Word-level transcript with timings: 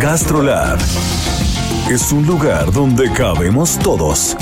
GastroLab 0.00 0.78
es 1.90 2.12
un 2.12 2.24
lugar 2.24 2.70
donde 2.70 3.10
cabemos 3.10 3.76
todos. 3.78 4.36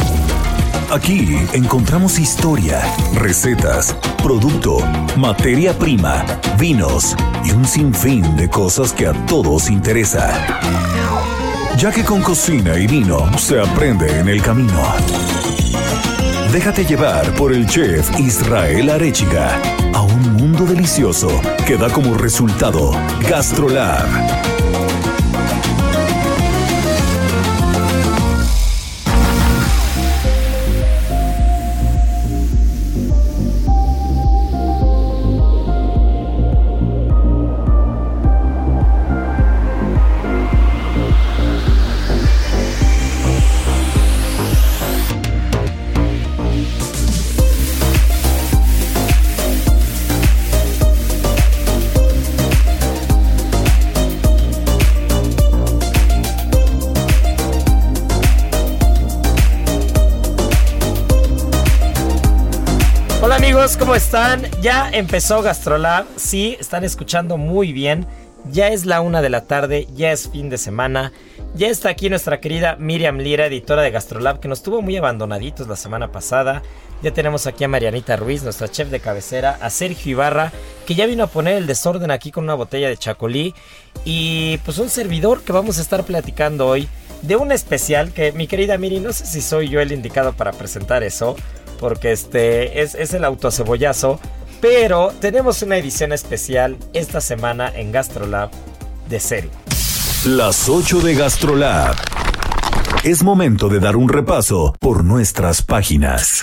Aquí 0.91 1.35
encontramos 1.55 2.19
historia, 2.19 2.83
recetas, 3.15 3.97
producto, 4.23 4.79
materia 5.17 5.73
prima, 5.73 6.25
vinos 6.59 7.17
y 7.43 7.53
un 7.53 7.65
sinfín 7.65 8.37
de 8.37 8.51
cosas 8.51 8.93
que 8.93 9.07
a 9.07 9.13
todos 9.27 9.71
interesa. 9.71 10.31
Ya 11.79 11.91
que 11.91 12.05
con 12.05 12.21
cocina 12.21 12.77
y 12.77 12.87
vino 12.87 13.27
se 13.39 13.59
aprende 13.59 14.21
en 14.21 14.29
el 14.29 14.43
camino. 14.43 14.83
Déjate 16.53 16.85
llevar 16.85 17.31
por 17.35 17.53
el 17.53 17.67
chef 17.67 18.11
Israel 18.21 18.91
Arechiga 18.91 19.59
a 19.95 20.03
un 20.03 20.35
mundo 20.35 20.67
delicioso 20.67 21.29
que 21.67 21.77
da 21.77 21.89
como 21.89 22.15
resultado 22.15 22.93
GastroLab. 23.29 24.56
¿Cómo 63.75 63.97
están? 63.97 64.49
Ya 64.63 64.89
empezó 64.93 65.43
Gastrolab, 65.43 66.07
sí, 66.15 66.57
están 66.61 66.85
escuchando 66.85 67.37
muy 67.37 67.73
bien. 67.73 68.07
Ya 68.53 68.69
es 68.69 68.87
la 68.87 69.01
una 69.01 69.23
de 69.23 69.29
la 69.29 69.45
tarde, 69.45 69.89
ya 69.93 70.13
es 70.13 70.29
fin 70.29 70.49
de 70.49 70.57
semana. 70.57 71.13
Ya 71.57 71.67
está 71.67 71.89
aquí 71.89 72.09
nuestra 72.09 72.39
querida 72.39 72.77
Miriam 72.79 73.19
Lira, 73.19 73.47
editora 73.47 73.83
de 73.83 73.91
Gastrolab, 73.91 74.39
que 74.39 74.47
nos 74.47 74.63
tuvo 74.63 74.83
muy 74.83 74.97
abandonaditos 74.97 75.67
la 75.67 75.75
semana 75.75 76.13
pasada. 76.13 76.63
Ya 77.03 77.13
tenemos 77.13 77.49
aquí 77.49 77.65
a 77.65 77.69
Marianita 77.69 78.15
Ruiz, 78.15 78.45
nuestra 78.45 78.71
chef 78.71 78.89
de 78.89 79.01
cabecera, 79.01 79.59
a 79.61 79.69
Sergio 79.69 80.13
Ibarra, 80.13 80.53
que 80.87 80.95
ya 80.95 81.07
vino 81.07 81.25
a 81.25 81.29
poner 81.29 81.57
el 81.57 81.67
desorden 81.67 82.13
aquí 82.13 82.31
con 82.31 82.45
una 82.45 82.55
botella 82.55 82.89
de 82.89 82.97
chacolí. 82.97 83.53
Y 84.05 84.59
pues 84.59 84.79
un 84.79 84.91
servidor 84.91 85.43
que 85.43 85.53
vamos 85.53 85.79
a 85.79 85.83
estar 85.83 86.05
platicando 86.05 86.69
hoy 86.69 86.89
de 87.23 87.35
un 87.35 87.51
especial 87.51 88.13
que 88.13 88.31
mi 88.31 88.47
querida 88.47 88.79
Miri, 88.79 89.01
no 89.01 89.13
sé 89.13 89.27
si 89.27 89.41
soy 89.41 89.69
yo 89.69 89.81
el 89.81 89.91
indicado 89.91 90.35
para 90.35 90.53
presentar 90.53 91.03
eso, 91.03 91.35
porque 91.77 92.13
este 92.13 92.83
es, 92.83 92.95
es 92.95 93.15
el 93.15 93.25
autocebollazo. 93.25 94.21
Pero 94.61 95.13
tenemos 95.21 95.63
una 95.63 95.77
edición 95.77 96.13
especial 96.13 96.77
esta 96.93 97.21
semana 97.21 97.71
en 97.75 97.93
Gastrolab 97.93 98.51
de 99.09 99.21
serie. 99.21 99.51
Las 100.25 100.69
8 100.69 101.01
de 101.01 101.15
GastroLab. 101.15 101.95
Es 103.05 103.23
momento 103.23 103.69
de 103.69 103.79
dar 103.79 103.97
un 103.97 104.09
repaso 104.09 104.75
por 104.81 105.05
nuestras 105.05 105.63
páginas. 105.63 106.43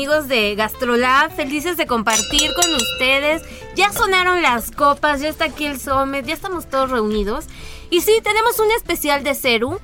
Amigos 0.00 0.28
de 0.28 0.54
Gastrolab? 0.54 1.30
Felices 1.36 1.76
de 1.76 1.86
compartir 1.86 2.50
con 2.54 2.74
ustedes. 2.74 3.42
Ya 3.76 3.92
sonaron 3.92 4.40
las 4.40 4.70
copas, 4.70 5.20
ya 5.20 5.28
está 5.28 5.44
aquí 5.44 5.66
el 5.66 5.78
Somet, 5.78 6.24
ya 6.24 6.32
estamos 6.32 6.70
todos 6.70 6.88
reunidos. 6.90 7.44
Y 7.90 8.00
sí, 8.00 8.12
tenemos 8.24 8.58
un 8.60 8.70
especial 8.72 9.22
de 9.24 9.34
Ceru, 9.34 9.78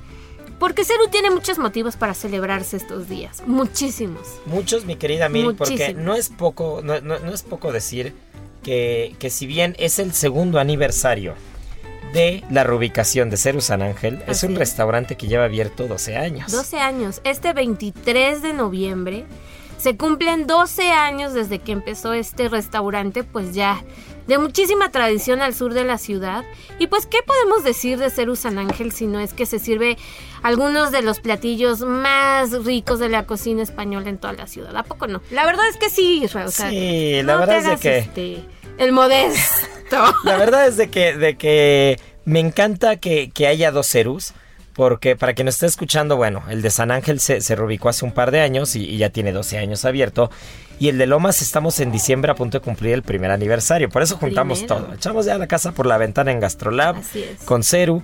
porque 0.57 0.85
Ceru 0.85 1.07
tiene 1.09 1.29
muchos 1.29 1.59
motivos 1.59 1.97
para 1.97 2.15
celebrarse 2.15 2.77
estos 2.77 3.07
días, 3.07 3.43
muchísimos. 3.45 4.21
Muchos, 4.47 4.85
mi 4.85 4.95
querida 4.95 5.29
Miri, 5.29 5.53
porque 5.53 5.93
no 5.93 6.15
es 6.15 6.29
poco, 6.29 6.81
no, 6.83 6.99
no- 6.99 7.19
no 7.19 7.31
es 7.31 7.43
poco 7.43 7.71
decir 7.71 8.15
que, 8.63 9.15
que 9.19 9.29
si 9.29 9.45
bien 9.45 9.75
es 9.77 9.99
el 9.99 10.13
segundo 10.13 10.59
aniversario 10.59 11.35
de 12.13 12.43
la 12.49 12.63
reubicación 12.63 13.29
de 13.29 13.37
Ceru 13.37 13.61
San 13.61 13.83
Ángel, 13.83 14.23
es 14.25 14.41
un 14.41 14.53
es. 14.53 14.57
restaurante 14.57 15.15
que 15.15 15.27
lleva 15.27 15.43
abierto 15.45 15.87
12 15.87 16.17
años. 16.17 16.51
12 16.51 16.79
años, 16.79 17.21
este 17.23 17.53
23 17.53 18.41
de 18.41 18.53
noviembre 18.53 19.25
se 19.77 19.95
cumplen 19.97 20.47
12 20.47 20.91
años 20.91 21.33
desde 21.33 21.59
que 21.59 21.71
empezó 21.71 22.13
este 22.13 22.49
restaurante, 22.49 23.23
pues 23.23 23.53
ya 23.53 23.83
de 24.27 24.37
muchísima 24.37 24.91
tradición 24.91 25.41
al 25.41 25.53
sur 25.53 25.73
de 25.73 25.85
la 25.85 25.97
ciudad. 25.97 26.43
Y 26.79 26.87
pues, 26.87 27.05
¿qué 27.05 27.19
podemos 27.25 27.63
decir 27.63 27.97
de 27.97 28.09
Ceru 28.09 28.35
San 28.35 28.57
Ángel 28.59 28.91
si 28.91 29.07
no 29.07 29.19
es 29.21 29.33
que 29.33 29.45
se 29.45 29.57
sirve 29.59 29.97
algunos 30.43 30.91
de 30.91 31.01
los 31.01 31.19
platillos 31.21 31.79
más 31.81 32.51
ricos 32.65 32.99
de 32.99 33.07
la 33.07 33.25
cocina 33.25 33.63
española 33.63 34.09
en 34.09 34.17
toda 34.17 34.33
la 34.33 34.47
ciudad? 34.47 34.75
¿A 34.75 34.83
poco 34.83 35.07
no? 35.07 35.21
La 35.31 35.45
verdad 35.45 35.67
es 35.69 35.77
que 35.77 35.89
sí, 35.89 36.23
Israel. 36.23 36.47
o 36.47 36.51
sea, 36.51 36.69
Sí, 36.69 37.21
la 37.23 37.33
no 37.35 37.39
verdad 37.39 37.57
es 37.57 37.65
de 37.67 37.77
que- 37.77 37.97
este, 37.99 38.45
el 38.79 38.91
modesto. 38.91 39.37
La 40.25 40.35
verdad 40.37 40.67
es 40.67 40.75
de 40.75 40.89
que, 40.89 41.13
de 41.15 41.37
que 41.37 41.97
me 42.25 42.39
encanta 42.41 42.97
que, 42.97 43.29
que 43.31 43.47
haya 43.47 43.71
dos 43.71 43.87
Cerus. 43.89 44.33
Porque 44.77 45.15
para 45.17 45.33
quien 45.33 45.47
nos 45.47 45.55
esté 45.55 45.65
escuchando, 45.65 46.15
bueno, 46.15 46.43
el 46.49 46.61
de 46.61 46.69
San 46.69 46.91
Ángel 46.91 47.19
se, 47.19 47.41
se 47.41 47.55
reubicó 47.55 47.89
hace 47.89 48.05
un 48.05 48.11
par 48.13 48.31
de 48.31 48.39
años 48.39 48.75
y, 48.75 48.85
y 48.87 48.97
ya 48.97 49.09
tiene 49.09 49.33
12 49.33 49.57
años 49.57 49.83
abierto. 49.83 50.29
Y 50.79 50.89
el 50.89 50.99
de 50.99 51.07
Lomas 51.07 51.41
estamos 51.41 51.79
en 51.79 51.91
diciembre 51.91 52.31
a 52.31 52.35
punto 52.35 52.59
de 52.59 52.63
cumplir 52.63 52.93
el 52.93 53.01
primer 53.01 53.31
aniversario. 53.31 53.89
Por 53.89 54.03
eso 54.03 54.17
juntamos 54.17 54.59
Primero. 54.59 54.85
todo. 54.85 54.93
Echamos 54.93 55.25
ya 55.25 55.37
la 55.39 55.47
casa 55.47 55.71
por 55.71 55.87
la 55.87 55.97
ventana 55.97 56.31
en 56.31 56.39
Gastrolab 56.39 56.95
con 57.45 57.63
Ceru. 57.63 58.03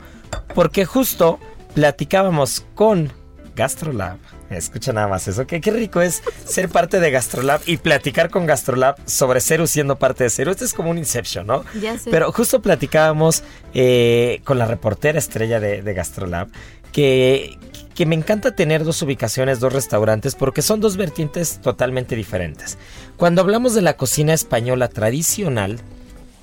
Porque 0.55 0.83
justo 0.85 1.39
platicábamos 1.75 2.65
con 2.73 3.11
Gastrolab. 3.55 4.17
Escucha 4.57 4.93
nada 4.93 5.07
más 5.07 5.27
eso. 5.27 5.45
Qué, 5.47 5.61
qué 5.61 5.71
rico 5.71 6.01
es 6.01 6.23
ser 6.45 6.69
parte 6.69 6.99
de 6.99 7.11
Gastrolab 7.11 7.61
y 7.65 7.77
platicar 7.77 8.29
con 8.29 8.45
Gastrolab 8.45 8.97
sobre 9.05 9.41
Ceru 9.41 9.67
siendo 9.67 9.97
parte 9.97 10.23
de 10.23 10.29
Ceru. 10.29 10.51
Este 10.51 10.65
es 10.65 10.73
como 10.73 10.89
un 10.89 10.97
Inception, 10.97 11.47
¿no? 11.47 11.63
Ya 11.81 11.97
sé. 11.97 12.09
Pero 12.11 12.31
justo 12.31 12.61
platicábamos 12.61 13.43
eh, 13.73 14.41
con 14.43 14.57
la 14.57 14.65
reportera 14.65 15.19
estrella 15.19 15.59
de, 15.59 15.81
de 15.81 15.93
Gastrolab 15.93 16.49
que, 16.91 17.57
que 17.95 18.05
me 18.05 18.15
encanta 18.15 18.55
tener 18.55 18.83
dos 18.83 19.01
ubicaciones, 19.01 19.59
dos 19.59 19.73
restaurantes, 19.73 20.35
porque 20.35 20.61
son 20.61 20.79
dos 20.79 20.97
vertientes 20.97 21.59
totalmente 21.61 22.15
diferentes. 22.15 22.77
Cuando 23.17 23.41
hablamos 23.41 23.73
de 23.73 23.81
la 23.81 23.97
cocina 23.97 24.33
española 24.33 24.87
tradicional, 24.87 25.79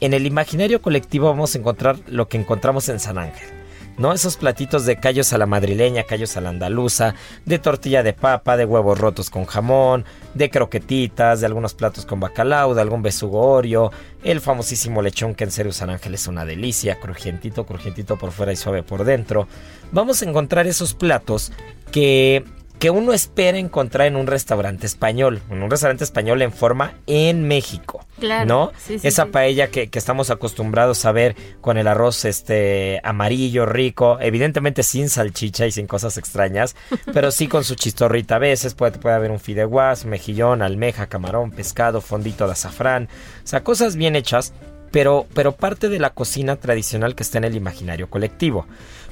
en 0.00 0.14
el 0.14 0.26
imaginario 0.26 0.80
colectivo 0.82 1.26
vamos 1.26 1.54
a 1.54 1.58
encontrar 1.58 1.98
lo 2.06 2.28
que 2.28 2.38
encontramos 2.38 2.88
en 2.88 3.00
San 3.00 3.18
Ángel. 3.18 3.59
¿No? 4.00 4.14
Esos 4.14 4.38
platitos 4.38 4.86
de 4.86 4.96
callos 4.96 5.34
a 5.34 5.38
la 5.38 5.44
madrileña, 5.44 6.04
callos 6.04 6.34
a 6.38 6.40
la 6.40 6.48
andaluza, 6.48 7.14
de 7.44 7.58
tortilla 7.58 8.02
de 8.02 8.14
papa, 8.14 8.56
de 8.56 8.64
huevos 8.64 8.98
rotos 8.98 9.28
con 9.28 9.44
jamón, 9.44 10.06
de 10.32 10.48
croquetitas, 10.48 11.40
de 11.40 11.46
algunos 11.46 11.74
platos 11.74 12.06
con 12.06 12.18
bacalao, 12.18 12.72
de 12.72 12.80
algún 12.80 13.02
besugo 13.02 13.42
oreo, 13.42 13.92
el 14.24 14.40
famosísimo 14.40 15.02
lechón 15.02 15.34
que 15.34 15.44
en 15.44 15.50
serio 15.50 15.70
San 15.72 15.90
Ángel 15.90 16.14
es 16.14 16.26
una 16.28 16.46
delicia, 16.46 16.98
crujientito, 16.98 17.66
crujientito 17.66 18.16
por 18.16 18.32
fuera 18.32 18.52
y 18.52 18.56
suave 18.56 18.82
por 18.82 19.04
dentro. 19.04 19.46
Vamos 19.92 20.22
a 20.22 20.24
encontrar 20.24 20.66
esos 20.66 20.94
platos 20.94 21.52
que 21.92 22.42
que 22.80 22.88
uno 22.88 23.12
espera 23.12 23.58
encontrar 23.58 24.06
en 24.06 24.16
un 24.16 24.26
restaurante 24.26 24.86
español, 24.86 25.42
en 25.50 25.62
un 25.62 25.70
restaurante 25.70 26.02
español 26.02 26.40
en 26.40 26.50
forma 26.50 26.94
en 27.06 27.46
México. 27.46 28.06
Claro, 28.18 28.46
¿No? 28.46 28.72
sí, 28.78 28.98
sí, 28.98 29.06
Esa 29.06 29.24
sí. 29.24 29.30
paella 29.30 29.68
que, 29.68 29.90
que 29.90 29.98
estamos 29.98 30.30
acostumbrados 30.30 31.04
a 31.04 31.12
ver 31.12 31.36
con 31.60 31.76
el 31.76 31.86
arroz 31.86 32.24
este 32.24 32.98
amarillo, 33.04 33.66
rico, 33.66 34.16
evidentemente 34.18 34.82
sin 34.82 35.10
salchicha 35.10 35.66
y 35.66 35.72
sin 35.72 35.86
cosas 35.86 36.16
extrañas, 36.16 36.74
pero 37.12 37.30
sí 37.30 37.48
con 37.48 37.64
su 37.64 37.74
chistorrita 37.74 38.36
a 38.36 38.38
veces, 38.38 38.72
puede, 38.72 38.98
puede 38.98 39.14
haber 39.14 39.30
un 39.30 39.40
fideuás, 39.40 40.06
mejillón, 40.06 40.62
almeja, 40.62 41.06
camarón, 41.06 41.50
pescado, 41.50 42.00
fondito 42.00 42.46
de 42.46 42.52
azafrán, 42.52 43.10
o 43.44 43.46
sea, 43.46 43.62
cosas 43.62 43.96
bien 43.96 44.16
hechas, 44.16 44.54
pero, 44.90 45.26
pero 45.34 45.52
parte 45.52 45.90
de 45.90 45.98
la 45.98 46.14
cocina 46.14 46.56
tradicional 46.56 47.14
que 47.14 47.24
está 47.24 47.36
en 47.36 47.44
el 47.44 47.56
imaginario 47.56 48.08
colectivo. 48.08 48.66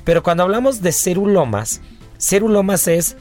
Pero 0.04 0.22
cuando 0.22 0.42
hablamos 0.42 0.80
de 0.80 0.92
cerulomas, 0.92 1.82
cerulomas 2.18 2.88
es 2.88 3.16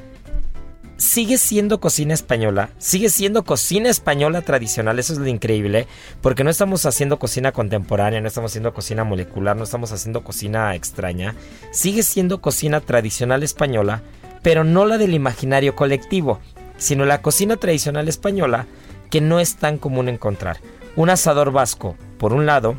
sigue 0.97 1.37
siendo 1.37 1.79
cocina 1.79 2.13
española, 2.13 2.69
sigue 2.79 3.09
siendo 3.09 3.43
cocina 3.43 3.89
española 3.89 4.41
tradicional, 4.41 4.97
eso 4.99 5.13
es 5.13 5.19
lo 5.19 5.27
increíble, 5.27 5.87
porque 6.21 6.43
no 6.43 6.49
estamos 6.49 6.85
haciendo 6.85 7.19
cocina 7.19 7.51
contemporánea, 7.51 8.19
no 8.21 8.27
estamos 8.27 8.51
haciendo 8.51 8.73
cocina 8.73 9.03
molecular, 9.03 9.55
no 9.55 9.63
estamos 9.63 9.91
haciendo 9.91 10.23
cocina 10.23 10.73
extraña, 10.75 11.35
sigue 11.71 12.03
siendo 12.03 12.41
cocina 12.41 12.81
tradicional 12.81 13.43
española, 13.43 14.01
pero 14.41 14.63
no 14.63 14.85
la 14.85 14.97
del 14.97 15.13
imaginario 15.13 15.75
colectivo, 15.75 16.39
sino 16.77 17.05
la 17.05 17.21
cocina 17.21 17.57
tradicional 17.57 18.07
española 18.07 18.65
que 19.11 19.21
no 19.21 19.39
es 19.39 19.55
tan 19.55 19.77
común 19.77 20.09
encontrar. 20.09 20.57
Un 20.95 21.09
asador 21.11 21.51
vasco, 21.51 21.95
por 22.17 22.33
un 22.33 22.45
lado, 22.45 22.75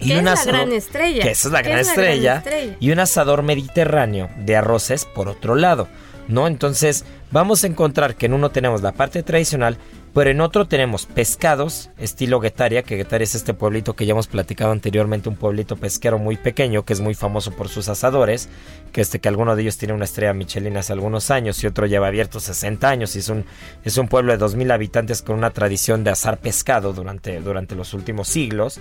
y 0.00 0.08
Que 0.08 0.12
un 0.14 0.18
es 0.20 0.24
la 0.24 0.32
asador- 0.32 0.46
gran 0.52 0.72
estrella. 0.72 1.22
que 1.22 1.30
esa 1.30 1.48
es 1.48 1.52
la 1.52 1.62
gran, 1.62 1.78
es 1.78 1.86
la 1.88 1.92
gran 1.92 2.04
estrella, 2.06 2.36
estrella. 2.38 2.76
y 2.80 2.90
un 2.90 2.98
asador 3.00 3.42
mediterráneo 3.42 4.30
de 4.38 4.56
arroces 4.56 5.04
por 5.04 5.28
otro 5.28 5.54
lado, 5.54 5.88
¿no? 6.28 6.46
Entonces 6.46 7.04
vamos 7.30 7.64
a 7.64 7.66
encontrar 7.66 8.16
que 8.16 8.26
en 8.26 8.34
uno 8.34 8.50
tenemos 8.50 8.82
la 8.82 8.92
parte 8.92 9.22
tradicional, 9.22 9.76
pero 10.14 10.30
en 10.30 10.40
otro 10.40 10.66
tenemos 10.68 11.06
pescados, 11.06 11.90
estilo 11.98 12.38
Guetaria, 12.38 12.84
que 12.84 12.94
Guetaria 12.96 13.24
es 13.24 13.34
este 13.34 13.52
pueblito 13.52 13.94
que 13.96 14.06
ya 14.06 14.12
hemos 14.12 14.28
platicado 14.28 14.70
anteriormente, 14.70 15.28
un 15.28 15.34
pueblito 15.34 15.74
pesquero 15.74 16.18
muy 16.20 16.36
pequeño, 16.36 16.84
que 16.84 16.92
es 16.92 17.00
muy 17.00 17.14
famoso 17.14 17.50
por 17.50 17.68
sus 17.68 17.88
asadores, 17.88 18.48
que 18.92 19.00
este 19.00 19.18
que 19.18 19.28
alguno 19.28 19.56
de 19.56 19.62
ellos 19.62 19.76
tiene 19.76 19.92
una 19.92 20.04
estrella 20.04 20.32
Michelin 20.32 20.76
hace 20.76 20.92
algunos 20.92 21.32
años 21.32 21.62
y 21.64 21.66
otro 21.66 21.86
lleva 21.86 22.06
abierto 22.06 22.38
60 22.38 22.88
años 22.88 23.16
y 23.16 23.18
es 23.18 23.28
un, 23.28 23.44
es 23.82 23.98
un 23.98 24.06
pueblo 24.06 24.30
de 24.30 24.38
2.000 24.38 24.72
habitantes 24.72 25.20
con 25.22 25.36
una 25.36 25.50
tradición 25.50 26.04
de 26.04 26.10
asar 26.10 26.38
pescado 26.38 26.92
durante, 26.92 27.40
durante 27.40 27.74
los 27.74 27.92
últimos 27.92 28.28
siglos. 28.28 28.78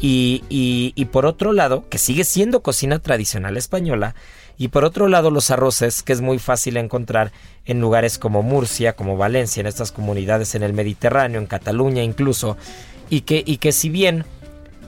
Y, 0.00 0.42
y- 0.48 0.92
y 0.96 1.04
por 1.04 1.26
otro 1.26 1.52
lado, 1.52 1.88
que 1.88 1.98
sigue 1.98 2.24
siendo 2.24 2.60
cocina 2.62 2.98
tradicional 2.98 3.56
española, 3.56 4.16
y 4.58 4.68
por 4.68 4.84
otro 4.84 5.08
lado 5.08 5.30
los 5.30 5.50
arroces, 5.50 6.02
que 6.02 6.12
es 6.12 6.20
muy 6.20 6.38
fácil 6.38 6.76
encontrar 6.76 7.32
en 7.64 7.80
lugares 7.80 8.18
como 8.18 8.42
Murcia, 8.42 8.94
como 8.94 9.16
Valencia, 9.16 9.60
en 9.60 9.66
estas 9.66 9.92
comunidades 9.92 10.54
en 10.54 10.62
el 10.62 10.72
Mediterráneo, 10.72 11.40
en 11.40 11.46
Cataluña 11.46 12.02
incluso, 12.02 12.56
y 13.10 13.22
que, 13.22 13.42
y 13.44 13.58
que 13.58 13.72
si 13.72 13.88
bien 13.88 14.24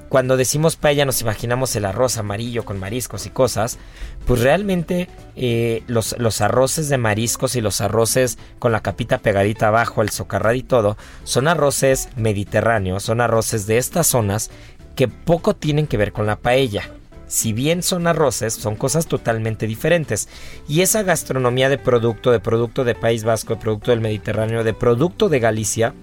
cuando 0.08 0.36
decimos 0.36 0.76
paella 0.76 1.04
nos 1.04 1.20
imaginamos 1.22 1.74
el 1.74 1.84
arroz 1.84 2.18
amarillo 2.18 2.64
con 2.64 2.78
mariscos 2.78 3.26
y 3.26 3.30
cosas, 3.30 3.78
pues 4.26 4.40
realmente 4.42 5.08
eh, 5.34 5.82
los, 5.88 6.14
los 6.18 6.40
arroces 6.40 6.88
de 6.88 6.98
mariscos 6.98 7.56
y 7.56 7.60
los 7.60 7.80
arroces 7.80 8.38
con 8.60 8.70
la 8.70 8.80
capita 8.80 9.18
pegadita 9.18 9.68
abajo, 9.68 10.02
el 10.02 10.10
socarrado 10.10 10.54
y 10.54 10.62
todo, 10.62 10.96
son 11.24 11.48
arroces 11.48 12.10
mediterráneos, 12.14 13.02
son 13.02 13.20
arroces 13.20 13.66
de 13.66 13.78
estas 13.78 14.06
zonas 14.06 14.50
que 14.94 15.08
poco 15.08 15.56
tienen 15.56 15.86
que 15.88 15.96
ver 15.96 16.12
con 16.12 16.26
la 16.26 16.36
paella. 16.36 16.90
Si 17.26 17.52
bien 17.52 17.82
son 17.82 18.06
arroces, 18.06 18.54
son 18.54 18.76
cosas 18.76 19.06
totalmente 19.06 19.66
diferentes. 19.66 20.28
Y 20.68 20.82
esa 20.82 21.02
gastronomía 21.02 21.68
de 21.68 21.78
producto, 21.78 22.30
de 22.30 22.40
producto 22.40 22.84
de 22.84 22.94
País 22.94 23.24
Vasco, 23.24 23.54
de 23.54 23.60
producto 23.60 23.90
del 23.90 24.00
Mediterráneo, 24.00 24.64
de 24.64 24.74
producto 24.74 25.28
de 25.28 25.40
Galicia, 25.40 25.94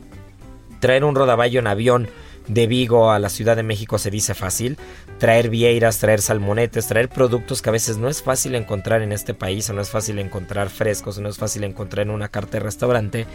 traer 0.79 1.03
un 1.03 1.15
rodaballo 1.15 1.59
en 1.59 1.67
avión 1.67 2.07
de 2.47 2.67
Vigo 2.67 3.11
a 3.11 3.19
la 3.19 3.29
Ciudad 3.29 3.55
de 3.55 3.63
México 3.63 3.97
se 3.97 4.11
dice 4.11 4.33
fácil. 4.33 4.77
Traer 5.19 5.49
vieiras, 5.49 5.99
traer 5.99 6.21
salmonetes, 6.21 6.87
traer 6.87 7.09
productos 7.09 7.61
que 7.61 7.69
a 7.69 7.73
veces 7.73 7.97
no 7.97 8.09
es 8.09 8.21
fácil 8.21 8.55
encontrar 8.55 9.01
en 9.01 9.11
este 9.11 9.33
país, 9.33 9.69
o 9.69 9.73
no 9.73 9.81
es 9.81 9.89
fácil 9.89 10.19
encontrar 10.19 10.69
frescos, 10.69 11.17
o 11.17 11.21
no 11.21 11.29
es 11.29 11.37
fácil 11.37 11.63
encontrar 11.63 12.07
en 12.07 12.11
una 12.11 12.29
carta 12.29 12.53
de 12.53 12.63
restaurante. 12.63 13.27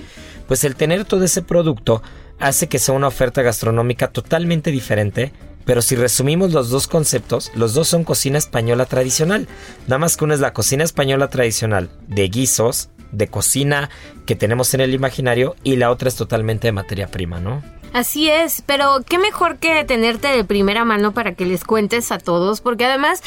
Pues 0.48 0.64
el 0.64 0.76
tener 0.76 1.04
todo 1.04 1.24
ese 1.24 1.42
producto 1.42 2.02
hace 2.38 2.66
que 2.66 2.78
sea 2.78 2.94
una 2.94 3.06
oferta 3.06 3.42
gastronómica 3.42 4.08
totalmente 4.08 4.70
diferente. 4.70 5.32
Pero 5.66 5.82
si 5.82 5.96
resumimos 5.96 6.52
los 6.52 6.70
dos 6.70 6.86
conceptos, 6.86 7.50
los 7.54 7.74
dos 7.74 7.88
son 7.88 8.04
cocina 8.04 8.38
española 8.38 8.86
tradicional. 8.86 9.48
Nada 9.88 9.98
más 9.98 10.16
que 10.16 10.24
una 10.24 10.34
es 10.34 10.40
la 10.40 10.54
cocina 10.54 10.84
española 10.84 11.28
tradicional 11.28 11.90
de 12.06 12.28
guisos, 12.28 12.88
de 13.10 13.28
cocina 13.28 13.90
que 14.24 14.36
tenemos 14.36 14.72
en 14.74 14.80
el 14.80 14.94
imaginario, 14.94 15.56
y 15.64 15.76
la 15.76 15.90
otra 15.90 16.08
es 16.08 16.16
totalmente 16.16 16.68
de 16.68 16.72
materia 16.72 17.08
prima, 17.08 17.40
¿no? 17.40 17.62
Así 17.92 18.28
es, 18.28 18.62
pero 18.66 19.02
qué 19.08 19.18
mejor 19.18 19.56
que 19.58 19.84
tenerte 19.84 20.28
de 20.28 20.44
primera 20.44 20.84
mano 20.84 21.12
para 21.12 21.34
que 21.34 21.46
les 21.46 21.64
cuentes 21.64 22.12
a 22.12 22.18
todos, 22.18 22.60
porque 22.60 22.84
además, 22.84 23.22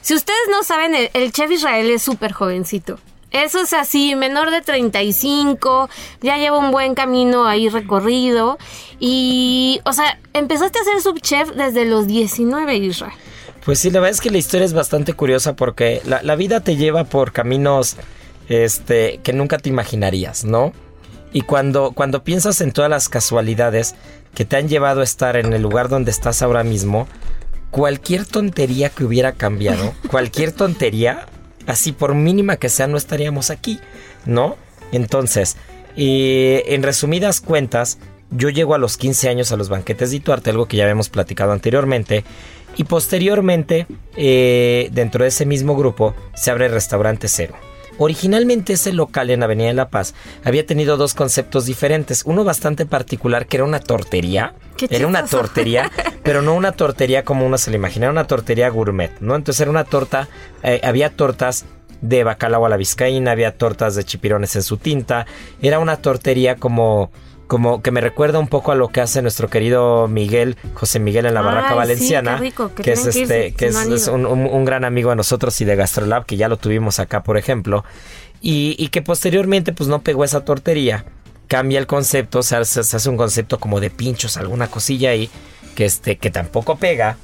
si 0.00 0.14
ustedes 0.14 0.40
no 0.50 0.62
saben, 0.62 0.94
el, 1.12 1.32
chef 1.32 1.50
Israel 1.50 1.90
es 1.90 2.02
súper 2.02 2.32
jovencito. 2.32 2.98
Eso 3.32 3.60
es 3.60 3.72
así, 3.72 4.14
menor 4.14 4.50
de 4.50 4.60
35, 4.60 5.88
ya 6.20 6.36
lleva 6.36 6.58
un 6.58 6.70
buen 6.70 6.94
camino 6.94 7.46
ahí 7.46 7.68
recorrido. 7.68 8.58
Y, 8.98 9.80
o 9.84 9.92
sea, 9.92 10.18
empezaste 10.34 10.78
a 10.78 10.84
ser 10.84 11.00
subchef 11.00 11.50
desde 11.56 11.84
los 11.84 12.06
19, 12.06 12.76
Israel. 12.76 13.14
Pues 13.64 13.78
sí, 13.78 13.90
la 13.90 14.00
verdad 14.00 14.14
es 14.14 14.20
que 14.20 14.30
la 14.30 14.38
historia 14.38 14.66
es 14.66 14.72
bastante 14.72 15.12
curiosa 15.12 15.54
porque 15.54 16.02
la, 16.04 16.22
la 16.22 16.36
vida 16.36 16.60
te 16.60 16.76
lleva 16.76 17.04
por 17.04 17.32
caminos 17.32 17.96
este, 18.48 19.20
que 19.22 19.32
nunca 19.32 19.58
te 19.58 19.68
imaginarías, 19.68 20.44
¿no? 20.44 20.72
Y 21.32 21.42
cuando, 21.42 21.92
cuando 21.92 22.24
piensas 22.24 22.60
en 22.60 22.72
todas 22.72 22.90
las 22.90 23.08
casualidades 23.08 23.94
que 24.34 24.44
te 24.44 24.56
han 24.56 24.68
llevado 24.68 25.00
a 25.00 25.04
estar 25.04 25.36
en 25.36 25.52
el 25.52 25.62
lugar 25.62 25.88
donde 25.88 26.10
estás 26.10 26.42
ahora 26.42 26.62
mismo, 26.62 27.08
cualquier 27.70 28.26
tontería 28.26 28.90
que 28.90 29.04
hubiera 29.04 29.32
cambiado, 29.32 29.94
cualquier 30.10 30.52
tontería, 30.52 31.26
así 31.66 31.92
por 31.92 32.14
mínima 32.14 32.56
que 32.56 32.68
sea, 32.68 32.86
no 32.86 32.96
estaríamos 32.96 33.50
aquí, 33.50 33.80
¿no? 34.26 34.56
Entonces, 34.92 35.56
eh, 35.96 36.64
en 36.68 36.82
resumidas 36.82 37.40
cuentas, 37.40 37.98
yo 38.30 38.48
llego 38.48 38.74
a 38.74 38.78
los 38.78 38.96
15 38.96 39.28
años 39.28 39.52
a 39.52 39.56
los 39.56 39.68
banquetes 39.68 40.10
de 40.10 40.16
Ituarte, 40.16 40.50
algo 40.50 40.66
que 40.66 40.76
ya 40.76 40.84
habíamos 40.84 41.08
platicado 41.08 41.52
anteriormente, 41.52 42.24
y 42.76 42.84
posteriormente, 42.84 43.86
eh, 44.16 44.88
dentro 44.92 45.24
de 45.24 45.28
ese 45.28 45.44
mismo 45.44 45.76
grupo, 45.76 46.14
se 46.34 46.50
abre 46.50 46.66
el 46.66 46.72
restaurante 46.72 47.28
Cero. 47.28 47.54
Originalmente 48.04 48.72
ese 48.72 48.92
local 48.92 49.30
en 49.30 49.44
Avenida 49.44 49.68
de 49.68 49.74
la 49.74 49.88
Paz 49.88 50.14
había 50.42 50.66
tenido 50.66 50.96
dos 50.96 51.14
conceptos 51.14 51.66
diferentes. 51.66 52.24
Uno 52.24 52.42
bastante 52.42 52.84
particular 52.84 53.46
que 53.46 53.58
era 53.58 53.64
una 53.64 53.78
tortería. 53.78 54.54
Qué 54.76 54.88
Era 54.90 55.06
una 55.06 55.24
tortería, 55.24 55.88
pero 56.24 56.42
no 56.42 56.54
una 56.54 56.72
tortería 56.72 57.24
como 57.24 57.46
uno 57.46 57.58
se 57.58 57.70
le 57.70 57.76
imagina, 57.76 58.06
era 58.06 58.12
una 58.12 58.26
tortería 58.26 58.68
gourmet, 58.70 59.12
¿no? 59.20 59.36
Entonces 59.36 59.60
era 59.60 59.70
una 59.70 59.84
torta, 59.84 60.26
eh, 60.64 60.80
había 60.82 61.10
tortas 61.10 61.64
de 62.00 62.24
bacalao 62.24 62.66
a 62.66 62.68
la 62.68 62.76
vizcaína, 62.76 63.30
había 63.30 63.56
tortas 63.56 63.94
de 63.94 64.02
chipirones 64.02 64.56
en 64.56 64.64
su 64.64 64.78
tinta, 64.78 65.28
era 65.60 65.78
una 65.78 65.98
tortería 65.98 66.56
como 66.56 67.12
como 67.46 67.82
que 67.82 67.90
me 67.90 68.00
recuerda 68.00 68.38
un 68.38 68.48
poco 68.48 68.72
a 68.72 68.74
lo 68.74 68.88
que 68.88 69.00
hace 69.00 69.20
nuestro 69.22 69.48
querido 69.48 70.08
Miguel, 70.08 70.56
José 70.74 70.98
Miguel 71.00 71.26
en 71.26 71.34
la 71.34 71.40
Ay, 71.40 71.46
Barraca 71.46 71.74
Valenciana, 71.74 72.36
rico, 72.38 72.72
que 72.74 72.82
que 72.82 72.92
es 72.92 73.02
que 73.02 73.22
este, 73.22 73.52
que 73.54 73.66
es, 73.66 73.74
no 74.08 74.14
un, 74.14 74.26
un- 74.26 74.46
un 74.46 74.64
gran 74.64 74.84
amigo 74.84 75.10
de 75.10 75.16
nosotros 75.16 75.60
y 75.60 75.64
de 75.64 75.76
Gastrolab, 75.76 76.24
que 76.24 76.36
ya 76.36 76.48
lo 76.48 76.56
tuvimos 76.56 76.98
acá, 76.98 77.22
por 77.22 77.36
ejemplo, 77.36 77.84
y, 78.40 78.74
y 78.78 78.88
que 78.88 79.02
posteriormente 79.02 79.72
pues 79.72 79.88
no 79.88 80.00
pegó 80.02 80.24
esa 80.24 80.44
tortería, 80.44 81.04
cambia 81.48 81.78
el 81.78 81.86
concepto, 81.86 82.38
o 82.38 82.42
sea, 82.42 82.64
se, 82.64 82.82
se 82.84 82.96
hace 82.96 83.08
un 83.10 83.16
concepto 83.18 83.58
como 83.60 83.80
de 83.80 83.90
pinchos, 83.90 84.36
alguna 84.38 84.68
cosilla 84.68 85.10
ahí, 85.10 85.28
que 85.74 85.84
este, 85.84 86.16
que 86.16 86.30
tampoco 86.30 86.76
pega, 86.76 87.18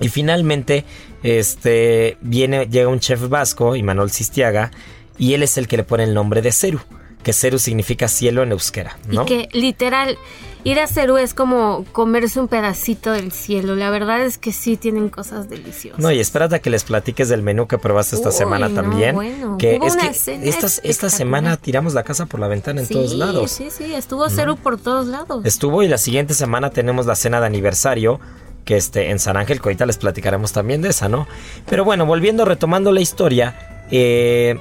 y 0.00 0.08
finalmente, 0.10 0.84
este, 1.22 2.18
viene, 2.20 2.66
llega 2.66 2.88
un 2.88 3.00
chef 3.00 3.28
vasco, 3.28 3.74
Imanol 3.76 4.10
Sistiaga, 4.10 4.70
y 5.18 5.34
él 5.34 5.42
es 5.42 5.58
el 5.58 5.66
que 5.66 5.76
le 5.76 5.82
pone 5.84 6.04
el 6.04 6.14
nombre 6.14 6.42
de 6.42 6.52
Ceru, 6.52 6.80
que 7.28 7.34
Ceru 7.34 7.58
significa 7.58 8.08
cielo 8.08 8.42
en 8.42 8.52
euskera, 8.52 8.96
¿no? 9.06 9.24
Y 9.24 9.26
que 9.26 9.48
literal, 9.52 10.16
ir 10.64 10.80
a 10.80 10.86
Cerú 10.86 11.18
es 11.18 11.34
como 11.34 11.84
comerse 11.92 12.40
un 12.40 12.48
pedacito 12.48 13.12
del 13.12 13.32
cielo. 13.32 13.74
La 13.74 13.90
verdad 13.90 14.22
es 14.22 14.38
que 14.38 14.50
sí 14.50 14.78
tienen 14.78 15.10
cosas 15.10 15.50
deliciosas. 15.50 16.00
No, 16.00 16.10
y 16.10 16.20
espérate 16.20 16.54
a 16.54 16.58
que 16.60 16.70
les 16.70 16.84
platiques 16.84 17.28
del 17.28 17.42
menú 17.42 17.68
que 17.68 17.76
probaste 17.76 18.16
esta 18.16 18.30
Uy, 18.30 18.34
semana 18.34 18.70
no, 18.70 18.74
también. 18.76 19.14
bueno. 19.14 19.58
que 19.58 19.76
es 19.76 19.96
que 19.96 20.40
esta, 20.84 21.10
semana 21.10 21.58
tiramos 21.58 21.92
la 21.92 22.02
casa 22.02 22.24
por 22.24 22.40
la 22.40 22.48
ventana 22.48 22.80
en 22.80 22.86
sí, 22.86 22.94
todos 22.94 23.12
lados. 23.12 23.50
Sí, 23.50 23.68
sí, 23.70 23.92
estuvo 23.92 24.26
Cerú 24.30 24.56
por 24.56 24.80
todos 24.80 25.06
lados. 25.06 25.44
Estuvo 25.44 25.82
y 25.82 25.88
la 25.88 25.98
siguiente 25.98 26.32
semana 26.32 26.70
tenemos 26.70 27.04
la 27.04 27.14
cena 27.14 27.40
de 27.40 27.46
aniversario 27.46 28.20
que 28.64 28.78
este 28.78 29.10
en 29.10 29.18
San 29.18 29.36
Ángel, 29.36 29.60
que 29.60 29.68
ahorita 29.68 29.84
les 29.84 29.98
platicaremos 29.98 30.54
también 30.54 30.80
de 30.80 30.88
esa, 30.88 31.10
¿no? 31.10 31.28
Pero 31.68 31.84
bueno, 31.84 32.06
volviendo, 32.06 32.46
retomando 32.46 32.90
la 32.90 33.02
historia, 33.02 33.84
eh, 33.90 34.58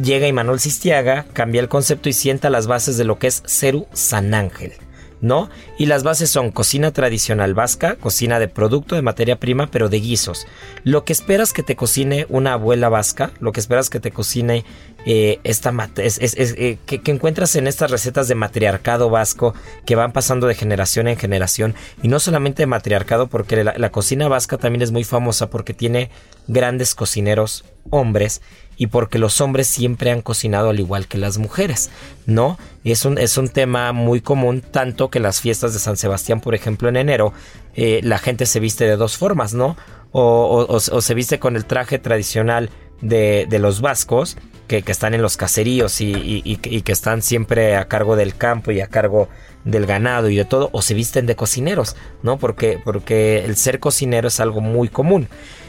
llega 0.00 0.28
Imanol 0.28 0.60
Sistiaga, 0.60 1.26
cambia 1.32 1.60
el 1.60 1.68
concepto 1.68 2.08
y 2.08 2.12
sienta 2.12 2.50
las 2.50 2.66
bases 2.66 2.96
de 2.96 3.04
lo 3.04 3.18
que 3.18 3.28
es 3.28 3.42
Ceru 3.46 3.86
San 3.92 4.34
Ángel. 4.34 4.72
¿no? 5.20 5.48
Y 5.78 5.86
las 5.86 6.02
bases 6.02 6.30
son 6.30 6.50
cocina 6.50 6.92
tradicional 6.92 7.54
vasca, 7.54 7.96
cocina 7.96 8.38
de 8.38 8.48
producto, 8.48 8.94
de 8.94 9.02
materia 9.02 9.40
prima, 9.40 9.68
pero 9.70 9.88
de 9.88 10.00
guisos. 10.00 10.46
Lo 10.84 11.04
que 11.04 11.12
esperas 11.12 11.52
que 11.52 11.62
te 11.62 11.76
cocine 11.76 12.26
una 12.28 12.54
abuela 12.54 12.88
vasca, 12.88 13.30
lo 13.40 13.52
que 13.52 13.60
esperas 13.60 13.90
que 13.90 14.00
te 14.00 14.10
cocine 14.10 14.64
eh, 15.06 15.40
esta 15.44 15.72
es, 15.96 16.18
eh, 16.22 16.78
que, 16.84 17.00
encuentras 17.10 17.56
en 17.56 17.66
estas 17.66 17.90
recetas 17.90 18.28
de 18.28 18.34
matriarcado 18.34 19.08
vasco 19.08 19.54
que 19.84 19.94
van 19.94 20.12
pasando 20.12 20.46
de 20.46 20.54
generación 20.54 21.08
en 21.08 21.16
generación. 21.16 21.74
Y 22.02 22.08
no 22.08 22.20
solamente 22.20 22.62
de 22.62 22.66
matriarcado, 22.66 23.28
porque 23.28 23.64
la 23.64 23.90
cocina 23.90 24.28
vasca 24.28 24.58
también 24.58 24.82
es 24.82 24.92
muy 24.92 25.04
famosa 25.04 25.48
porque 25.48 25.74
tiene 25.74 26.10
grandes 26.46 26.94
cocineros 26.94 27.64
hombres 27.90 28.42
y 28.76 28.88
porque 28.88 29.18
los 29.18 29.40
hombres 29.40 29.66
siempre 29.66 30.10
han 30.10 30.22
cocinado 30.22 30.70
al 30.70 30.80
igual 30.80 31.06
que 31.06 31.18
las 31.18 31.38
mujeres, 31.38 31.90
¿no? 32.26 32.58
Es 32.84 33.04
un, 33.04 33.18
es 33.18 33.38
un 33.38 33.48
tema 33.48 33.92
muy 33.92 34.20
común, 34.20 34.60
tanto 34.60 35.10
que 35.10 35.20
las 35.20 35.40
fiestas 35.40 35.72
de 35.72 35.78
San 35.78 35.96
Sebastián, 35.96 36.40
por 36.40 36.54
ejemplo, 36.54 36.88
en 36.88 36.96
enero, 36.96 37.32
eh, 37.74 38.00
la 38.02 38.18
gente 38.18 38.46
se 38.46 38.60
viste 38.60 38.84
de 38.84 38.96
dos 38.96 39.16
formas, 39.16 39.54
¿no? 39.54 39.76
O, 40.12 40.80
se 40.80 41.14
viste 41.14 41.38
con 41.38 41.56
el 41.56 41.66
traje 41.66 41.98
tradicional 41.98 42.70
de, 43.02 43.46
los 43.60 43.82
vascos, 43.82 44.38
que, 44.66 44.82
están 44.86 45.12
en 45.12 45.20
los 45.20 45.36
caseríos 45.36 46.00
y, 46.00 46.56
que 46.56 46.92
están 46.92 47.20
siempre 47.20 47.76
a 47.76 47.86
cargo 47.86 48.16
del 48.16 48.34
campo 48.34 48.70
y 48.70 48.80
a 48.80 48.86
cargo 48.86 49.28
del 49.64 49.84
ganado 49.84 50.30
y 50.30 50.36
de 50.36 50.46
todo, 50.46 50.70
o 50.72 50.80
se 50.80 50.94
visten 50.94 51.26
de 51.26 51.36
cocineros, 51.36 51.96
¿no? 52.22 52.38
Porque, 52.38 52.80
porque 52.82 53.44
el 53.44 53.56
ser 53.56 53.78
cocinero 53.78 54.28
es 54.28 54.40
algo 54.40 54.62
muy 54.62 54.88
común. 54.88 55.28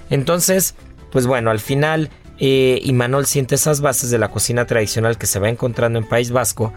Entonces, 0.10 0.76
pues 1.12 1.28
bueno, 1.28 1.52
al 1.52 1.60
final 1.60 2.10
eh, 2.40 2.80
y 2.84 2.94
Manol 2.94 3.26
siente 3.26 3.56
esas 3.56 3.82
bases 3.82 4.10
de 4.10 4.20
la 4.20 4.30
cocina 4.30 4.66
tradicional 4.66 5.18
que 5.18 5.26
se 5.26 5.40
va 5.40 5.50
encontrando 5.50 6.00
en 6.00 6.08
País 6.08 6.32
Vasco 6.32 6.74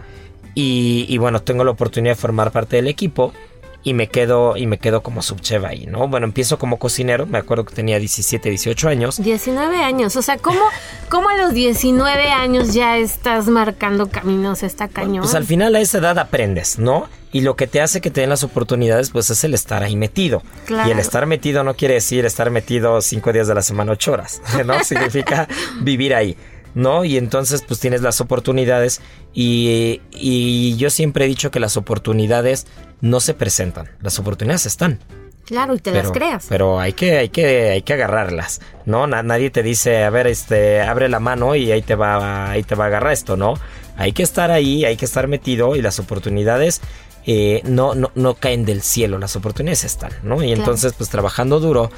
y, 0.55 1.05
y, 1.07 1.17
bueno, 1.17 1.41
tengo 1.41 1.63
la 1.63 1.71
oportunidad 1.71 2.15
de 2.15 2.21
formar 2.21 2.51
parte 2.51 2.75
del 2.75 2.87
equipo 2.87 3.33
y 3.83 3.93
me 3.93 4.07
quedo 4.07 4.57
y 4.57 4.67
me 4.67 4.77
quedo 4.77 5.01
como 5.01 5.21
subchef 5.21 5.63
ahí, 5.63 5.87
¿no? 5.87 6.07
Bueno, 6.07 6.25
empiezo 6.25 6.59
como 6.59 6.77
cocinero, 6.77 7.25
me 7.25 7.39
acuerdo 7.39 7.65
que 7.65 7.73
tenía 7.73 7.97
17, 7.97 8.49
18 8.49 8.89
años. 8.89 9.21
19 9.21 9.77
años, 9.77 10.15
o 10.15 10.21
sea, 10.21 10.37
¿cómo, 10.37 10.61
cómo 11.09 11.29
a 11.29 11.37
los 11.37 11.53
19 11.53 12.29
años 12.29 12.73
ya 12.73 12.97
estás 12.97 13.47
marcando 13.47 14.09
caminos 14.09 14.63
esta 14.63 14.87
cañón? 14.87 15.23
Pues 15.23 15.35
al 15.35 15.45
final 15.45 15.75
a 15.75 15.79
esa 15.79 15.97
edad 15.97 16.19
aprendes, 16.19 16.77
¿no? 16.77 17.09
Y 17.33 17.41
lo 17.41 17.55
que 17.55 17.65
te 17.65 17.81
hace 17.81 18.01
que 18.01 18.11
te 18.11 18.21
den 18.21 18.29
las 18.29 18.43
oportunidades, 18.43 19.09
pues 19.09 19.29
es 19.29 19.43
el 19.43 19.53
estar 19.53 19.83
ahí 19.83 19.95
metido. 19.95 20.43
Y 20.67 20.91
el 20.91 20.99
estar 20.99 21.25
metido 21.25 21.63
no 21.63 21.75
quiere 21.75 21.93
decir 21.95 22.25
estar 22.25 22.51
metido 22.51 22.99
cinco 23.01 23.31
días 23.31 23.47
de 23.47 23.55
la 23.55 23.61
semana, 23.61 23.93
ocho 23.93 24.11
horas, 24.11 24.41
¿no? 24.65 24.83
Significa 24.83 25.47
vivir 25.81 26.13
ahí. 26.13 26.37
¿no? 26.73 27.03
Y 27.03 27.17
entonces 27.17 27.63
pues 27.67 27.81
tienes 27.81 28.01
las 28.01 28.21
oportunidades 28.21 29.01
y, 29.33 29.99
y, 30.13 30.77
yo 30.77 30.89
siempre 30.89 31.25
he 31.25 31.27
dicho 31.27 31.51
que 31.51 31.59
las 31.59 31.75
oportunidades 31.75 32.65
no 33.01 33.19
se 33.19 33.33
presentan, 33.33 33.89
las 34.01 34.17
oportunidades 34.19 34.65
están. 34.65 34.99
Claro, 35.45 35.75
y 35.75 35.79
te 35.79 35.91
las 35.91 36.11
creas. 36.11 36.45
Pero 36.47 36.79
hay 36.79 36.93
que, 36.93 37.17
hay 37.17 37.29
que, 37.29 37.71
hay 37.71 37.81
que 37.81 37.93
agarrarlas, 37.93 38.61
¿no? 38.85 39.05
nadie 39.07 39.49
te 39.49 39.63
dice, 39.63 40.03
a 40.03 40.09
ver, 40.09 40.27
este, 40.27 40.81
abre 40.81 41.09
la 41.09 41.19
mano 41.19 41.55
y 41.55 41.71
ahí 41.71 41.81
te 41.81 41.95
va, 41.95 42.51
ahí 42.51 42.63
te 42.63 42.75
va 42.75 42.85
a 42.85 42.87
agarrar 42.87 43.11
esto, 43.11 43.35
¿no? 43.35 43.55
Hay 43.97 44.13
que 44.13 44.23
estar 44.23 44.51
ahí, 44.51 44.85
hay 44.85 44.95
que 44.95 45.05
estar 45.05 45.27
metido 45.27 45.75
y 45.75 45.81
las 45.81 45.99
oportunidades 45.99 46.81
eh, 47.25 47.61
no, 47.65 47.93
no, 47.93 48.11
no 48.15 48.35
caen 48.35 48.65
del 48.65 48.81
cielo, 48.81 49.17
las 49.19 49.35
oportunidades 49.35 49.83
están, 49.83 50.11
¿no? 50.23 50.43
Y 50.43 50.51
entonces, 50.51 50.93
pues 50.97 51.09
trabajando 51.09 51.59
duro, 51.59 51.91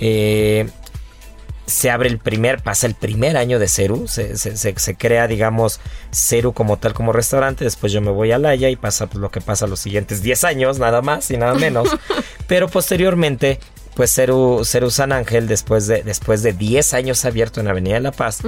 eh, 0.00 0.68
se 1.68 1.90
abre 1.90 2.08
el 2.08 2.18
primer, 2.18 2.62
pasa 2.62 2.86
el 2.86 2.94
primer 2.94 3.36
año 3.36 3.58
de 3.58 3.68
Ceru, 3.68 4.08
se, 4.08 4.36
se, 4.36 4.94
crea, 4.96 5.26
digamos, 5.26 5.80
Ceru 6.10 6.54
como 6.54 6.78
tal, 6.78 6.94
como 6.94 7.12
restaurante, 7.12 7.64
después 7.64 7.92
yo 7.92 8.00
me 8.00 8.10
voy 8.10 8.32
a 8.32 8.38
Laya 8.38 8.70
y 8.70 8.76
pasa 8.76 9.06
pues, 9.06 9.20
lo 9.20 9.30
que 9.30 9.42
pasa 9.42 9.66
los 9.66 9.78
siguientes 9.78 10.22
10 10.22 10.44
años, 10.44 10.78
nada 10.78 11.02
más 11.02 11.30
y 11.30 11.36
nada 11.36 11.54
menos, 11.54 11.88
pero 12.46 12.68
posteriormente, 12.68 13.60
pues 13.94 14.14
Ceru, 14.14 14.64
Ceru 14.64 14.90
San 14.90 15.12
Ángel, 15.12 15.46
después 15.46 15.86
de, 15.86 16.02
después 16.02 16.42
de 16.42 16.54
10 16.54 16.94
años 16.94 17.24
abierto 17.26 17.60
en 17.60 17.68
Avenida 17.68 17.94
de 17.94 18.00
la 18.00 18.12
Paz, 18.12 18.40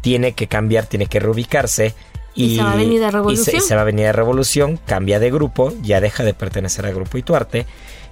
tiene 0.00 0.32
que 0.32 0.46
cambiar, 0.46 0.86
tiene 0.86 1.06
que 1.06 1.18
reubicarse. 1.18 1.94
Y, 2.32 2.56
se 2.56 2.62
va 2.62 2.70
a 2.70 2.72
Avenida 2.74 3.10
Revolución. 3.10 3.56
Y 3.56 3.60
se, 3.60 3.74
va 3.74 3.80
a 3.80 3.82
Avenida 3.82 4.12
Revolución, 4.12 4.78
cambia 4.86 5.18
de 5.18 5.32
grupo, 5.32 5.74
ya 5.82 6.00
deja 6.00 6.22
de 6.22 6.32
pertenecer 6.32 6.86
al 6.86 6.94
grupo 6.94 7.18
Ituarte 7.18 7.66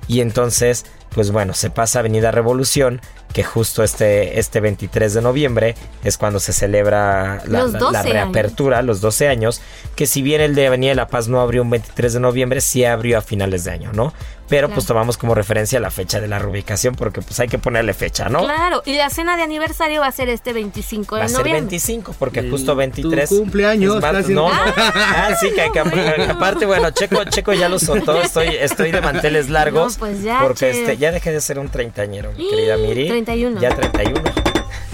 y 0.08 0.22
entonces, 0.22 0.86
pues 1.10 1.30
bueno, 1.30 1.54
se 1.54 1.70
pasa 1.70 1.98
a 1.98 2.00
Avenida 2.00 2.30
Revolución, 2.30 3.00
que 3.32 3.44
justo 3.44 3.82
este, 3.82 4.38
este 4.38 4.60
23 4.60 5.14
de 5.14 5.22
noviembre 5.22 5.74
es 6.04 6.16
cuando 6.16 6.40
se 6.40 6.52
celebra 6.52 7.42
la, 7.46 8.02
reapertura, 8.02 8.82
los 8.82 9.00
12 9.00 9.28
años, 9.28 9.60
que 9.96 10.06
si 10.06 10.22
bien 10.22 10.40
el 10.40 10.54
de 10.54 10.66
Avenida 10.66 10.90
de 10.90 10.96
la 10.96 11.08
Paz 11.08 11.28
no 11.28 11.40
abrió 11.40 11.62
un 11.62 11.70
23 11.70 12.14
de 12.14 12.20
noviembre, 12.20 12.60
sí 12.60 12.84
abrió 12.84 13.18
a 13.18 13.20
finales 13.20 13.64
de 13.64 13.70
año, 13.72 13.92
¿no? 13.92 14.12
Pero 14.48 14.68
pues 14.68 14.86
tomamos 14.86 15.16
como 15.16 15.34
referencia 15.34 15.78
la 15.80 15.90
fecha 15.90 16.20
de 16.20 16.28
la 16.28 16.38
reubicación 16.38 16.94
porque 16.94 17.20
pues 17.20 17.38
hay 17.40 17.48
que 17.48 17.58
ponerle 17.58 17.94
fecha, 17.94 18.28
¿no? 18.28 18.44
Claro, 18.44 18.82
y 18.84 18.94
la 18.94 19.10
cena 19.10 19.36
de 19.36 19.42
aniversario 19.42 20.00
va 20.00 20.06
a 20.06 20.12
ser 20.12 20.28
este 20.28 20.52
25 20.52 21.16
de 21.16 21.22
noviembre. 21.22 21.36
Va 21.36 21.40
a 21.40 21.44
ser 21.44 21.62
25 21.62 22.14
porque 22.18 22.48
justo 22.48 22.74
23 22.74 23.28
tu 23.28 23.38
cumpleaños, 23.38 24.02
no, 24.28 24.50
ah, 24.52 25.34
sí, 25.40 25.50
que, 25.50 25.80
aparte 26.30 26.66
bueno, 26.66 26.90
Checo 26.90 27.24
Checo 27.24 27.52
ya 27.52 27.68
lo 27.68 27.78
soltó, 27.78 28.20
estoy 28.22 28.48
estoy 28.48 28.90
de 28.90 29.00
manteles 29.00 29.48
largos 29.48 29.98
pues 29.98 30.22
ya, 30.22 30.40
porque 30.42 30.70
este 30.70 30.96
ya 30.96 31.12
dejé 31.12 31.32
de 31.32 31.40
ser 31.40 31.58
un 31.58 31.68
treintañero, 31.68 32.32
mi 32.32 32.48
querida 32.48 32.76
Miri. 32.76 33.08
31. 33.08 33.60
Ya 33.60 33.74
31. 33.74 34.47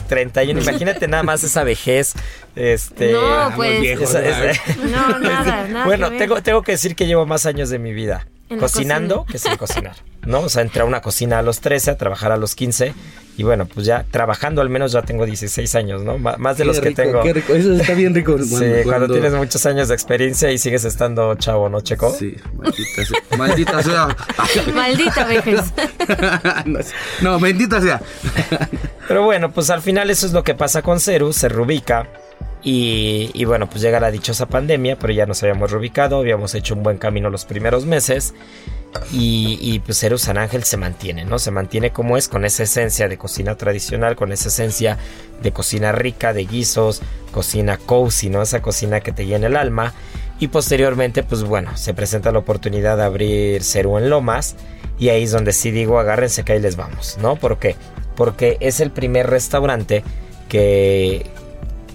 31. 0.05 0.61
Imagínate 0.61 1.09
nada 1.09 1.23
más 1.23 1.45
esa 1.45 1.65
vejez. 1.65 2.15
Este, 2.57 3.13
no, 3.13 3.53
pues. 3.57 3.99
no, 4.01 5.19
nada, 5.19 5.69
nada. 5.69 5.85
Bueno, 5.87 6.11
tengo, 6.13 6.43
tengo 6.43 6.63
que 6.63 6.73
decir 6.73 6.95
que 6.95 7.07
llevo 7.07 7.27
más 7.27 7.47
años 7.47 7.71
de 7.71 7.79
mi 7.79 7.93
vida 7.93 8.27
cocinando 8.59 9.25
que 9.25 9.39
sin 9.39 9.57
cocinar. 9.57 9.97
¿No? 10.23 10.41
O 10.41 10.49
sea, 10.49 10.63
entré 10.63 10.83
a 10.83 10.85
una 10.85 11.01
cocina 11.01 11.39
a 11.39 11.43
los 11.43 11.61
13, 11.61 11.93
a 11.93 11.99
trabajar 11.99 12.33
a 12.33 12.37
los 12.37 12.55
15. 12.55 12.95
Y 13.37 13.43
bueno, 13.43 13.67
pues 13.67 13.85
ya 13.85 14.05
trabajando 14.11 14.63
al 14.63 14.69
menos 14.69 14.93
ya 14.93 15.03
tengo 15.03 15.27
16 15.27 15.75
años, 15.75 16.03
¿no? 16.03 16.19
más 16.19 16.57
de 16.57 16.65
los 16.65 16.81
que 16.81 16.93
tengo. 16.93 17.21
Qué 17.23 17.33
rico. 17.33 17.53
Eso 17.55 17.73
está 17.73 17.95
bien 17.95 18.15
rico. 18.15 18.39
sí, 18.43 18.65
cuando... 18.85 19.13
tienes 19.13 19.33
muchos 19.33 19.65
años 19.67 19.89
de 19.89 19.95
experiencia 19.95 20.53
y 20.53 20.59
sigues 20.59 20.85
estando 20.85 21.35
chavo, 21.35 21.69
¿no, 21.69 21.81
Checo? 21.81 22.13
Sí, 22.13 22.37
maldita 22.57 23.03
sea. 23.05 23.37
Maldita 23.37 23.83
sea. 23.83 24.17
Maldita 24.75 25.25
vejez. 25.25 25.73
no, 27.23 27.41
bendita 27.41 27.81
sea. 27.81 28.01
Pero 29.09 29.25
bueno, 29.25 29.51
pues 29.51 29.71
al 29.71 29.83
final 29.83 30.11
eso 30.11 30.27
es 30.27 30.33
lo 30.33 30.45
que 30.45 30.55
pasa 30.55 30.83
con 30.83 31.01
Ceru, 31.01 31.33
se 31.33 31.49
rubica. 31.49 32.09
Y, 32.67 33.45
bueno, 33.45 33.69
pues 33.69 33.83
llega 33.83 34.01
la 34.01 34.11
dichosa 34.11 34.47
pandemia, 34.47 34.97
pero 34.99 35.13
ya 35.13 35.27
nos 35.27 35.43
habíamos 35.43 35.71
reubicado, 35.71 36.19
habíamos 36.19 36.55
hecho 36.55 36.75
un 36.75 36.83
buen 36.83 36.97
camino 36.97 37.29
los 37.29 37.45
primeros 37.45 37.85
meses. 37.85 38.33
Y, 39.13 39.81
pues 39.81 39.99
Ceru 39.99 40.19
San 40.19 40.39
Ángel 40.39 40.65
se 40.65 40.77
mantiene, 40.77 41.25
¿no? 41.25 41.39
Se 41.39 41.51
mantiene 41.51 41.91
como 41.91 42.17
es, 42.17 42.29
con 42.29 42.45
esa 42.45 42.63
esencia 42.63 43.09
de 43.09 43.19
cocina 43.19 43.57
tradicional, 43.57 44.17
con 44.17 44.33
esa 44.33 44.49
esencia 44.49 44.99
de 45.43 45.53
cocina 45.53 45.93
rica, 45.93 46.33
de 46.33 46.45
guisos, 46.47 47.03
cocina 47.33 47.77
cozy, 47.77 48.31
¿no? 48.31 48.43
Esa 48.43 48.63
cocina 48.63 49.01
que 49.01 49.13
te 49.13 49.27
llena 49.27 49.47
el 49.47 49.57
alma. 49.57 49.95
Y 50.41 50.49
posteriormente, 50.49 51.23
pues 51.23 51.45
bueno, 51.45 51.77
se 51.77 51.95
presenta 51.95 52.33
la 52.33 52.41
oportunidad 52.41 52.97
de 52.97 53.05
abrir 53.05 53.63
Ceru 53.63 53.99
en 53.99 54.11
Lomas. 54.11 54.57
Y 54.99 55.09
ahí 55.09 55.25
es 55.25 55.33
donde 55.33 55.53
sí 55.53 55.71
digo, 55.71 55.99
agárrense 55.99 56.45
que 56.45 56.53
ahí 56.53 56.61
les 56.61 56.77
vamos, 56.77 57.19
¿no? 57.21 57.37
¿Por 57.37 57.59
qué? 57.59 57.77
Porque 58.17 58.57
es 58.61 58.81
el 58.81 58.91
primer 58.91 59.29
restaurante 59.29 60.05
que, 60.49 61.27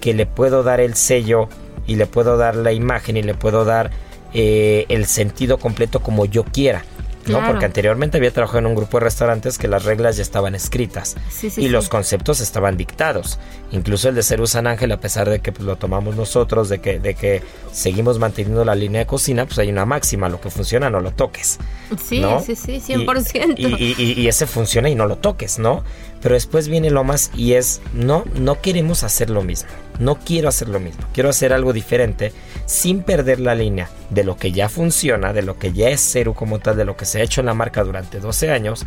que 0.00 0.14
le 0.14 0.26
puedo 0.26 0.62
dar 0.62 0.80
el 0.80 0.94
sello 0.94 1.48
y 1.86 1.96
le 1.96 2.06
puedo 2.06 2.36
dar 2.36 2.56
la 2.56 2.72
imagen 2.72 3.16
y 3.16 3.22
le 3.22 3.34
puedo 3.34 3.64
dar 3.64 3.90
eh, 4.32 4.86
el 4.88 5.06
sentido 5.06 5.58
completo 5.58 6.00
como 6.00 6.24
yo 6.24 6.44
quiera. 6.44 6.84
¿No? 7.30 7.44
Porque 7.46 7.64
anteriormente 7.64 8.18
había 8.18 8.32
trabajado 8.32 8.60
en 8.60 8.66
un 8.66 8.74
grupo 8.74 8.98
de 8.98 9.04
restaurantes 9.04 9.58
que 9.58 9.68
las 9.68 9.84
reglas 9.84 10.16
ya 10.16 10.22
estaban 10.22 10.54
escritas 10.54 11.16
y 11.56 11.68
los 11.68 11.88
conceptos 11.88 12.40
estaban 12.40 12.76
dictados. 12.76 13.38
Incluso 13.72 14.08
el 14.08 14.14
de 14.14 14.22
Cerú 14.22 14.46
San 14.46 14.66
Ángel, 14.66 14.92
a 14.92 15.00
pesar 15.00 15.28
de 15.28 15.40
que 15.40 15.52
pues, 15.52 15.64
lo 15.64 15.76
tomamos 15.76 16.16
nosotros, 16.16 16.68
de 16.68 16.80
que, 16.80 16.98
de 16.98 17.14
que 17.14 17.42
seguimos 17.72 18.18
manteniendo 18.18 18.64
la 18.64 18.74
línea 18.74 19.00
de 19.00 19.06
cocina, 19.06 19.46
pues 19.46 19.58
hay 19.58 19.70
una 19.70 19.86
máxima, 19.86 20.28
lo 20.28 20.40
que 20.40 20.50
funciona 20.50 20.90
no 20.90 21.00
lo 21.00 21.12
toques. 21.12 21.58
Sí, 22.04 22.22
sí, 22.44 22.56
sí, 22.56 22.82
100%. 22.94 23.54
Y, 23.56 24.20
y, 24.20 24.28
ese 24.28 24.46
funciona 24.46 24.88
y 24.88 24.94
no 24.94 25.06
lo 25.06 25.16
toques, 25.16 25.58
¿no? 25.58 25.84
Pero 26.22 26.34
después 26.34 26.68
viene 26.68 26.90
lo 26.90 27.04
más 27.04 27.30
y 27.34 27.54
es, 27.54 27.80
no, 27.94 28.24
no 28.34 28.60
queremos 28.60 29.04
hacer 29.04 29.30
lo 29.30 29.42
mismo. 29.42 29.70
No 29.98 30.18
quiero 30.18 30.48
hacer 30.48 30.68
lo 30.68 30.80
mismo. 30.80 31.04
Quiero 31.12 31.28
hacer 31.28 31.52
algo 31.52 31.72
diferente 31.72 32.32
sin 32.66 33.02
perder 33.02 33.40
la 33.40 33.54
línea 33.54 33.88
de 34.10 34.24
lo 34.24 34.36
que 34.36 34.52
ya 34.52 34.68
funciona, 34.68 35.32
de 35.32 35.42
lo 35.42 35.58
que 35.58 35.72
ya 35.72 35.88
es 35.88 36.00
Ceru 36.00 36.34
como 36.34 36.58
tal, 36.58 36.76
de 36.76 36.84
lo 36.84 36.96
que 36.96 37.04
se 37.04 37.20
ha 37.20 37.24
hecho 37.24 37.40
en 37.40 37.46
la 37.46 37.54
marca 37.54 37.84
durante 37.84 38.20
12 38.20 38.50
años, 38.50 38.86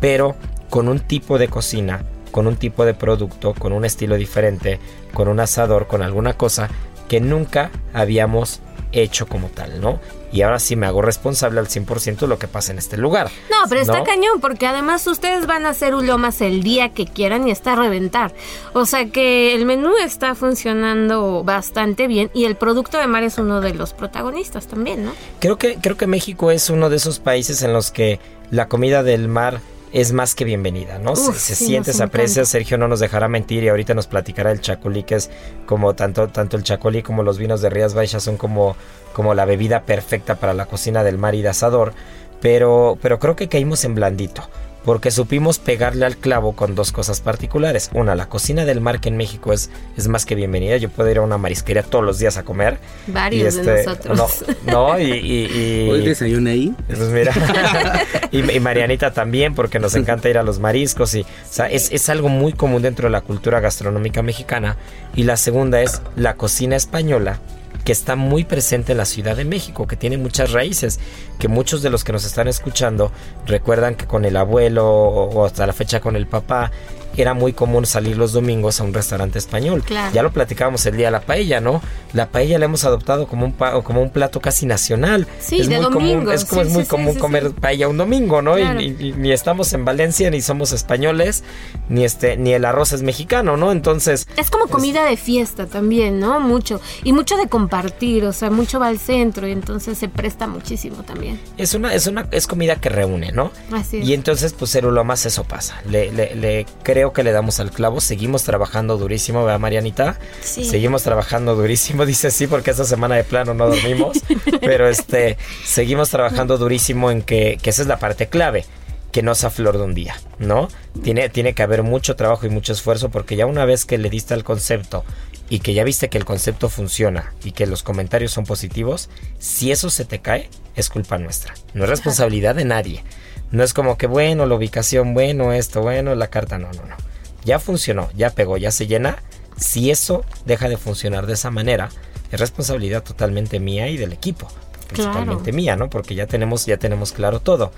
pero 0.00 0.36
con 0.70 0.88
un 0.88 1.00
tipo 1.00 1.38
de 1.38 1.48
cocina, 1.48 2.04
con 2.30 2.46
un 2.46 2.56
tipo 2.56 2.84
de 2.84 2.94
producto, 2.94 3.54
con 3.54 3.72
un 3.72 3.84
estilo 3.84 4.16
diferente, 4.16 4.78
con 5.12 5.28
un 5.28 5.40
asador, 5.40 5.86
con 5.86 6.02
alguna 6.02 6.34
cosa 6.34 6.68
que 7.08 7.20
nunca 7.20 7.70
habíamos 7.92 8.60
hecho 8.92 9.26
como 9.26 9.48
tal, 9.48 9.80
¿no? 9.80 10.00
Y 10.30 10.42
ahora 10.42 10.58
sí 10.58 10.76
me 10.76 10.86
hago 10.86 11.00
responsable 11.00 11.58
al 11.58 11.68
100% 11.68 12.18
de 12.18 12.26
lo 12.26 12.38
que 12.38 12.48
pasa 12.48 12.72
en 12.72 12.78
este 12.78 12.96
lugar. 12.96 13.30
No, 13.50 13.56
pero 13.68 13.80
está 13.80 14.04
cañón, 14.04 14.40
porque 14.40 14.66
además 14.66 15.06
ustedes 15.06 15.46
van 15.46 15.64
a 15.64 15.70
hacer 15.70 15.94
ulomas 15.94 16.40
el 16.40 16.62
día 16.62 16.90
que 16.90 17.06
quieran 17.06 17.48
y 17.48 17.50
está 17.50 17.72
a 17.72 17.76
reventar. 17.76 18.34
O 18.74 18.84
sea 18.84 19.06
que 19.06 19.54
el 19.54 19.64
menú 19.64 19.96
está 19.96 20.34
funcionando 20.34 21.42
bastante 21.44 22.06
bien 22.06 22.30
y 22.34 22.44
el 22.44 22.56
producto 22.56 22.98
de 22.98 23.06
mar 23.06 23.22
es 23.22 23.38
uno 23.38 23.60
de 23.60 23.72
los 23.74 23.94
protagonistas 23.94 24.66
también, 24.66 25.04
¿no? 25.06 25.12
Creo 25.40 25.56
que, 25.56 25.76
creo 25.76 25.96
que 25.96 26.06
México 26.06 26.50
es 26.50 26.68
uno 26.68 26.90
de 26.90 26.96
esos 26.96 27.18
países 27.18 27.62
en 27.62 27.72
los 27.72 27.90
que 27.90 28.20
la 28.50 28.68
comida 28.68 29.02
del 29.02 29.28
mar 29.28 29.60
es 29.92 30.12
más 30.12 30.34
que 30.34 30.44
bienvenida, 30.44 30.98
¿no? 30.98 31.12
Uf, 31.12 31.34
se 31.36 31.40
se 31.40 31.54
sí, 31.54 31.66
siente, 31.66 31.92
se 31.92 32.02
aprecia. 32.02 32.44
Sergio 32.44 32.78
no 32.78 32.88
nos 32.88 33.00
dejará 33.00 33.28
mentir 33.28 33.64
y 33.64 33.68
ahorita 33.68 33.94
nos 33.94 34.06
platicará 34.06 34.52
el 34.52 34.60
chacolí, 34.60 35.02
que 35.02 35.16
es 35.16 35.30
como 35.66 35.94
tanto, 35.94 36.28
tanto 36.28 36.56
el 36.56 36.62
chacolí 36.62 37.02
como 37.02 37.22
los 37.22 37.38
vinos 37.38 37.60
de 37.60 37.70
Rías 37.70 37.94
Baixas 37.94 38.22
son 38.22 38.36
como, 38.36 38.76
como 39.12 39.34
la 39.34 39.44
bebida 39.44 39.82
perfecta 39.82 40.36
para 40.36 40.54
la 40.54 40.66
cocina 40.66 41.04
del 41.04 41.18
mar 41.18 41.34
y 41.34 41.42
de 41.42 41.48
asador, 41.48 41.94
pero, 42.40 42.98
pero 43.00 43.18
creo 43.18 43.36
que 43.36 43.48
caímos 43.48 43.84
en 43.84 43.94
blandito. 43.94 44.48
Porque 44.88 45.10
supimos 45.10 45.58
pegarle 45.58 46.06
al 46.06 46.16
clavo 46.16 46.56
con 46.56 46.74
dos 46.74 46.92
cosas 46.92 47.20
particulares. 47.20 47.90
Una, 47.92 48.14
la 48.14 48.30
cocina 48.30 48.64
del 48.64 48.80
mar 48.80 49.00
que 49.00 49.10
en 49.10 49.18
México 49.18 49.52
es, 49.52 49.68
es 49.98 50.08
más 50.08 50.24
que 50.24 50.34
bienvenida. 50.34 50.78
Yo 50.78 50.88
puedo 50.88 51.10
ir 51.10 51.18
a 51.18 51.20
una 51.20 51.36
marisquería 51.36 51.82
todos 51.82 52.02
los 52.02 52.18
días 52.18 52.38
a 52.38 52.42
comer. 52.42 52.78
Varios 53.06 53.56
y 53.56 53.60
de 53.60 53.80
este, 53.80 53.84
nosotros. 53.84 54.44
No, 54.64 54.88
no, 54.94 54.98
y, 54.98 55.12
y- 55.12 55.84
y- 55.84 55.90
Hoy 55.90 56.06
desayuné 56.06 56.52
ahí. 56.52 56.74
pues 56.86 57.00
mira, 57.10 57.32
y, 58.32 58.50
y 58.50 58.60
Marianita 58.60 59.12
también, 59.12 59.54
porque 59.54 59.78
nos 59.78 59.94
encanta 59.94 60.30
ir 60.30 60.38
a 60.38 60.42
los 60.42 60.58
mariscos. 60.58 61.14
Y, 61.14 61.20
o 61.20 61.26
sea, 61.50 61.66
es, 61.68 61.92
es 61.92 62.08
algo 62.08 62.30
muy 62.30 62.54
común 62.54 62.80
dentro 62.80 63.08
de 63.08 63.12
la 63.12 63.20
cultura 63.20 63.60
gastronómica 63.60 64.22
mexicana. 64.22 64.78
Y 65.14 65.24
la 65.24 65.36
segunda 65.36 65.82
es 65.82 66.00
la 66.16 66.32
cocina 66.36 66.76
española, 66.76 67.40
que 67.84 67.92
está 67.92 68.16
muy 68.16 68.44
presente 68.44 68.92
en 68.92 68.98
la 68.98 69.04
Ciudad 69.04 69.36
de 69.36 69.44
México, 69.44 69.86
que 69.86 69.96
tiene 69.96 70.18
muchas 70.18 70.52
raíces, 70.52 71.00
que 71.38 71.48
muchos 71.48 71.82
de 71.82 71.90
los 71.90 72.04
que 72.04 72.12
nos 72.12 72.24
están 72.24 72.48
escuchando 72.48 73.12
recuerdan 73.46 73.94
que 73.94 74.06
con 74.06 74.24
el 74.24 74.36
abuelo 74.36 74.86
o, 74.86 75.44
hasta 75.44 75.66
la 75.66 75.72
fecha 75.72 76.00
con 76.00 76.16
el 76.16 76.26
papá 76.26 76.70
era 77.16 77.34
muy 77.34 77.52
común 77.52 77.84
salir 77.86 78.16
los 78.16 78.32
domingos 78.32 78.80
a 78.80 78.84
un 78.84 78.94
restaurante 78.94 79.38
español. 79.38 79.82
Claro. 79.84 80.12
Ya 80.14 80.22
lo 80.22 80.30
platicábamos 80.32 80.84
el 80.86 80.96
día 80.96 81.06
de 81.06 81.12
la 81.12 81.20
paella, 81.20 81.60
¿no? 81.60 81.82
La 82.12 82.28
paella 82.28 82.58
la 82.58 82.66
hemos 82.66 82.84
adoptado 82.84 83.26
como 83.26 83.44
un, 83.46 83.52
pa- 83.52 83.80
como 83.82 84.00
un 84.02 84.10
plato 84.10 84.40
casi 84.40 84.66
nacional. 84.66 85.26
Sí, 85.40 85.60
es 85.60 85.68
de 85.68 85.76
muy 85.76 85.84
común, 85.86 86.08
domingo. 86.10 86.32
es 86.32 86.44
como 86.44 86.62
Sí, 86.62 86.68
es 86.68 86.72
muy 86.74 86.82
sí, 86.84 86.88
común 86.88 87.14
sí, 87.14 87.18
comer 87.20 87.50
paella 87.52 87.88
un 87.88 87.96
domingo, 87.96 88.40
¿no? 88.42 88.58
Y- 88.58 88.62
Claro. 88.62 88.80
Y, 88.80 88.84
y 89.00 89.14
ni 89.16 89.32
estamos 89.32 89.72
en 89.72 89.84
Valencia, 89.84 90.30
ni 90.30 90.40
somos 90.42 90.72
españoles, 90.72 91.42
ni 91.88 92.04
este, 92.04 92.36
ni 92.36 92.52
el 92.52 92.64
arroz 92.64 92.92
es 92.92 93.02
mexicano, 93.02 93.56
¿no? 93.56 93.72
Entonces, 93.72 94.26
Es 94.36 94.50
como 94.50 94.66
comida 94.68 95.04
de 95.04 95.16
fiesta 95.16 95.66
también, 95.66 96.20
¿no? 96.20 96.38
Mucho. 96.40 96.80
Y 97.04 97.12
mucho 97.12 97.36
de 97.36 97.48
compartir, 97.48 98.24
o 98.24 98.32
sea, 98.32 98.50
mucho 98.50 98.78
va 98.78 98.88
al 98.88 98.98
centro 98.98 99.46
y 99.48 99.52
entonces 99.52 99.98
se 99.98 100.08
presta 100.08 100.46
muchísimo 100.46 101.02
también. 101.02 101.40
es 101.56 101.74
una, 101.74 101.92
es 101.94 102.06
una, 102.06 102.28
es 102.30 102.46
comida 102.46 102.76
que 102.76 102.88
reúne, 102.88 103.32
¿no? 103.32 103.50
Así 103.72 103.98
es. 103.98 104.06
Y 104.08 104.14
entonces, 104.14 104.52
pues 104.52 104.70
Cerulomas 104.72 105.26
eso 105.26 105.44
pasa. 105.44 105.80
Le, 105.88 106.12
le, 106.12 106.34
le- 106.34 106.66
creo 106.98 107.12
que 107.12 107.22
le 107.22 107.30
damos 107.30 107.60
al 107.60 107.70
clavo. 107.70 108.00
Seguimos 108.00 108.42
trabajando 108.42 108.96
durísimo, 108.98 109.44
¿verdad, 109.44 109.60
Marianita? 109.60 110.18
Sí. 110.40 110.64
Seguimos 110.64 111.04
trabajando 111.04 111.54
durísimo. 111.54 112.04
Dice 112.06 112.32
sí, 112.32 112.48
porque 112.48 112.72
esta 112.72 112.84
semana 112.84 113.14
de 113.14 113.22
plano 113.22 113.54
no 113.54 113.68
dormimos. 113.68 114.18
pero 114.60 114.88
este, 114.88 115.38
seguimos 115.64 116.10
trabajando 116.10 116.58
durísimo 116.58 117.12
en 117.12 117.22
que, 117.22 117.56
que 117.62 117.70
esa 117.70 117.82
es 117.82 117.88
la 117.88 118.00
parte 118.00 118.26
clave. 118.26 118.64
Que 119.12 119.22
no 119.22 119.36
sea 119.36 119.50
flor 119.50 119.78
de 119.78 119.84
un 119.84 119.94
día, 119.94 120.16
¿no? 120.40 120.68
Tiene, 121.04 121.28
tiene 121.28 121.54
que 121.54 121.62
haber 121.62 121.84
mucho 121.84 122.16
trabajo 122.16 122.46
y 122.46 122.50
mucho 122.50 122.72
esfuerzo 122.72 123.10
porque 123.10 123.36
ya 123.36 123.46
una 123.46 123.64
vez 123.64 123.84
que 123.84 123.96
le 123.96 124.10
diste 124.10 124.34
al 124.34 124.42
concepto 124.42 125.04
y 125.48 125.60
que 125.60 125.72
ya 125.72 125.84
viste 125.84 126.08
que 126.08 126.18
el 126.18 126.24
concepto 126.24 126.68
funciona 126.68 127.32
y 127.44 127.52
que 127.52 127.66
los 127.66 127.82
comentarios 127.82 128.32
son 128.32 128.44
positivos, 128.44 129.08
si 129.38 129.70
eso 129.70 129.88
se 129.88 130.04
te 130.04 130.18
cae, 130.18 130.50
es 130.74 130.90
culpa 130.90 131.16
nuestra. 131.16 131.54
No 131.74 131.84
es 131.84 131.90
responsabilidad 131.90 132.56
de 132.56 132.64
nadie. 132.66 133.04
No 133.50 133.64
es 133.64 133.72
como 133.72 133.96
que, 133.96 134.06
bueno, 134.06 134.46
la 134.46 134.54
ubicación, 134.54 135.14
bueno, 135.14 135.52
esto, 135.52 135.80
bueno, 135.80 136.14
la 136.14 136.28
carta, 136.28 136.58
no, 136.58 136.70
no, 136.72 136.84
no. 136.84 136.96
Ya 137.44 137.58
funcionó, 137.58 138.10
ya 138.14 138.30
pegó, 138.30 138.56
ya 138.56 138.70
se 138.70 138.86
llena. 138.86 139.22
Si 139.56 139.90
eso 139.90 140.24
deja 140.44 140.68
de 140.68 140.76
funcionar 140.76 141.26
de 141.26 141.34
esa 141.34 141.50
manera, 141.50 141.88
es 142.30 142.38
responsabilidad 142.38 143.02
totalmente 143.02 143.58
mía 143.58 143.88
y 143.88 143.96
del 143.96 144.12
equipo. 144.12 144.48
Principalmente 144.88 145.52
mía, 145.52 145.76
¿no? 145.76 145.90
Porque 145.90 146.14
ya 146.14 146.26
tenemos, 146.26 146.66
ya 146.66 146.76
tenemos 146.76 147.12
claro 147.12 147.40
todo. 147.40 147.72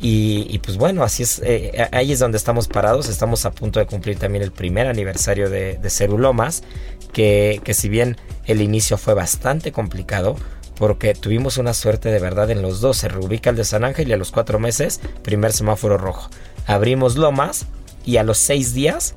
Y, 0.00 0.46
y 0.50 0.58
pues 0.58 0.76
bueno, 0.76 1.02
así 1.02 1.22
es, 1.22 1.40
eh, 1.44 1.88
ahí 1.92 2.12
es 2.12 2.18
donde 2.18 2.36
estamos 2.36 2.68
parados. 2.68 3.08
Estamos 3.08 3.46
a 3.46 3.52
punto 3.52 3.80
de 3.80 3.86
cumplir 3.86 4.18
también 4.18 4.42
el 4.42 4.52
primer 4.52 4.86
aniversario 4.86 5.48
de, 5.48 5.78
de 5.78 5.90
Cerulomas, 5.90 6.62
que, 7.12 7.60
que 7.64 7.74
si 7.74 7.88
bien 7.88 8.16
el 8.46 8.60
inicio 8.60 8.98
fue 8.98 9.14
bastante 9.14 9.72
complicado, 9.72 10.36
porque 10.76 11.14
tuvimos 11.14 11.58
una 11.58 11.74
suerte 11.74 12.10
de 12.10 12.18
verdad 12.18 12.50
en 12.50 12.62
los 12.62 12.80
dos. 12.80 12.98
Se 12.98 13.08
reubica 13.08 13.50
el 13.50 13.56
de 13.56 13.64
San 13.64 13.84
Ángel 13.84 14.08
y 14.08 14.12
a 14.12 14.16
los 14.16 14.30
cuatro 14.30 14.58
meses, 14.58 15.00
primer 15.22 15.52
semáforo 15.52 15.98
rojo. 15.98 16.30
Abrimos 16.66 17.16
Lomas 17.16 17.66
y 18.04 18.16
a 18.16 18.22
los 18.22 18.38
seis 18.38 18.74
días, 18.74 19.14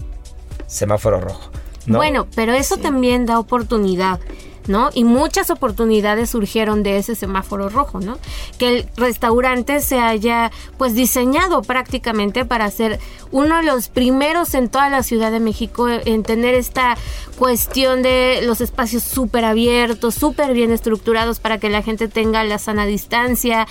semáforo 0.67 1.19
rojo. 1.19 1.51
¿no? 1.85 1.97
Bueno, 1.97 2.27
pero 2.35 2.53
eso 2.53 2.77
también 2.77 3.25
da 3.25 3.39
oportunidad. 3.39 4.19
¿No? 4.67 4.89
Y 4.93 5.05
muchas 5.05 5.49
oportunidades 5.49 6.29
surgieron 6.29 6.83
de 6.83 6.97
ese 6.97 7.15
semáforo 7.15 7.69
rojo, 7.69 8.01
¿no? 8.01 8.17
Que 8.57 8.67
el 8.67 8.89
restaurante 8.97 9.79
se 9.79 9.99
haya 9.99 10.51
pues 10.77 10.93
diseñado 10.93 11.61
prácticamente 11.61 12.43
para 12.43 12.69
ser 12.69 12.99
uno 13.31 13.57
de 13.57 13.63
los 13.63 13.87
primeros 13.87 14.53
en 14.53 14.69
toda 14.69 14.89
la 14.89 15.03
Ciudad 15.03 15.31
de 15.31 15.39
México 15.39 15.87
en 15.87 16.23
tener 16.23 16.53
esta 16.53 16.97
cuestión 17.37 18.01
de 18.01 18.41
los 18.43 18.61
espacios 18.61 19.03
súper 19.03 19.45
abiertos, 19.45 20.15
súper 20.15 20.53
bien 20.53 20.71
estructurados 20.71 21.39
para 21.39 21.59
que 21.59 21.69
la 21.69 21.81
gente 21.81 22.07
tenga 22.07 22.43
la 22.43 22.59
sana 22.59 22.85
distancia. 22.85 23.67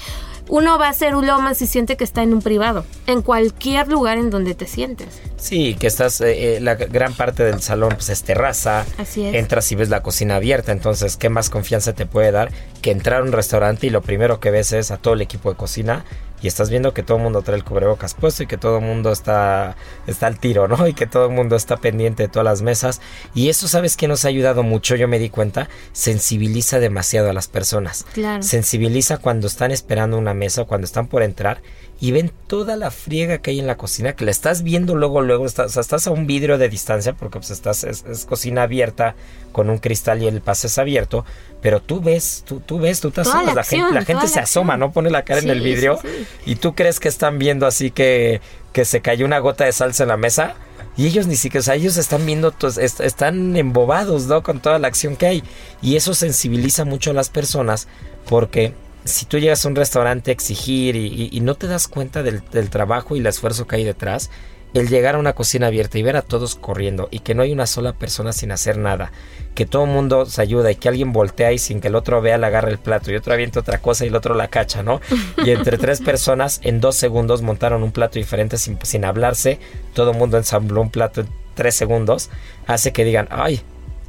Uno 0.48 0.78
va 0.78 0.86
a 0.86 0.90
hacer 0.90 1.16
ulomas 1.16 1.60
y 1.62 1.66
siente 1.66 1.96
que 1.96 2.04
está 2.04 2.22
en 2.22 2.32
un 2.32 2.42
privado, 2.42 2.84
en 3.06 3.22
cualquier 3.22 3.88
lugar 3.88 4.18
en 4.18 4.30
donde 4.30 4.54
te 4.54 4.66
sientes. 4.66 5.20
Sí, 5.36 5.74
que 5.74 5.86
estás, 5.86 6.20
eh, 6.20 6.56
eh, 6.56 6.60
la 6.60 6.74
gran 6.76 7.12
parte 7.14 7.44
del 7.44 7.60
salón 7.60 7.90
pues 7.94 8.08
es 8.10 8.22
terraza. 8.22 8.86
Así 8.98 9.26
es. 9.26 9.34
Entras 9.34 9.70
y 9.72 9.74
ves 9.74 9.88
la 9.88 10.02
cocina 10.02 10.36
abierta, 10.36 10.72
entonces, 10.72 11.16
¿qué 11.16 11.28
más 11.28 11.50
confianza 11.50 11.94
te 11.94 12.06
puede 12.06 12.30
dar 12.30 12.50
que 12.80 12.90
entrar 12.90 13.20
a 13.20 13.24
un 13.24 13.32
restaurante 13.32 13.86
y 13.86 13.90
lo 13.90 14.02
primero 14.02 14.40
que 14.40 14.50
ves 14.50 14.72
es 14.72 14.90
a 14.90 14.96
todo 14.96 15.14
el 15.14 15.20
equipo 15.20 15.50
de 15.50 15.56
cocina 15.56 16.04
y 16.42 16.48
estás 16.48 16.70
viendo 16.70 16.92
que 16.92 17.02
todo 17.02 17.16
el 17.16 17.22
mundo 17.22 17.42
trae 17.42 17.56
el 17.56 17.64
cubrebocas 17.64 18.14
puesto 18.14 18.42
y 18.42 18.46
que 18.46 18.58
todo 18.58 18.78
el 18.78 18.84
mundo 18.84 19.10
está, 19.10 19.76
está 20.06 20.26
al 20.26 20.38
tiro, 20.38 20.68
¿no? 20.68 20.86
Y 20.86 20.94
que 20.94 21.06
todo 21.06 21.26
el 21.26 21.32
mundo 21.32 21.56
está 21.56 21.76
pendiente 21.78 22.24
de 22.24 22.28
todas 22.28 22.44
las 22.44 22.62
mesas. 22.62 23.00
Y 23.34 23.48
eso, 23.48 23.68
¿sabes 23.68 23.96
que 23.96 24.08
nos 24.08 24.24
ha 24.24 24.28
ayudado 24.28 24.62
mucho? 24.62 24.96
Yo 24.96 25.08
me 25.08 25.18
di 25.18 25.30
cuenta, 25.30 25.68
sensibiliza 25.92 26.78
demasiado 26.78 27.30
a 27.30 27.32
las 27.32 27.48
personas. 27.48 28.04
Claro. 28.12 28.42
Sensibiliza 28.42 29.18
cuando 29.18 29.46
están 29.46 29.70
esperando 29.70 30.18
una 30.18 30.34
mesa 30.34 30.62
o 30.62 30.66
cuando 30.66 30.84
están 30.84 31.06
por 31.06 31.22
entrar 31.22 31.60
y 31.98 32.12
ven 32.12 32.30
toda 32.46 32.76
la 32.76 32.90
friega 32.90 33.38
que 33.38 33.52
hay 33.52 33.58
en 33.58 33.66
la 33.66 33.76
cocina, 33.76 34.14
que 34.14 34.24
la 34.24 34.30
estás 34.30 34.62
viendo 34.62 34.94
luego, 34.94 35.22
luego, 35.22 35.46
estás, 35.46 35.66
o 35.66 35.68
sea, 35.70 35.80
estás 35.80 36.06
a 36.06 36.10
un 36.10 36.26
vidrio 36.26 36.58
de 36.58 36.68
distancia 36.68 37.14
porque 37.14 37.38
pues 37.38 37.50
estás, 37.50 37.84
es, 37.84 38.04
es 38.04 38.26
cocina 38.26 38.64
abierta 38.64 39.16
con 39.52 39.70
un 39.70 39.78
cristal 39.78 40.22
y 40.22 40.26
el 40.26 40.42
pase 40.42 40.66
es 40.66 40.76
abierto, 40.76 41.24
pero 41.66 41.80
tú 41.80 42.00
ves, 42.00 42.44
tú, 42.46 42.60
tú 42.60 42.78
ves, 42.78 43.00
tú 43.00 43.10
te 43.10 43.24
Toda 43.24 43.38
asomas, 43.38 43.46
la 43.48 43.54
la, 43.54 43.64
gente, 43.64 43.76
acción, 43.86 43.94
la 43.96 44.04
gente 44.04 44.28
se 44.28 44.38
asoma. 44.38 44.76
¿no? 44.76 44.92
Pone 44.92 45.10
la 45.10 45.24
cara 45.24 45.40
en 45.40 45.50
el 45.50 45.60
vidrio 45.62 45.98
sí, 46.00 46.06
sí. 46.16 46.52
y 46.52 46.54
tú 46.54 46.76
crees 46.76 47.00
que 47.00 47.08
están 47.08 47.40
viendo 47.40 47.66
así 47.66 47.90
que, 47.90 48.40
que 48.72 48.84
se 48.84 49.00
cayó 49.00 49.26
una 49.26 49.40
gota 49.40 49.64
de 49.64 49.72
salsa 49.72 50.04
en 50.04 50.10
la 50.10 50.16
mesa. 50.16 50.54
Y 50.96 51.08
ellos 51.08 51.26
ni 51.26 51.34
siquiera, 51.34 51.58
o 51.62 51.64
sea, 51.64 51.74
ellos 51.74 51.96
están 51.96 52.24
viendo, 52.24 52.54
est- 52.78 53.00
están 53.00 53.56
embobados, 53.56 54.26
¿no? 54.26 54.44
Con 54.44 54.60
toda 54.60 54.78
la 54.78 54.86
acción 54.86 55.16
que 55.16 55.26
hay. 55.26 55.42
Y 55.82 55.96
eso 55.96 56.14
sensibiliza 56.14 56.84
mucho 56.84 57.10
a 57.10 57.14
las 57.14 57.30
personas 57.30 57.88
porque 58.28 58.72
si 59.04 59.26
tú 59.26 59.36
llegas 59.40 59.64
a 59.64 59.68
un 59.68 59.74
restaurante 59.74 60.30
a 60.30 60.34
exigir 60.34 60.94
y, 60.94 61.06
y- 61.08 61.30
y 61.32 61.40
no 61.40 61.56
te 61.56 61.66
das 61.66 61.88
cuenta 61.88 62.22
del, 62.22 62.42
del 62.52 62.70
trabajo 62.70 63.16
y 63.16 63.18
el 63.18 63.26
esfuerzo 63.26 63.66
que 63.66 63.74
hay 63.74 63.82
detrás, 63.82 64.30
el 64.78 64.88
llegar 64.88 65.14
a 65.14 65.18
una 65.18 65.32
cocina 65.32 65.68
abierta 65.68 65.98
y 65.98 66.02
ver 66.02 66.16
a 66.16 66.22
todos 66.22 66.54
corriendo 66.54 67.08
y 67.10 67.20
que 67.20 67.34
no 67.34 67.42
hay 67.42 67.52
una 67.52 67.66
sola 67.66 67.94
persona 67.94 68.32
sin 68.32 68.52
hacer 68.52 68.76
nada, 68.76 69.10
que 69.54 69.64
todo 69.64 69.84
el 69.84 69.90
mundo 69.90 70.26
se 70.26 70.42
ayuda 70.42 70.70
y 70.70 70.76
que 70.76 70.88
alguien 70.88 71.12
voltea 71.12 71.52
y 71.52 71.58
sin 71.58 71.80
que 71.80 71.88
el 71.88 71.94
otro 71.94 72.20
vea 72.20 72.36
le 72.36 72.46
agarra 72.46 72.70
el 72.70 72.78
plato 72.78 73.10
y 73.10 73.16
otro 73.16 73.32
avienta 73.32 73.60
otra 73.60 73.78
cosa 73.78 74.04
y 74.04 74.08
el 74.08 74.16
otro 74.16 74.34
la 74.34 74.48
cacha, 74.48 74.82
¿no? 74.82 75.00
Y 75.44 75.50
entre 75.50 75.78
tres 75.78 76.00
personas 76.00 76.60
en 76.62 76.80
dos 76.80 76.96
segundos 76.96 77.42
montaron 77.42 77.82
un 77.82 77.92
plato 77.92 78.18
diferente 78.18 78.58
sin, 78.58 78.78
sin 78.82 79.04
hablarse, 79.04 79.58
todo 79.94 80.10
el 80.10 80.18
mundo 80.18 80.36
ensambló 80.36 80.82
un 80.82 80.90
plato 80.90 81.22
en 81.22 81.28
tres 81.54 81.74
segundos, 81.74 82.28
hace 82.66 82.92
que 82.92 83.04
digan, 83.04 83.28
ay, 83.30 83.62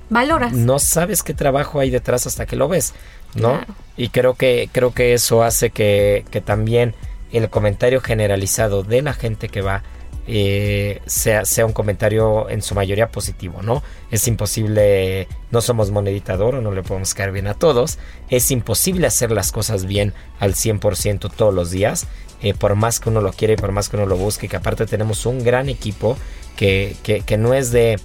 Valoras. 0.10 0.52
no 0.52 0.80
sabes 0.80 1.24
qué 1.24 1.34
trabajo 1.34 1.80
hay 1.80 1.90
detrás 1.90 2.28
hasta 2.28 2.46
que 2.46 2.58
lo 2.58 2.68
ves, 2.68 2.94
¿no? 3.36 3.52
Claro. 3.54 3.76
Y 3.96 4.10
creo 4.10 4.34
que, 4.34 4.70
creo 4.72 4.94
que 4.94 5.14
eso 5.14 5.44
hace 5.44 5.70
que, 5.70 6.26
que 6.30 6.42
también 6.42 6.94
el 7.32 7.50
comentario 7.50 8.02
generalizado 8.02 8.84
de 8.84 9.02
la 9.02 9.14
gente 9.14 9.50
que 9.50 9.62
va 9.62 9.84
eh, 10.28 11.02
sea, 11.06 11.46
sea 11.46 11.66
un 11.66 11.74
comentario 11.74 12.50
en 12.50 12.62
su 12.62 12.76
mayoría 12.76 13.10
positivo, 13.10 13.62
¿no? 13.62 13.82
Es 14.12 14.28
imposible, 14.28 15.28
no 15.52 15.62
somos 15.62 15.90
monedita 15.90 16.36
de 16.38 16.44
oro, 16.44 16.62
no 16.62 16.72
le 16.72 16.84
podemos 16.84 17.14
caer 17.14 17.32
bien 17.32 17.48
a 17.48 17.54
todos, 17.54 17.98
es 18.30 18.52
imposible 18.52 19.08
hacer 19.08 19.32
las 19.32 19.52
cosas 19.52 19.86
bien 19.86 20.14
al 20.40 20.54
100% 20.54 21.32
todos 21.34 21.54
los 21.54 21.72
días, 21.72 22.08
eh, 22.42 22.54
por 22.54 22.76
más 22.76 23.00
que 23.00 23.10
uno 23.10 23.22
lo 23.22 23.32
quiera 23.32 23.54
y 23.54 23.58
por 23.58 23.72
más 23.72 23.90
que 23.90 23.96
uno 23.96 24.06
lo 24.06 24.18
busque, 24.18 24.48
que 24.48 24.58
aparte 24.58 24.86
tenemos 24.86 25.26
un 25.26 25.44
gran 25.44 25.70
equipo 25.70 26.18
que, 26.56 26.96
que, 27.04 27.22
que 27.22 27.38
no 27.38 27.54
es 27.54 27.72
de 27.72 27.98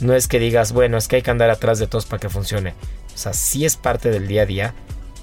no 0.00 0.14
es 0.14 0.28
que 0.28 0.38
digas, 0.38 0.72
bueno, 0.72 0.96
es 0.96 1.08
que 1.08 1.16
hay 1.16 1.22
que 1.22 1.30
andar 1.30 1.50
atrás 1.50 1.78
de 1.78 1.86
todos 1.86 2.06
para 2.06 2.20
que 2.20 2.28
funcione. 2.28 2.74
O 3.14 3.18
sea, 3.18 3.32
sí 3.32 3.64
es 3.64 3.76
parte 3.76 4.10
del 4.10 4.28
día 4.28 4.42
a 4.42 4.46
día, 4.46 4.74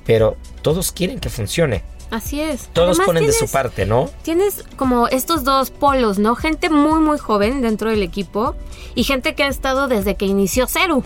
pero 0.05 0.37
todos 0.61 0.91
quieren 0.91 1.19
que 1.19 1.29
funcione. 1.29 1.83
Así 2.13 2.41
es. 2.41 2.69
Todos 2.73 2.89
Además, 2.99 3.05
ponen 3.07 3.25
de 3.25 3.33
su 3.33 3.47
parte, 3.47 3.87
¿no? 3.87 4.07
Tienes 4.21 4.63
como 4.75 5.07
estos 5.07 5.43
dos 5.43 5.71
polos, 5.71 6.19
¿no? 6.19 6.35
Gente 6.35 6.69
muy, 6.69 6.99
muy 6.99 7.17
joven 7.17 7.63
dentro 7.63 7.89
del 7.89 8.03
equipo 8.03 8.55
y 8.93 9.03
gente 9.03 9.33
que 9.33 9.41
ha 9.41 9.47
estado 9.47 9.87
desde 9.87 10.13
que 10.13 10.27
inició 10.27 10.67
Ceru. 10.67 11.03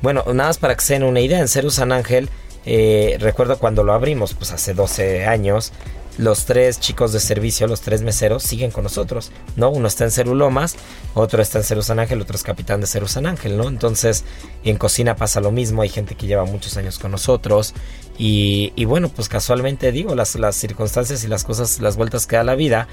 Bueno, 0.00 0.22
nada 0.26 0.50
más 0.50 0.58
para 0.58 0.76
que 0.76 0.82
se 0.82 0.92
den 0.92 1.02
una 1.02 1.18
idea, 1.18 1.40
en 1.40 1.48
Ceru 1.48 1.72
San 1.72 1.90
Ángel, 1.90 2.28
eh, 2.64 3.16
recuerdo 3.18 3.58
cuando 3.58 3.82
lo 3.82 3.94
abrimos, 3.94 4.34
pues 4.34 4.52
hace 4.52 4.74
12 4.74 5.26
años, 5.26 5.72
los 6.18 6.44
tres 6.44 6.78
chicos 6.78 7.12
de 7.12 7.20
servicio, 7.20 7.66
los 7.66 7.80
tres 7.80 8.02
meseros, 8.02 8.42
siguen 8.42 8.70
con 8.70 8.84
nosotros, 8.84 9.32
¿no? 9.56 9.70
Uno 9.70 9.88
está 9.88 10.04
en 10.04 10.10
Ceru 10.10 10.34
Lomas, 10.34 10.76
otro 11.14 11.40
está 11.40 11.58
en 11.58 11.64
Ceru 11.64 11.82
San 11.82 11.98
Ángel, 11.98 12.20
otro 12.20 12.36
es 12.36 12.42
capitán 12.42 12.80
de 12.80 12.86
Ceru 12.86 13.08
San 13.08 13.26
Ángel, 13.26 13.56
¿no? 13.56 13.68
Entonces, 13.68 14.24
en 14.64 14.76
cocina 14.76 15.16
pasa 15.16 15.40
lo 15.40 15.50
mismo, 15.50 15.82
hay 15.82 15.88
gente 15.88 16.14
que 16.14 16.26
lleva 16.26 16.44
muchos 16.44 16.76
años 16.76 16.98
con 16.98 17.10
nosotros 17.12 17.72
y, 18.18 18.72
y 18.76 18.84
bueno, 18.84 19.08
pues 19.08 19.28
casualmente 19.28 19.90
digo, 19.90 20.14
las, 20.14 20.34
las 20.34 20.56
circunstancias 20.56 21.24
y 21.24 21.28
las 21.28 21.44
cosas, 21.44 21.80
las 21.80 21.96
vueltas 21.96 22.26
que 22.26 22.36
da 22.36 22.44
la 22.44 22.54
vida, 22.54 22.88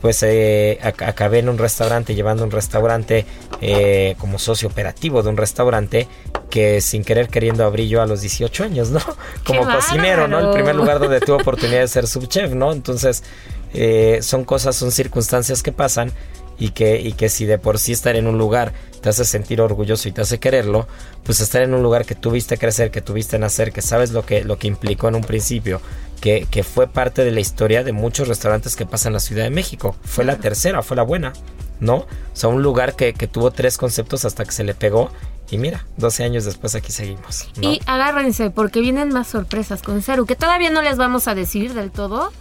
pues 0.00 0.22
eh, 0.24 0.80
ac- 0.82 1.06
acabé 1.06 1.38
en 1.40 1.48
un 1.48 1.58
restaurante, 1.58 2.14
llevando 2.14 2.42
un 2.42 2.50
restaurante 2.50 3.24
eh, 3.60 4.16
como 4.18 4.38
socio 4.38 4.68
operativo 4.68 5.22
de 5.22 5.28
un 5.28 5.36
restaurante 5.36 6.08
que 6.52 6.82
sin 6.82 7.02
querer 7.02 7.28
queriendo 7.28 7.64
abrí 7.64 7.88
yo 7.88 8.02
a 8.02 8.06
los 8.06 8.20
18 8.20 8.64
años, 8.64 8.90
¿no? 8.90 9.00
Como 9.46 9.64
cocinero, 9.64 10.28
¿no? 10.28 10.36
El 10.36 10.44
bárbaro! 10.44 10.52
primer 10.52 10.74
lugar 10.74 10.98
donde 10.98 11.18
tuve 11.20 11.36
oportunidad 11.36 11.80
de 11.80 11.88
ser 11.88 12.06
subchef, 12.06 12.52
¿no? 12.52 12.72
Entonces, 12.72 13.24
eh, 13.72 14.18
son 14.20 14.44
cosas, 14.44 14.76
son 14.76 14.92
circunstancias 14.92 15.62
que 15.62 15.72
pasan 15.72 16.12
y 16.58 16.72
que, 16.72 17.00
y 17.00 17.14
que 17.14 17.30
si 17.30 17.46
de 17.46 17.56
por 17.56 17.78
sí 17.78 17.92
estar 17.92 18.16
en 18.16 18.26
un 18.26 18.36
lugar 18.36 18.74
te 19.00 19.08
hace 19.08 19.24
sentir 19.24 19.62
orgulloso 19.62 20.10
y 20.10 20.12
te 20.12 20.20
hace 20.20 20.40
quererlo, 20.40 20.86
pues 21.24 21.40
estar 21.40 21.62
en 21.62 21.72
un 21.72 21.82
lugar 21.82 22.04
que 22.04 22.14
tuviste 22.14 22.58
crecer, 22.58 22.90
que 22.90 23.00
tuviste 23.00 23.38
nacer, 23.38 23.72
que 23.72 23.80
sabes 23.80 24.12
lo 24.12 24.26
que, 24.26 24.44
lo 24.44 24.58
que 24.58 24.66
implicó 24.66 25.08
en 25.08 25.14
un 25.14 25.24
principio, 25.24 25.80
que, 26.20 26.46
que 26.50 26.64
fue 26.64 26.86
parte 26.86 27.24
de 27.24 27.30
la 27.30 27.40
historia 27.40 27.82
de 27.82 27.92
muchos 27.92 28.28
restaurantes 28.28 28.76
que 28.76 28.84
pasan 28.84 29.12
en 29.12 29.14
la 29.14 29.20
Ciudad 29.20 29.44
de 29.44 29.50
México. 29.50 29.96
Fue 30.04 30.22
la 30.22 30.36
tercera, 30.36 30.82
fue 30.82 30.98
la 30.98 31.02
buena, 31.02 31.32
¿no? 31.80 31.94
O 31.94 32.06
sea, 32.34 32.50
un 32.50 32.62
lugar 32.62 32.94
que, 32.94 33.14
que 33.14 33.26
tuvo 33.26 33.52
tres 33.52 33.78
conceptos 33.78 34.26
hasta 34.26 34.44
que 34.44 34.52
se 34.52 34.64
le 34.64 34.74
pegó. 34.74 35.10
Y 35.52 35.58
mira, 35.58 35.84
12 35.98 36.24
años 36.24 36.46
después 36.46 36.74
aquí 36.74 36.92
seguimos. 36.92 37.46
¿no? 37.56 37.70
Y 37.70 37.80
agárrense 37.84 38.48
porque 38.48 38.80
vienen 38.80 39.10
más 39.10 39.28
sorpresas 39.28 39.82
con 39.82 40.00
Ceru, 40.00 40.24
que 40.24 40.34
todavía 40.34 40.70
no 40.70 40.80
les 40.80 40.96
vamos 40.96 41.28
a 41.28 41.34
decir 41.34 41.74
del 41.74 41.90
todo. 41.90 42.32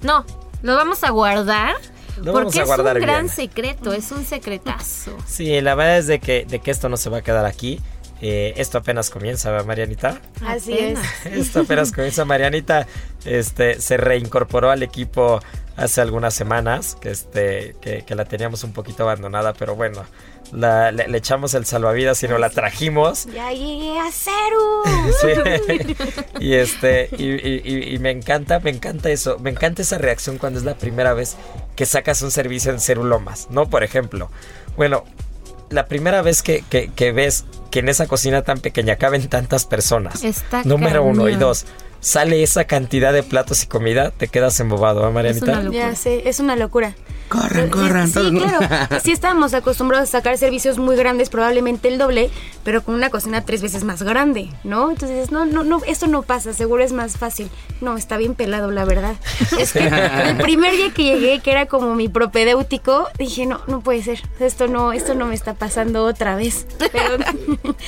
No, 0.00 0.24
lo 0.62 0.74
vamos 0.74 1.04
a 1.04 1.10
guardar. 1.10 1.74
Lo 2.16 2.32
porque 2.32 2.60
vamos 2.64 2.78
a 2.78 2.90
es 2.90 2.94
un 2.96 3.00
gran 3.02 3.24
bien. 3.26 3.28
secreto, 3.28 3.92
es 3.92 4.10
un 4.10 4.24
secretazo. 4.24 5.14
Sí, 5.26 5.60
la 5.60 5.74
verdad 5.74 5.98
es 5.98 6.06
de 6.06 6.18
que, 6.18 6.46
de 6.46 6.60
que 6.60 6.70
esto 6.70 6.88
no 6.88 6.96
se 6.96 7.10
va 7.10 7.18
a 7.18 7.22
quedar 7.22 7.44
aquí. 7.44 7.78
Eh, 8.22 8.54
esto 8.56 8.78
apenas 8.78 9.10
comienza, 9.10 9.50
¿verdad, 9.50 9.66
Marianita? 9.66 10.22
Así 10.46 10.72
Apenas. 10.72 11.06
Esto 11.26 11.60
apenas 11.60 11.92
comienza. 11.92 12.24
Marianita 12.24 12.86
este, 13.26 13.78
se 13.82 13.98
reincorporó 13.98 14.70
al 14.70 14.82
equipo 14.82 15.40
hace 15.76 16.00
algunas 16.00 16.32
semanas, 16.32 16.96
que, 16.98 17.10
este, 17.10 17.76
que, 17.82 18.02
que 18.06 18.14
la 18.14 18.24
teníamos 18.24 18.64
un 18.64 18.72
poquito 18.72 19.02
abandonada, 19.02 19.52
pero 19.52 19.76
bueno, 19.76 20.02
la- 20.52 20.92
le, 20.92 21.08
le 21.08 21.18
echamos 21.18 21.54
el 21.54 21.66
salvavidas 21.66 22.22
y 22.22 22.28
nos 22.28 22.38
la 22.40 22.50
trajimos. 22.50 23.26
Ya 23.26 23.50
llegué 23.52 23.98
a 23.98 24.10
cero. 24.12 24.82
Sí. 25.20 25.96
y 26.40 26.54
este 26.54 27.08
y, 27.16 27.24
y- 27.30 27.62
y- 27.64 27.94
y 27.94 27.98
me 27.98 28.10
encanta 28.10 28.58
me 28.60 28.70
encanta 28.70 29.08
eso 29.10 29.38
me 29.38 29.50
encanta 29.50 29.82
esa 29.82 29.98
reacción 29.98 30.36
cuando 30.38 30.58
es 30.58 30.64
la 30.64 30.74
primera 30.74 31.14
vez 31.14 31.36
que 31.76 31.86
sacas 31.86 32.22
un 32.22 32.30
servicio 32.30 32.72
en 32.72 32.80
Cerulomas 32.80 33.46
no 33.50 33.70
por 33.70 33.84
ejemplo 33.84 34.30
bueno 34.76 35.04
la 35.70 35.86
primera 35.86 36.22
vez 36.22 36.42
que, 36.42 36.64
que- 36.68 36.90
que 36.92 37.12
ves 37.12 37.44
que 37.70 37.78
en 37.80 37.88
esa 37.88 38.06
cocina 38.06 38.42
tan 38.42 38.58
pequeña 38.60 38.96
caben 38.96 39.28
tantas 39.28 39.64
personas 39.64 40.24
Está 40.24 40.62
número 40.64 41.02
uno 41.04 41.28
y 41.28 41.36
dos 41.36 41.66
sale 42.06 42.40
esa 42.44 42.64
cantidad 42.64 43.12
de 43.12 43.24
platos 43.24 43.64
y 43.64 43.66
comida 43.66 44.12
te 44.12 44.28
quedas 44.28 44.60
embobado 44.60 45.08
¿eh, 45.08 45.10
Marianita? 45.12 45.46
una 45.52 45.62
locura. 45.62 45.88
Ya 45.90 45.94
sé, 45.96 46.28
es 46.28 46.38
una 46.38 46.54
locura. 46.54 46.94
Corran, 47.28 47.68
corran. 47.70 48.06
Sí, 48.06 48.14
todos. 48.14 48.30
claro. 48.30 49.00
Sí 49.02 49.10
estábamos 49.10 49.52
acostumbrados 49.54 50.08
a 50.10 50.12
sacar 50.12 50.38
servicios 50.38 50.78
muy 50.78 50.94
grandes, 50.94 51.28
probablemente 51.28 51.88
el 51.88 51.98
doble, 51.98 52.30
pero 52.62 52.84
con 52.84 52.94
una 52.94 53.10
cocina 53.10 53.44
tres 53.44 53.62
veces 53.62 53.82
más 53.82 54.04
grande, 54.04 54.48
¿no? 54.62 54.90
Entonces, 54.92 55.32
no, 55.32 55.44
no, 55.44 55.64
no, 55.64 55.80
esto 55.88 56.06
no 56.06 56.22
pasa, 56.22 56.52
seguro 56.52 56.84
es 56.84 56.92
más 56.92 57.16
fácil. 57.18 57.48
No, 57.80 57.96
está 57.96 58.16
bien 58.16 58.34
pelado, 58.36 58.70
la 58.70 58.84
verdad. 58.84 59.16
Es 59.58 59.72
que 59.72 59.80
el 59.80 60.36
primer 60.36 60.72
día 60.76 60.90
que 60.94 61.02
llegué, 61.02 61.40
que 61.40 61.50
era 61.50 61.66
como 61.66 61.96
mi 61.96 62.08
propedéutico, 62.08 63.08
dije, 63.18 63.46
no, 63.46 63.60
no 63.66 63.80
puede 63.80 64.04
ser. 64.04 64.20
Esto 64.38 64.68
no, 64.68 64.92
esto 64.92 65.14
no 65.16 65.26
me 65.26 65.34
está 65.34 65.54
pasando 65.54 66.04
otra 66.04 66.36
vez. 66.36 66.66
Pero, 66.92 67.16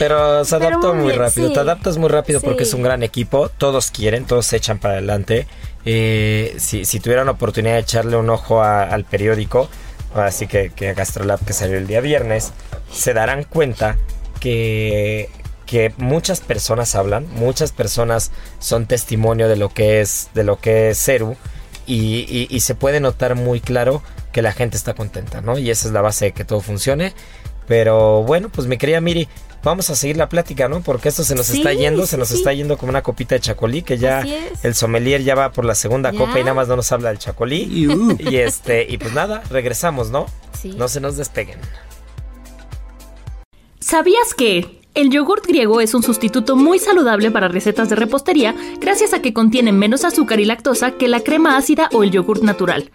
Pero 0.01 0.45
se 0.45 0.57
Pero 0.59 0.69
adaptó 0.69 0.89
muy 0.95 1.05
muy 1.05 1.07
bien, 1.13 1.21
rápido. 1.21 1.49
sí. 1.49 1.55
Te 1.55 1.61
adaptas 1.61 1.97
muy 1.97 2.09
rápido 2.09 2.41
porque 2.41 2.65
Sí. 2.65 2.71
es 2.71 2.75
un 2.75 2.83
gran 2.83 3.03
equipo. 3.05 3.49
Todos 3.51 3.91
quieren, 3.93 4.08
todos 4.27 4.47
se 4.47 4.57
echan 4.57 4.79
para 4.79 4.95
adelante. 4.95 5.47
Eh, 5.85 6.57
si, 6.59 7.01
tuvieran 7.01 7.29
oportunidad 7.29 7.75
de 7.75 7.81
echarle 7.81 8.17
un 8.17 8.29
ojo 8.31 8.63
al 8.63 9.05
periódico, 9.05 9.69
así 10.15 10.47
que, 10.47 10.71
que 10.71 10.93
Gastrolab 10.95 11.45
que 11.45 11.53
salió 11.53 11.79
el 11.79 11.87
día 11.87 12.01
viernes, 12.01 12.53
se 12.93 13.15
darán 13.15 13.45
cuenta 13.45 13.97
que, 14.41 15.31
que 15.67 15.93
muchas 15.97 16.41
personas 16.41 16.95
hablan, 16.95 17.27
muchas 17.35 17.73
personas 17.73 18.31
son 18.59 18.87
testimonio 18.87 19.49
de 19.49 19.57
lo 19.57 19.69
que 19.69 20.01
es, 20.01 20.29
de 20.35 20.45
lo 20.45 20.59
que 20.59 20.91
es 20.91 21.03
Ceru. 21.03 21.37
Y 21.87 22.61
se 22.61 22.75
puede 22.75 23.01
notar 23.01 23.35
muy 23.35 23.61
claro 23.61 24.03
que 24.33 24.43
la 24.43 24.53
gente 24.53 24.77
está 24.77 24.95
contenta, 24.95 25.41
¿no? 25.41 25.59
Y 25.59 25.71
esa 25.71 25.89
es 25.89 25.95
la 25.95 26.03
base 26.03 26.27
de 26.27 26.33
que 26.33 26.45
todo 26.45 26.61
funcione. 26.61 27.15
Pero 27.67 28.23
bueno, 28.23 28.49
pues 28.49 28.67
mi 28.67 28.79
querida 28.79 29.01
Miri, 29.01 29.29
vamos 29.69 29.89
a 29.91 29.95
seguir 29.97 30.17
la 30.17 30.29
plática, 30.29 30.69
¿no? 30.69 30.81
Porque 30.81 31.09
esto 31.09 31.23
se 31.25 31.35
nos 31.35 31.47
Sí, 31.47 31.59
está 31.59 31.73
yendo, 31.73 32.07
se 32.07 32.17
nos 32.19 32.29
sí. 32.29 32.35
está 32.35 32.53
yendo 32.53 32.77
como 32.77 32.91
una 32.91 33.03
copita 33.03 33.35
de 33.37 33.41
chacolí, 33.41 33.83
que 33.83 33.97
ya 33.99 34.25
el 34.63 34.75
sommelier 34.75 35.23
ya 35.23 35.35
va 35.35 35.53
por 35.53 35.65
la 35.65 35.75
segunda 35.75 36.11
Ya. 36.13 36.19
copa 36.19 36.39
y 36.39 36.43
nada 36.43 36.55
más 36.55 36.69
no 36.69 36.77
nos 36.77 36.91
habla 36.93 37.09
del 37.11 37.19
chacolí. 37.19 37.63
Iu. 37.71 38.17
Y 38.19 38.37
este, 38.37 38.87
y 38.89 38.99
pues 38.99 39.13
nada, 39.15 39.43
regresamos, 39.51 40.11
¿no? 40.11 40.27
Sí. 40.61 40.75
No 40.77 40.89
se 40.89 41.01
nos 41.01 41.17
despeguen. 41.17 41.59
¿Sabías 43.81 44.35
que? 44.35 44.79
El 44.95 45.11
yogurt 45.11 45.47
griego 45.47 45.81
es 45.81 45.95
un 45.95 46.03
sustituto 46.03 46.57
muy 46.57 46.79
saludable 46.81 47.31
para 47.31 47.47
recetas 47.49 47.89
de 47.89 47.95
repostería 47.95 48.55
gracias 48.81 49.13
a 49.15 49.23
que 49.23 49.33
contiene 49.33 49.71
menos 49.71 50.05
azúcar 50.05 50.41
y 50.41 50.45
lactosa 50.45 50.93
que 50.93 51.07
la 51.07 51.21
crema 51.21 51.57
ácida 51.57 51.89
o 51.93 52.03
el 52.03 52.11
yogurt 52.11 52.43
natural. 52.43 52.91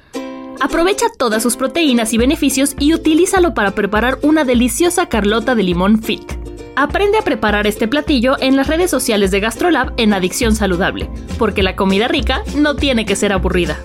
Aprovecha 0.60 1.06
todas 1.18 1.42
sus 1.42 1.56
proteínas 1.56 2.12
y 2.14 2.18
beneficios 2.18 2.76
y 2.78 2.94
utilízalo 2.94 3.54
para 3.54 3.72
preparar 3.72 4.20
una 4.22 4.44
deliciosa 4.44 5.08
carlota 5.08 5.56
de 5.56 5.64
limón 5.64 6.02
fit. 6.04 6.24
Aprende 6.76 7.20
a 7.20 7.22
preparar 7.22 7.68
este 7.68 7.88
platillo 7.88 8.36
en 8.40 8.56
las 8.56 8.68
redes 8.68 8.90
sociales 8.90 9.30
de 9.32 9.40
Gastrolab 9.40 9.94
en 9.98 10.14
Adicción 10.14 10.56
Saludable, 10.56 11.10
porque 11.38 11.62
la 11.62 11.76
comida 11.76 12.08
rica 12.08 12.44
no 12.56 12.76
tiene 12.76 13.06
que 13.06 13.16
ser 13.16 13.32
aburrida. 13.32 13.78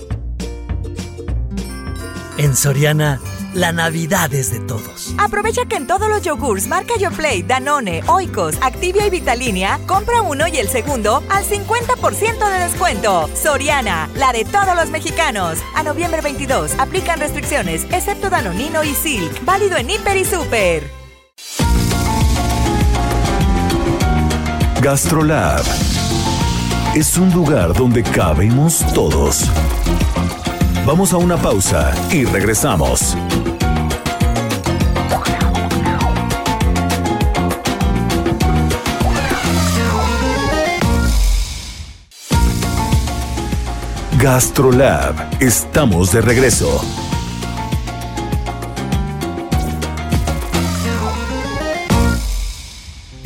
En 2.38 2.56
Soriana, 2.56 3.20
la 3.52 3.72
Navidad 3.72 4.32
es 4.32 4.52
de 4.52 4.60
todos. 4.60 5.14
Aprovecha 5.18 5.66
que 5.66 5.76
en 5.76 5.86
todos 5.86 6.08
los 6.08 6.22
yogurts 6.22 6.66
marca 6.66 6.94
Yoplait, 6.98 7.46
Danone, 7.46 8.02
Oikos, 8.06 8.56
Activia 8.62 9.06
y 9.06 9.10
Vitalinia, 9.10 9.80
compra 9.86 10.22
uno 10.22 10.46
y 10.48 10.56
el 10.56 10.68
segundo 10.68 11.22
al 11.28 11.44
50% 11.44 12.50
de 12.50 12.64
descuento. 12.64 13.28
Soriana, 13.34 14.08
la 14.14 14.32
de 14.32 14.44
todos 14.44 14.74
los 14.76 14.88
mexicanos. 14.90 15.58
A 15.74 15.82
noviembre 15.82 16.22
22, 16.22 16.78
aplican 16.78 17.20
restricciones, 17.20 17.84
excepto 17.90 18.30
Danonino 18.30 18.82
y 18.82 18.94
Silk. 18.94 19.44
Válido 19.44 19.76
en 19.76 19.90
Hiper 19.90 20.16
y 20.16 20.24
Super. 20.24 20.97
Gastrolab 24.80 25.62
es 26.94 27.18
un 27.18 27.32
lugar 27.32 27.74
donde 27.74 28.04
cabemos 28.04 28.84
todos. 28.94 29.50
Vamos 30.86 31.12
a 31.12 31.16
una 31.16 31.36
pausa 31.36 31.92
y 32.12 32.24
regresamos. 32.24 33.16
Gastrolab, 44.18 45.14
estamos 45.40 46.12
de 46.12 46.20
regreso. 46.20 47.07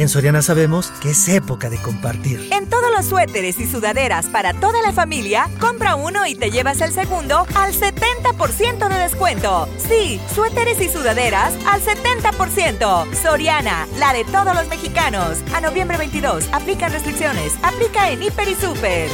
En 0.02 0.08
Soriana 0.08 0.42
sabemos 0.42 0.90
que 1.00 1.10
es 1.10 1.28
época 1.28 1.70
de 1.70 1.78
compartir. 1.78 2.48
En 2.52 2.68
todos 2.68 2.90
los 2.90 3.06
suéteres 3.06 3.60
y 3.60 3.70
sudaderas 3.70 4.26
para 4.26 4.52
toda 4.52 4.82
la 4.82 4.92
familia, 4.92 5.48
compra 5.60 5.94
uno 5.94 6.26
y 6.26 6.34
te 6.34 6.50
llevas 6.50 6.80
el 6.80 6.90
segundo 6.90 7.46
al 7.54 7.72
70% 7.72 8.88
de 8.88 8.98
descuento. 8.98 9.68
Sí, 9.78 10.20
suéteres 10.34 10.80
y 10.80 10.88
sudaderas 10.88 11.54
al 11.66 11.80
70%. 11.82 13.14
Soriana, 13.14 13.86
la 14.00 14.12
de 14.12 14.24
todos 14.24 14.56
los 14.56 14.66
mexicanos. 14.66 15.38
A 15.54 15.60
noviembre 15.60 15.96
22, 15.98 16.48
aplican 16.50 16.90
restricciones. 16.90 17.52
Aplica 17.62 18.10
en 18.10 18.24
Hiper 18.24 18.48
y 18.48 18.56
Super. 18.56 19.08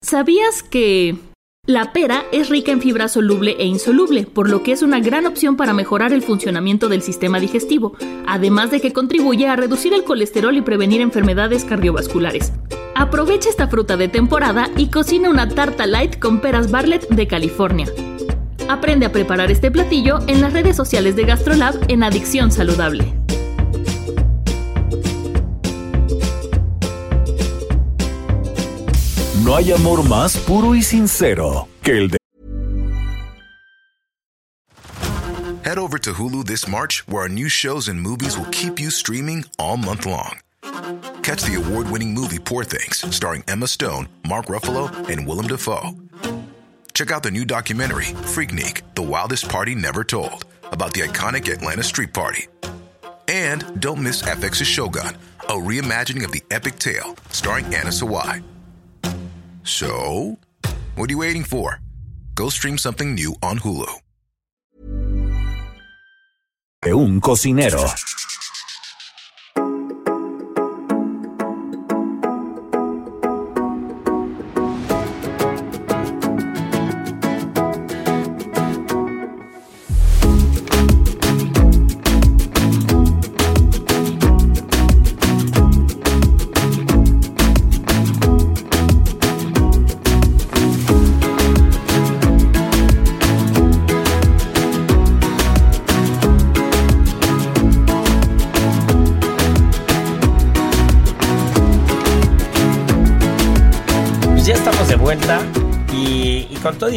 ¿Sabías 0.00 0.62
que... 0.62 1.25
La 1.66 1.92
pera 1.92 2.22
es 2.30 2.48
rica 2.48 2.70
en 2.70 2.80
fibra 2.80 3.08
soluble 3.08 3.56
e 3.58 3.64
insoluble, 3.64 4.22
por 4.22 4.48
lo 4.48 4.62
que 4.62 4.70
es 4.70 4.82
una 4.82 5.00
gran 5.00 5.26
opción 5.26 5.56
para 5.56 5.72
mejorar 5.72 6.12
el 6.12 6.22
funcionamiento 6.22 6.88
del 6.88 7.02
sistema 7.02 7.40
digestivo, 7.40 7.96
además 8.24 8.70
de 8.70 8.80
que 8.80 8.92
contribuye 8.92 9.48
a 9.48 9.56
reducir 9.56 9.92
el 9.92 10.04
colesterol 10.04 10.56
y 10.56 10.62
prevenir 10.62 11.00
enfermedades 11.00 11.64
cardiovasculares. 11.64 12.52
Aprovecha 12.94 13.50
esta 13.50 13.66
fruta 13.66 13.96
de 13.96 14.06
temporada 14.06 14.70
y 14.76 14.90
cocina 14.90 15.28
una 15.28 15.48
tarta 15.48 15.86
light 15.86 16.20
con 16.20 16.40
peras 16.40 16.70
Bartlett 16.70 17.08
de 17.08 17.26
California. 17.26 17.88
Aprende 18.68 19.06
a 19.06 19.12
preparar 19.12 19.50
este 19.50 19.72
platillo 19.72 20.20
en 20.28 20.40
las 20.40 20.52
redes 20.52 20.76
sociales 20.76 21.16
de 21.16 21.24
GastroLab 21.24 21.74
en 21.88 22.04
Adicción 22.04 22.52
Saludable. 22.52 23.25
No 29.46 29.54
hay 29.54 29.70
amor 29.70 30.02
más 30.08 30.36
puro 30.38 30.74
y 30.74 30.82
sincero 30.82 31.68
que 31.80 31.96
el 31.96 32.08
de... 32.08 32.18
Head 35.62 35.78
over 35.78 35.98
to 36.00 36.12
Hulu 36.12 36.44
this 36.44 36.66
March, 36.66 37.06
where 37.06 37.22
our 37.22 37.28
new 37.28 37.48
shows 37.48 37.86
and 37.86 38.00
movies 38.00 38.36
will 38.36 38.50
keep 38.50 38.80
you 38.80 38.90
streaming 38.90 39.44
all 39.56 39.76
month 39.76 40.04
long. 40.04 40.40
Catch 41.22 41.44
the 41.44 41.62
award 41.64 41.88
winning 41.88 42.12
movie 42.12 42.40
Poor 42.40 42.64
Things, 42.64 43.04
starring 43.14 43.44
Emma 43.46 43.68
Stone, 43.68 44.08
Mark 44.26 44.46
Ruffalo, 44.46 44.90
and 45.08 45.24
Willem 45.28 45.46
Dafoe. 45.46 45.94
Check 46.92 47.12
out 47.12 47.22
the 47.22 47.30
new 47.30 47.44
documentary, 47.44 48.06
Freaknik 48.26 48.82
The 48.96 49.02
Wildest 49.02 49.48
Party 49.48 49.76
Never 49.76 50.02
Told, 50.02 50.44
about 50.72 50.92
the 50.92 51.02
iconic 51.02 51.52
Atlanta 51.52 51.84
Street 51.84 52.12
Party. 52.12 52.48
And 53.28 53.80
don't 53.80 54.02
miss 54.02 54.22
FX's 54.22 54.66
Shogun, 54.66 55.16
a 55.48 55.52
reimagining 55.52 56.24
of 56.24 56.32
the 56.32 56.42
epic 56.50 56.80
tale, 56.80 57.16
starring 57.30 57.66
Anna 57.66 57.90
Sawai. 57.90 58.42
So, 59.66 60.38
what 60.94 61.10
are 61.10 61.12
you 61.12 61.18
waiting 61.18 61.42
for? 61.42 61.80
Go 62.36 62.48
stream 62.50 62.78
something 62.78 63.14
new 63.14 63.34
on 63.42 63.58
Hulu. 63.58 64.00
de 66.86 66.92
un 66.94 67.20
cocinero. 67.20 67.82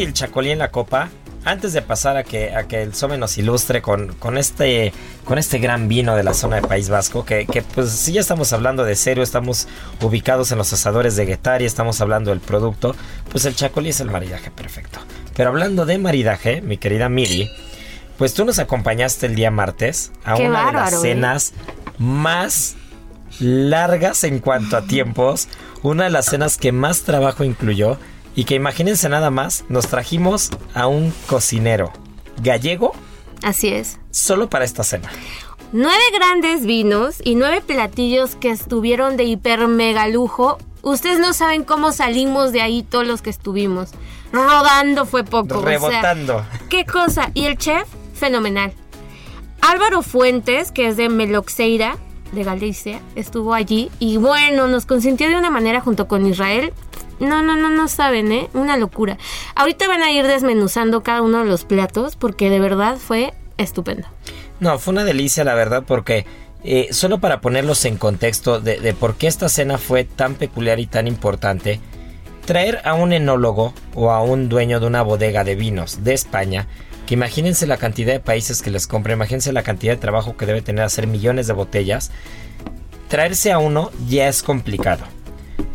Y, 0.00 0.04
el 0.04 0.12
chacolí 0.12 0.50
en 0.50 0.58
la 0.58 0.70
copa, 0.70 1.08
antes 1.44 1.72
de 1.72 1.82
pasar 1.82 2.16
a 2.16 2.24
que, 2.24 2.54
a 2.54 2.64
que 2.64 2.82
el 2.82 2.94
Some 2.94 3.16
nos 3.18 3.38
ilustre 3.38 3.80
con, 3.82 4.14
con, 4.14 4.36
este, 4.36 4.92
con 5.24 5.38
este 5.38 5.58
gran 5.58 5.88
vino 5.88 6.16
de 6.16 6.22
la 6.22 6.34
zona 6.34 6.56
de 6.56 6.62
País 6.62 6.88
Vasco, 6.88 7.24
que, 7.24 7.46
que 7.46 7.62
pues 7.62 7.90
si 7.90 8.12
ya 8.12 8.20
estamos 8.20 8.52
hablando 8.52 8.84
de 8.84 8.94
serio, 8.94 9.22
estamos 9.22 9.68
ubicados 10.02 10.52
en 10.52 10.58
los 10.58 10.72
asadores 10.72 11.16
de 11.16 11.26
Guetari, 11.26 11.64
estamos 11.64 12.00
hablando 12.00 12.30
del 12.30 12.40
producto, 12.40 12.94
pues 13.30 13.44
el 13.44 13.54
chacolí 13.54 13.90
es 13.90 14.00
el 14.00 14.10
maridaje 14.10 14.50
perfecto. 14.50 15.00
Pero 15.36 15.50
hablando 15.50 15.86
de 15.86 15.98
maridaje, 15.98 16.60
mi 16.60 16.76
querida 16.76 17.08
Miri, 17.08 17.50
pues 18.18 18.34
tú 18.34 18.44
nos 18.44 18.58
acompañaste 18.58 19.26
el 19.26 19.34
día 19.34 19.50
martes 19.50 20.12
a 20.24 20.34
Qué 20.34 20.46
una 20.46 20.66
de 20.66 20.72
las 20.72 20.92
¿eh? 20.92 20.98
cenas 21.00 21.52
más 21.98 22.76
largas 23.38 24.24
en 24.24 24.40
cuanto 24.40 24.76
a 24.76 24.82
tiempos, 24.82 25.48
una 25.82 26.04
de 26.04 26.10
las 26.10 26.26
cenas 26.26 26.58
que 26.58 26.72
más 26.72 27.02
trabajo 27.02 27.44
incluyó 27.44 27.98
y 28.40 28.44
que 28.44 28.54
imagínense 28.54 29.06
nada 29.10 29.30
más, 29.30 29.66
nos 29.68 29.88
trajimos 29.88 30.48
a 30.72 30.86
un 30.86 31.12
cocinero 31.26 31.92
gallego 32.42 32.92
Así 33.42 33.68
es. 33.68 33.98
solo 34.10 34.48
para 34.48 34.64
esta 34.64 34.82
cena. 34.82 35.10
Nueve 35.74 36.00
grandes 36.14 36.64
vinos 36.64 37.16
y 37.22 37.34
nueve 37.34 37.60
platillos 37.60 38.36
que 38.36 38.48
estuvieron 38.48 39.18
de 39.18 39.24
hiper 39.24 39.68
mega 39.68 40.08
lujo. 40.08 40.56
Ustedes 40.80 41.18
no 41.18 41.34
saben 41.34 41.64
cómo 41.64 41.92
salimos 41.92 42.52
de 42.52 42.62
ahí 42.62 42.82
todos 42.82 43.06
los 43.06 43.20
que 43.20 43.28
estuvimos. 43.28 43.90
Rodando 44.32 45.04
fue 45.04 45.22
poco. 45.22 45.58
o 45.58 45.60
sea, 45.60 45.68
Rebotando. 45.68 46.42
qué 46.70 46.86
cosa. 46.86 47.32
Y 47.34 47.44
el 47.44 47.58
chef, 47.58 47.86
fenomenal. 48.14 48.72
Álvaro 49.60 50.00
Fuentes, 50.00 50.72
que 50.72 50.88
es 50.88 50.96
de 50.96 51.10
Meloxeira, 51.10 51.98
de 52.32 52.42
Galicia, 52.42 53.02
estuvo 53.16 53.52
allí 53.52 53.90
y 53.98 54.16
bueno, 54.16 54.66
nos 54.66 54.86
consintió 54.86 55.28
de 55.28 55.36
una 55.36 55.50
manera 55.50 55.82
junto 55.82 56.08
con 56.08 56.24
Israel. 56.24 56.72
No, 57.20 57.42
no, 57.42 57.54
no, 57.56 57.70
no 57.70 57.86
saben, 57.86 58.32
¿eh? 58.32 58.48
Una 58.54 58.76
locura. 58.76 59.18
Ahorita 59.54 59.86
van 59.86 60.02
a 60.02 60.10
ir 60.10 60.26
desmenuzando 60.26 61.02
cada 61.02 61.22
uno 61.22 61.38
de 61.38 61.44
los 61.44 61.64
platos 61.64 62.16
porque 62.16 62.50
de 62.50 62.58
verdad 62.58 62.96
fue 62.96 63.34
estupendo. 63.58 64.08
No, 64.58 64.78
fue 64.78 64.92
una 64.92 65.04
delicia 65.04 65.44
la 65.44 65.54
verdad 65.54 65.84
porque 65.86 66.26
eh, 66.64 66.88
solo 66.92 67.18
para 67.18 67.40
ponerlos 67.40 67.84
en 67.84 67.96
contexto 67.96 68.60
de, 68.60 68.80
de 68.80 68.92
por 68.94 69.14
qué 69.14 69.26
esta 69.26 69.48
cena 69.48 69.78
fue 69.78 70.04
tan 70.04 70.34
peculiar 70.34 70.80
y 70.80 70.86
tan 70.86 71.06
importante, 71.06 71.80
traer 72.44 72.80
a 72.84 72.94
un 72.94 73.12
enólogo 73.12 73.72
o 73.94 74.10
a 74.10 74.22
un 74.22 74.48
dueño 74.48 74.80
de 74.80 74.86
una 74.86 75.02
bodega 75.02 75.44
de 75.44 75.54
vinos 75.54 76.04
de 76.04 76.14
España, 76.14 76.66
que 77.06 77.14
imagínense 77.14 77.66
la 77.66 77.76
cantidad 77.76 78.12
de 78.12 78.20
países 78.20 78.60
que 78.60 78.70
les 78.70 78.86
compra, 78.86 79.12
imagínense 79.12 79.52
la 79.52 79.62
cantidad 79.62 79.94
de 79.94 80.00
trabajo 80.00 80.36
que 80.36 80.46
debe 80.46 80.60
tener 80.62 80.84
hacer 80.84 81.06
millones 81.06 81.46
de 81.46 81.52
botellas, 81.52 82.10
traerse 83.08 83.52
a 83.52 83.58
uno 83.58 83.90
ya 84.08 84.28
es 84.28 84.42
complicado. 84.42 85.04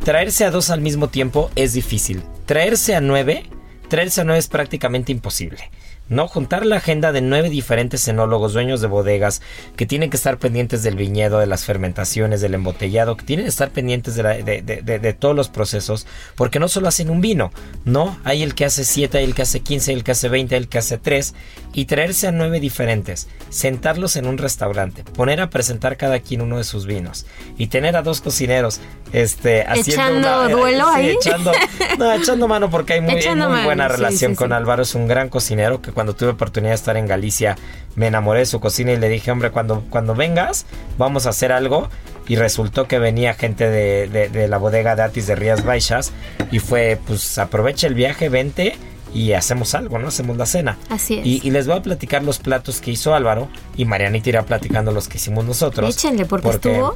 Traerse 0.04 0.45
a 0.45 0.52
dos 0.52 0.69
al 0.69 0.82
mismo 0.82 1.10
tiempo 1.10 1.50
es 1.56 1.74
difícil. 1.74 2.24
Traerse 2.45 2.95
a 2.95 3.02
nueve, 3.02 3.45
traerse 3.89 4.21
a 4.21 4.24
nueve 4.24 4.39
es 4.39 4.48
prácticamente 4.48 5.12
imposible. 5.12 5.71
¿no? 6.10 6.28
Juntar 6.28 6.65
la 6.65 6.78
agenda 6.78 7.12
de 7.12 7.21
nueve 7.21 7.50
diferentes 7.50 8.08
enólogos, 8.08 8.54
dueños 8.54 8.82
de 8.82 8.88
bodegas, 8.88 9.41
que 9.76 9.86
tienen 9.86 10.10
que 10.10 10.17
estar 10.17 10.38
pendientes 10.38 10.84
del 10.84 10.95
viñedo, 10.95 11.39
de 11.39 11.48
las 11.48 11.65
fermentaciones, 11.65 12.41
del 12.41 12.54
embotellado, 12.54 13.17
que 13.17 13.26
tienen 13.26 13.45
que 13.45 13.50
estar 13.50 13.71
pendientes 13.71 14.15
de, 14.15 15.15
todos 15.19 15.36
los 15.36 15.50
procesos, 15.50 16.06
porque 16.36 16.60
no 16.60 16.67
solo 16.67 16.88
hacen 16.88 17.10
un 17.10 17.21
vino, 17.21 17.52
¿no? 17.86 18.17
Hay 18.24 18.43
el 18.43 18.54
que 18.56 18.65
hace 18.65 18.84
7, 18.84 19.17
hay 19.17 19.24
el 19.24 19.36
que 19.36 19.41
hace 19.41 19.62
15, 19.62 19.91
hay 19.91 19.98
el 19.98 20.04
que 20.04 20.12
hace 20.12 20.30
20, 20.30 20.56
hay 20.56 20.62
el 20.62 20.67
que 20.67 20.78
hace 20.78 20.98
3, 20.98 21.34
y 21.76 21.86
traerse 21.86 22.28
a 22.28 22.32
nueve 22.32 22.60
diferentes, 22.60 23.28
sentarlos 23.50 24.16
en 24.16 24.26
un 24.26 24.38
restaurante, 24.40 25.04
poner 25.04 25.42
a 25.42 25.50
presentar 25.50 25.98
cada 25.98 26.20
quien 26.22 26.42
uno 26.42 26.58
de 26.58 26.64
sus 26.64 26.86
vinos, 26.88 27.26
y 27.58 27.68
tener 27.68 27.96
a 27.98 28.02
dos 28.02 28.22
cocineros, 28.22 28.80
este, 29.14 29.62
haciendo 29.64 29.92
¿Echando 30.20 30.46
una- 30.46 30.50
duelo 30.50 30.86
sí, 30.96 31.00
ahí? 31.02 31.10
echando, 31.10 31.52
no, 32.00 32.14
echando 32.14 32.48
mano 32.48 32.70
porque 32.72 32.94
hay 32.94 33.02
muy, 33.02 33.12
hay 33.12 33.18
Echando 33.20 33.46
muy 33.46 33.54
mano, 33.56 33.66
buena 33.66 33.88
relación 33.90 34.32
sí, 34.32 34.38
con. 34.38 34.54
Álvaro, 34.54 34.84
es 34.84 34.96
un 34.96 35.08
gran 35.08 35.28
cocinero 35.30 35.82
que 35.82 35.92
cuando 35.92 36.16
tuve 36.16 36.30
oportunidad 36.30 36.72
de 36.72 36.76
estar 36.76 36.96
en 36.98 37.08
Galicia 37.08 37.58
me 37.96 38.08
enamoré 38.08 38.40
de 38.40 38.46
su 38.46 38.60
cocina 38.62 38.94
y 38.94 38.98
le 38.98 39.10
dije, 39.10 39.30
hombre, 39.32 39.52
cuando, 39.52 39.84
cuando 39.90 40.16
vengas 40.16 40.66
vamos 40.98 41.26
a 41.26 41.30
hacer 41.30 41.52
algo. 41.52 41.90
Y 42.28 42.38
resultó 42.38 42.88
que 42.88 42.98
venía 42.98 43.36
gente 43.36 43.70
de, 43.70 44.08
de- 44.08 44.30
de 44.30 44.48
la 44.48 44.58
bodega 44.58 44.96
de 44.96 45.04
Atis 45.04 45.28
de 45.28 45.36
Rías 45.36 45.64
Baixas 45.64 46.12
y 46.52 46.58
fue, 46.58 46.98
pues 47.06 47.38
aprovecha 47.38 47.86
el 47.86 47.94
viaje, 47.94 48.30
vente 48.30 48.76
y 49.13 49.32
hacemos 49.34 49.76
algo, 49.76 49.98
¿no? 50.00 50.08
Hacemos 50.10 50.36
la 50.38 50.46
cena. 50.46 50.78
Así 50.89 51.20
es. 51.20 51.26
Y, 51.26 51.41
y 51.44 51.52
les 51.52 51.68
voy 51.68 51.78
a 51.78 51.82
platicar 51.82 52.24
los 52.24 52.39
platos 52.39 52.82
que 52.82 52.91
hizo 52.91 53.13
Álvaro 53.15 53.48
y 53.78 53.86
Marianita 53.86 54.30
irá 54.30 54.44
platicando 54.44 54.91
los 54.91 55.08
que 55.08 55.18
hicimos 55.18 55.46
nosotros. 55.46 55.89
Échenle, 55.96 56.26
porque, 56.26 56.50
estuvo. 56.50 56.96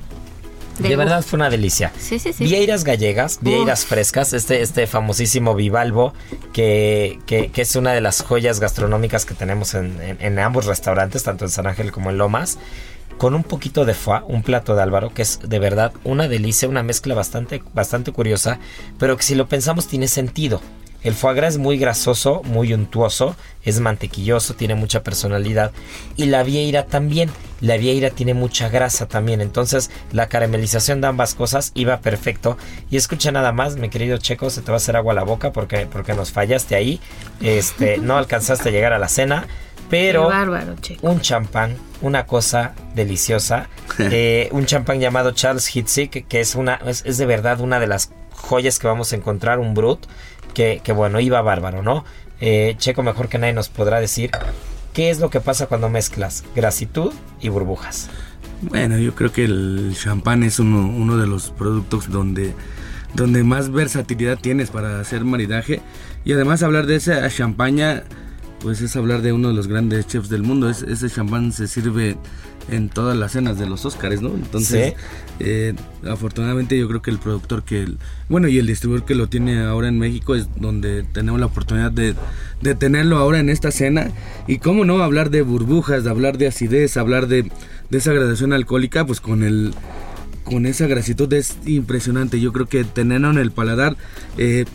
De 0.80 0.95
verdad 0.95 1.22
fue 1.24 1.36
una 1.38 1.50
delicia. 1.50 1.91
Sí, 2.00 2.19
sí, 2.19 2.32
sí. 2.32 2.45
Vieiras 2.45 2.86
gallegas, 2.86 3.39
vieiras 3.41 3.84
Uf. 3.84 3.89
frescas, 3.89 4.32
este, 4.32 4.62
este 4.62 4.88
famosísimo 4.88 5.54
bivalvo 5.54 6.13
que, 6.54 7.19
que, 7.26 7.50
que 7.52 7.62
es 7.63 7.76
una 7.76 7.91
de 7.91 8.00
las 8.00 8.22
joyas 8.22 8.62
gastronómicas 8.62 9.26
que 9.26 9.34
tenemos 9.34 9.74
en, 9.74 10.02
en- 10.02 10.17
en 10.22 10.39
ambos 10.39 10.65
restaurantes, 10.67 11.24
tanto 11.24 11.43
en 11.43 11.52
San 11.52 11.67
Ángel 11.67 11.91
como 11.91 12.10
en 12.12 12.17
Lomas, 12.17 12.58
con 13.17 13.34
un 13.36 13.43
poquito 13.43 13.84
de 13.84 13.93
foie, 13.93 14.22
un 14.30 14.41
plato 14.41 14.74
de 14.74 14.82
Álvaro, 14.82 15.13
que 15.13 15.22
es 15.22 15.39
de 15.43 15.60
verdad 15.60 15.91
una 16.06 16.30
delicia, 16.30 16.69
una 16.69 16.82
mezcla 16.82 17.13
bastante, 17.13 17.62
bastante 17.74 18.13
curiosa, 18.13 18.60
pero 18.98 19.17
que 19.17 19.24
si 19.24 19.36
lo 19.36 19.50
pensamos 19.50 19.88
tiene 19.88 20.08
sentido. 20.08 20.62
El 21.01 21.13
foie 21.13 21.35
gras 21.35 21.53
es 21.53 21.59
muy 21.59 21.77
grasoso, 21.77 22.41
muy 22.43 22.73
untuoso, 22.73 23.35
es 23.63 23.79
mantequilloso, 23.79 24.53
tiene 24.55 24.75
mucha 24.75 25.01
personalidad. 25.01 25.71
Y 26.17 26.25
la 26.25 26.43
vieira 26.43 26.85
también. 26.85 27.29
La 27.62 27.77
vieira 27.77 28.09
tiene 28.09 28.33
mucha 28.33 28.69
grasa 28.69 29.07
también. 29.07 29.39
Entonces 29.41 29.91
la 30.12 30.27
caramelización 30.27 30.99
de 31.01 31.07
ambas 31.07 31.35
cosas 31.35 31.71
iba 31.73 31.99
perfecto. 32.01 32.57
Y 32.91 32.97
escucha 32.97 33.31
nada 33.31 33.51
más, 33.53 33.77
mi 33.77 33.89
querido 33.89 34.17
Checo, 34.17 34.49
se 34.49 34.62
te 34.62 34.71
va 34.71 34.75
a 34.75 34.77
hacer 34.77 34.97
agua 34.97 35.13
a 35.13 35.15
la 35.15 35.23
boca 35.23 35.53
porque, 35.53 35.88
porque 35.89 36.13
nos 36.13 36.31
fallaste 36.31 36.75
ahí. 36.75 36.99
Este, 37.41 37.97
no 38.01 38.17
alcanzaste 38.17 38.69
a 38.69 38.71
llegar 38.71 38.93
a 38.93 38.99
la 38.99 39.07
cena. 39.07 39.47
Pero 39.89 40.27
bárbaro, 40.27 40.75
un 41.01 41.19
champán, 41.21 41.75
una 42.01 42.25
cosa 42.25 42.73
deliciosa. 42.95 43.69
Eh, 43.99 44.47
un 44.53 44.65
champán 44.65 45.01
llamado 45.01 45.31
Charles 45.31 45.75
Hitzig, 45.75 46.25
que 46.25 46.39
es 46.39 46.55
una, 46.55 46.75
es, 46.85 47.03
es 47.05 47.17
de 47.17 47.25
verdad 47.25 47.59
una 47.59 47.81
de 47.81 47.88
las 47.88 48.12
joyas 48.31 48.79
que 48.79 48.88
vamos 48.88 49.12
a 49.12 49.17
encontrar, 49.17 49.59
un 49.59 49.73
brut, 49.73 50.05
que, 50.60 50.82
que 50.84 50.91
bueno, 50.91 51.22
iba 51.22 51.41
bárbaro, 51.41 51.82
¿no? 51.82 52.04
Eh, 52.41 52.76
Checo 52.78 53.02
mejor 53.02 53.30
que 53.30 53.38
nadie 53.38 53.54
nos 53.54 53.69
podrá 53.69 54.02
decir 54.02 54.30
qué 54.91 55.10
es 55.10 55.22
lo 55.22 55.30
que 55.30 55.39
pasa 55.39 55.67
cuando 55.67 55.88
mezclas 55.88 56.43
grasitud 56.54 57.13
y 57.39 57.48
burbujas. 57.48 58.10
Bueno, 58.63 58.98
yo 58.98 59.15
creo 59.15 59.32
que 59.32 59.45
el 59.45 59.95
champán 59.98 60.43
es 60.43 60.60
uno, 60.60 60.80
uno 60.80 61.15
de 61.15 61.28
los 61.28 61.52
productos 61.52 62.12
donde, 62.12 62.54
donde 63.13 63.45
más 63.45 63.72
versatilidad 63.72 64.38
tienes 64.38 64.69
para 64.69 65.00
hacer 65.00 65.24
maridaje. 65.24 65.80
Y 66.26 66.34
además 66.34 66.62
hablar 66.62 66.88
de 66.88 66.98
esa 66.98 67.30
champaña, 67.30 68.04
pues 68.62 68.82
es 68.82 68.95
hablar 68.95 69.22
de 69.22 69.32
uno 69.34 69.48
de 69.50 69.54
los 69.54 69.67
grandes 69.67 70.08
chefs 70.08 70.30
del 70.30 70.43
mundo. 70.43 70.69
Es- 70.69 70.84
ese 70.84 71.10
champán 71.10 71.52
se 71.54 71.67
sirve 71.67 72.17
en 72.69 72.89
todas 72.89 73.17
las 73.17 73.32
cenas 73.32 73.58
de 73.58 73.65
los 73.67 73.86
Óscares, 73.86 74.22
¿no? 74.22 74.30
Entonces, 74.36 74.93
eh, 75.39 75.74
afortunadamente 76.08 76.78
yo 76.78 76.88
creo 76.88 77.02
que 77.02 77.10
el 77.10 77.17
productor 77.17 77.63
que, 77.63 77.82
el- 77.84 77.98
bueno, 78.28 78.48
y 78.48 78.60
el 78.60 78.67
distribuidor 78.67 79.06
que 79.06 79.15
lo 79.15 79.28
tiene 79.28 79.63
ahora 79.63 79.88
en 79.88 79.98
México 79.98 80.36
es 80.36 80.48
donde 80.60 81.04
tenemos 81.04 81.39
la 81.39 81.48
oportunidad 81.48 81.91
de, 81.91 82.13
de 82.62 82.76
tenerlo 82.76 83.17
ahora 83.17 83.39
en 83.39 83.50
esta 83.50 83.72
cena. 83.72 84.12
Y 84.48 84.58
cómo 84.60 84.86
no, 84.86 85.02
hablar 85.02 85.30
de 85.32 85.41
burbujas, 85.41 86.04
de 86.04 86.10
hablar 86.10 86.38
de 86.38 86.48
acidez, 86.48 86.95
hablar 86.98 87.28
de, 87.28 87.50
de 87.89 87.98
esa 87.98 88.13
gradación 88.13 88.54
alcohólica, 88.54 89.06
pues 89.06 89.19
con 89.22 89.43
el 89.43 89.74
con 90.43 90.65
esa 90.65 90.88
grasitud 90.88 91.32
es 91.34 91.58
impresionante. 91.67 92.39
Yo 92.39 92.52
creo 92.52 92.65
que 92.65 92.84
tenerlo 92.84 93.30
en 93.30 93.38
el 93.38 93.52
paladar, 93.52 93.95
eh, 94.39 94.65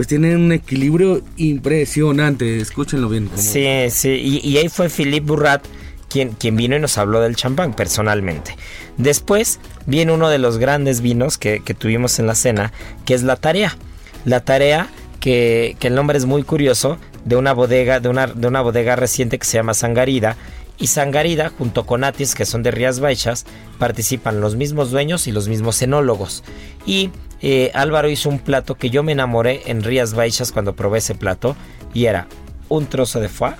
pues 0.00 0.08
tiene 0.08 0.34
un 0.34 0.50
equilibrio 0.50 1.20
impresionante. 1.36 2.58
Escúchenlo 2.58 3.10
bien. 3.10 3.28
Sí, 3.34 3.66
sí, 3.90 4.08
y, 4.08 4.48
y 4.48 4.56
ahí 4.56 4.70
fue 4.70 4.88
Philippe 4.88 5.26
Burrat 5.26 5.62
quien, 6.08 6.30
quien 6.30 6.56
vino 6.56 6.74
y 6.74 6.80
nos 6.80 6.96
habló 6.96 7.20
del 7.20 7.36
champán 7.36 7.74
personalmente. 7.74 8.56
Después 8.96 9.60
viene 9.84 10.12
uno 10.12 10.30
de 10.30 10.38
los 10.38 10.56
grandes 10.56 11.02
vinos 11.02 11.36
que, 11.36 11.60
que 11.62 11.74
tuvimos 11.74 12.18
en 12.18 12.26
la 12.26 12.34
cena, 12.34 12.72
que 13.04 13.12
es 13.12 13.24
la 13.24 13.36
tarea. 13.36 13.76
La 14.24 14.40
tarea 14.40 14.88
que, 15.20 15.76
que 15.78 15.88
el 15.88 15.94
nombre 15.96 16.16
es 16.16 16.24
muy 16.24 16.44
curioso, 16.44 16.96
de 17.26 17.36
una 17.36 17.52
bodega, 17.52 18.00
de 18.00 18.08
una, 18.08 18.26
de 18.26 18.48
una 18.48 18.62
bodega 18.62 18.96
reciente 18.96 19.38
que 19.38 19.44
se 19.44 19.58
llama 19.58 19.74
Sangarida. 19.74 20.38
Y 20.80 20.86
Sangarida, 20.86 21.50
junto 21.50 21.84
con 21.84 22.04
Atis, 22.04 22.34
que 22.34 22.46
son 22.46 22.62
de 22.62 22.70
Rías 22.70 23.00
Baixas, 23.00 23.44
participan 23.78 24.40
los 24.40 24.56
mismos 24.56 24.90
dueños 24.90 25.26
y 25.26 25.32
los 25.32 25.46
mismos 25.46 25.80
enólogos. 25.82 26.42
Y 26.86 27.10
eh, 27.42 27.70
Álvaro 27.74 28.08
hizo 28.08 28.30
un 28.30 28.38
plato 28.38 28.76
que 28.76 28.88
yo 28.88 29.02
me 29.02 29.12
enamoré 29.12 29.62
en 29.66 29.82
Rías 29.82 30.14
Baixas 30.14 30.52
cuando 30.52 30.74
probé 30.74 30.98
ese 30.98 31.14
plato. 31.14 31.54
Y 31.92 32.06
era 32.06 32.28
un 32.70 32.86
trozo 32.86 33.20
de 33.20 33.28
foie 33.28 33.54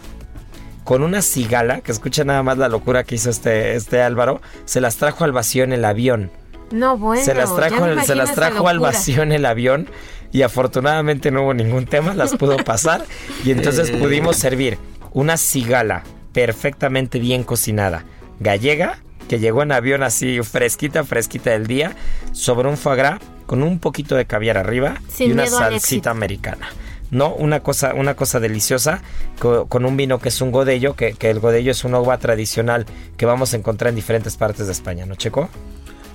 con 0.84 1.02
una 1.02 1.20
cigala, 1.20 1.82
que 1.82 1.92
escucha 1.92 2.24
nada 2.24 2.42
más 2.42 2.58
la 2.58 2.68
locura 2.68 3.04
que 3.04 3.14
hizo 3.14 3.30
este, 3.30 3.76
este 3.76 4.02
Álvaro, 4.02 4.40
se 4.64 4.80
las 4.80 4.96
trajo 4.96 5.24
al 5.24 5.32
vacío 5.32 5.62
en 5.62 5.72
el 5.72 5.84
avión. 5.84 6.30
No, 6.72 6.96
bueno. 6.96 7.22
se 7.22 7.34
las 7.34 7.50
ya 7.50 7.56
trajo, 7.56 7.86
me 7.86 8.04
se 8.04 8.14
las 8.14 8.30
esa 8.30 8.34
trajo 8.34 8.66
al 8.68 8.80
vacío 8.80 9.22
en 9.22 9.32
el 9.32 9.44
avión 9.44 9.88
y 10.32 10.42
afortunadamente 10.42 11.30
no 11.30 11.42
hubo 11.42 11.54
ningún 11.54 11.84
tema, 11.84 12.14
las 12.14 12.34
pudo 12.36 12.56
pasar 12.56 13.04
y 13.44 13.50
entonces 13.50 13.90
pudimos 13.90 14.36
servir 14.36 14.78
una 15.12 15.36
cigala 15.36 16.04
perfectamente 16.32 17.18
bien 17.18 17.44
cocinada, 17.44 18.04
gallega, 18.38 18.98
que 19.28 19.38
llegó 19.38 19.62
en 19.62 19.72
avión 19.72 20.02
así 20.02 20.40
fresquita, 20.42 21.04
fresquita 21.04 21.50
del 21.50 21.66
día, 21.66 21.94
sobre 22.32 22.68
un 22.68 22.76
foie 22.76 22.96
gras 22.96 23.20
con 23.46 23.62
un 23.62 23.78
poquito 23.78 24.14
de 24.16 24.24
caviar 24.26 24.56
arriba 24.58 25.00
Sin 25.08 25.30
y 25.30 25.32
una 25.32 25.46
salsita 25.46 26.10
americana. 26.10 26.68
No, 27.10 27.34
una 27.34 27.60
cosa, 27.60 27.94
una 27.94 28.14
cosa 28.14 28.38
deliciosa 28.38 29.02
co- 29.40 29.66
con, 29.66 29.84
un 29.84 29.96
vino 29.96 30.20
que 30.20 30.28
es 30.28 30.40
un 30.40 30.52
godello, 30.52 30.94
que, 30.94 31.14
que 31.14 31.30
el 31.30 31.40
godello 31.40 31.72
es 31.72 31.82
una 31.84 31.98
uva 31.98 32.18
tradicional 32.18 32.86
que 33.16 33.26
vamos 33.26 33.52
a 33.52 33.56
encontrar 33.56 33.88
en 33.90 33.96
diferentes 33.96 34.36
partes 34.36 34.66
de 34.66 34.72
España, 34.72 35.06
¿no, 35.06 35.16
Checo? 35.16 35.48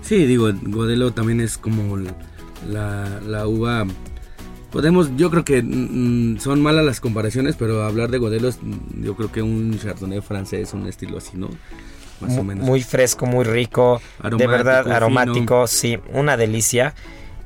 Sí, 0.01 0.25
digo, 0.25 0.49
Godelo 0.61 1.11
también 1.11 1.41
es 1.41 1.57
como 1.57 1.97
la, 1.97 3.19
la 3.25 3.47
uva. 3.47 3.85
Podemos, 4.75 5.15
yo 5.15 5.31
creo 5.31 5.45
que 5.45 5.61
mm, 5.63 6.37
son 6.39 6.61
malas 6.61 6.83
las 6.83 6.99
comparaciones, 6.99 7.55
pero 7.57 7.83
hablar 7.85 8.09
de 8.11 8.17
Godelo 8.17 8.49
es, 8.49 8.59
mm, 8.61 9.05
yo 9.05 9.15
creo 9.15 9.31
que 9.31 9.41
un 9.41 9.79
Chardonnay 9.79 10.19
francés, 10.19 10.73
un 10.73 10.85
estilo 10.85 11.17
así, 11.17 11.37
¿no? 11.37 11.47
Más 12.19 12.31
o 12.33 12.35
Mu- 12.35 12.43
menos. 12.43 12.65
Muy 12.65 12.83
fresco, 12.83 13.25
muy 13.25 13.45
rico, 13.45 14.01
de 14.21 14.27
Aromático, 14.27 14.51
verdad 14.51 14.83
fino. 14.83 14.95
aromático, 14.95 15.67
sí, 15.67 15.97
una 16.11 16.35
delicia. 16.35 16.93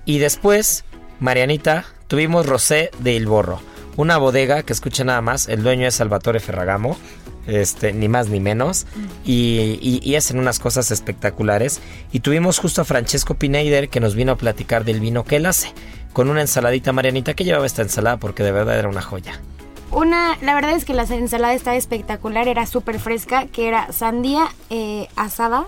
Y 0.06 0.18
después, 0.18 0.86
Marianita, 1.20 1.86
tuvimos 2.08 2.48
Rosé 2.48 2.90
de 2.98 3.14
Il 3.14 3.28
Borro, 3.28 3.62
una 3.96 4.18
bodega 4.18 4.64
que 4.64 4.74
escucha 4.74 5.04
nada 5.04 5.22
más, 5.22 5.50
el 5.50 5.62
dueño 5.62 5.86
es 5.88 5.94
Salvatore 5.94 6.40
Ferragamo, 6.40 6.98
este, 7.46 7.94
ni 7.94 8.08
más 8.08 8.30
ni 8.30 8.40
menos, 8.40 8.88
y, 9.24 9.78
y- 9.84 10.00
y 10.04 10.16
hacen 10.16 10.40
unas 10.40 10.58
cosas 10.58 10.90
espectaculares. 10.90 11.80
Y 12.12 12.22
tuvimos 12.22 12.58
justo 12.58 12.82
a 12.82 12.86
Francesco 12.86 13.36
Pineider 13.36 13.90
que 13.90 14.00
nos 14.00 14.16
vino 14.16 14.32
a 14.32 14.36
platicar 14.36 14.84
del 14.84 15.00
vino 15.00 15.24
que 15.26 15.36
él 15.36 15.46
hace, 15.46 15.74
con 16.14 16.30
una 16.30 16.42
ensaladita 16.42 16.92
Marianita 16.92 17.34
que 17.34 17.44
llevaba 17.44 17.66
esta 17.66 17.82
ensalada 17.82 18.18
porque 18.18 18.44
de 18.44 18.52
verdad 18.52 18.78
era 18.80 18.90
una 18.90 19.02
joya. 19.02 19.40
Una, 19.92 20.38
la 20.42 20.54
verdad 20.54 20.72
es 20.72 20.86
que 20.86 20.94
la 20.94 21.04
ensalada 21.04 21.54
estaba 21.54 21.76
espectacular, 21.76 22.48
era 22.48 22.66
súper 22.68 23.00
fresca, 23.00 23.48
que 23.48 23.68
era 23.68 23.92
sandía 23.92 24.48
eh, 24.70 25.08
asada, 25.16 25.66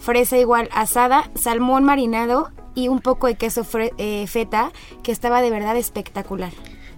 fresa 0.00 0.36
igual 0.36 0.68
asada, 0.72 1.30
salmón 1.34 1.84
marinado 1.84 2.50
y 2.74 2.88
un 2.88 3.00
poco 3.00 3.26
de 3.26 3.36
queso 3.36 3.66
eh, 3.96 4.26
feta, 4.26 4.70
que 5.02 5.12
estaba 5.12 5.40
de 5.40 5.50
verdad 5.50 5.76
espectacular. 5.76 6.52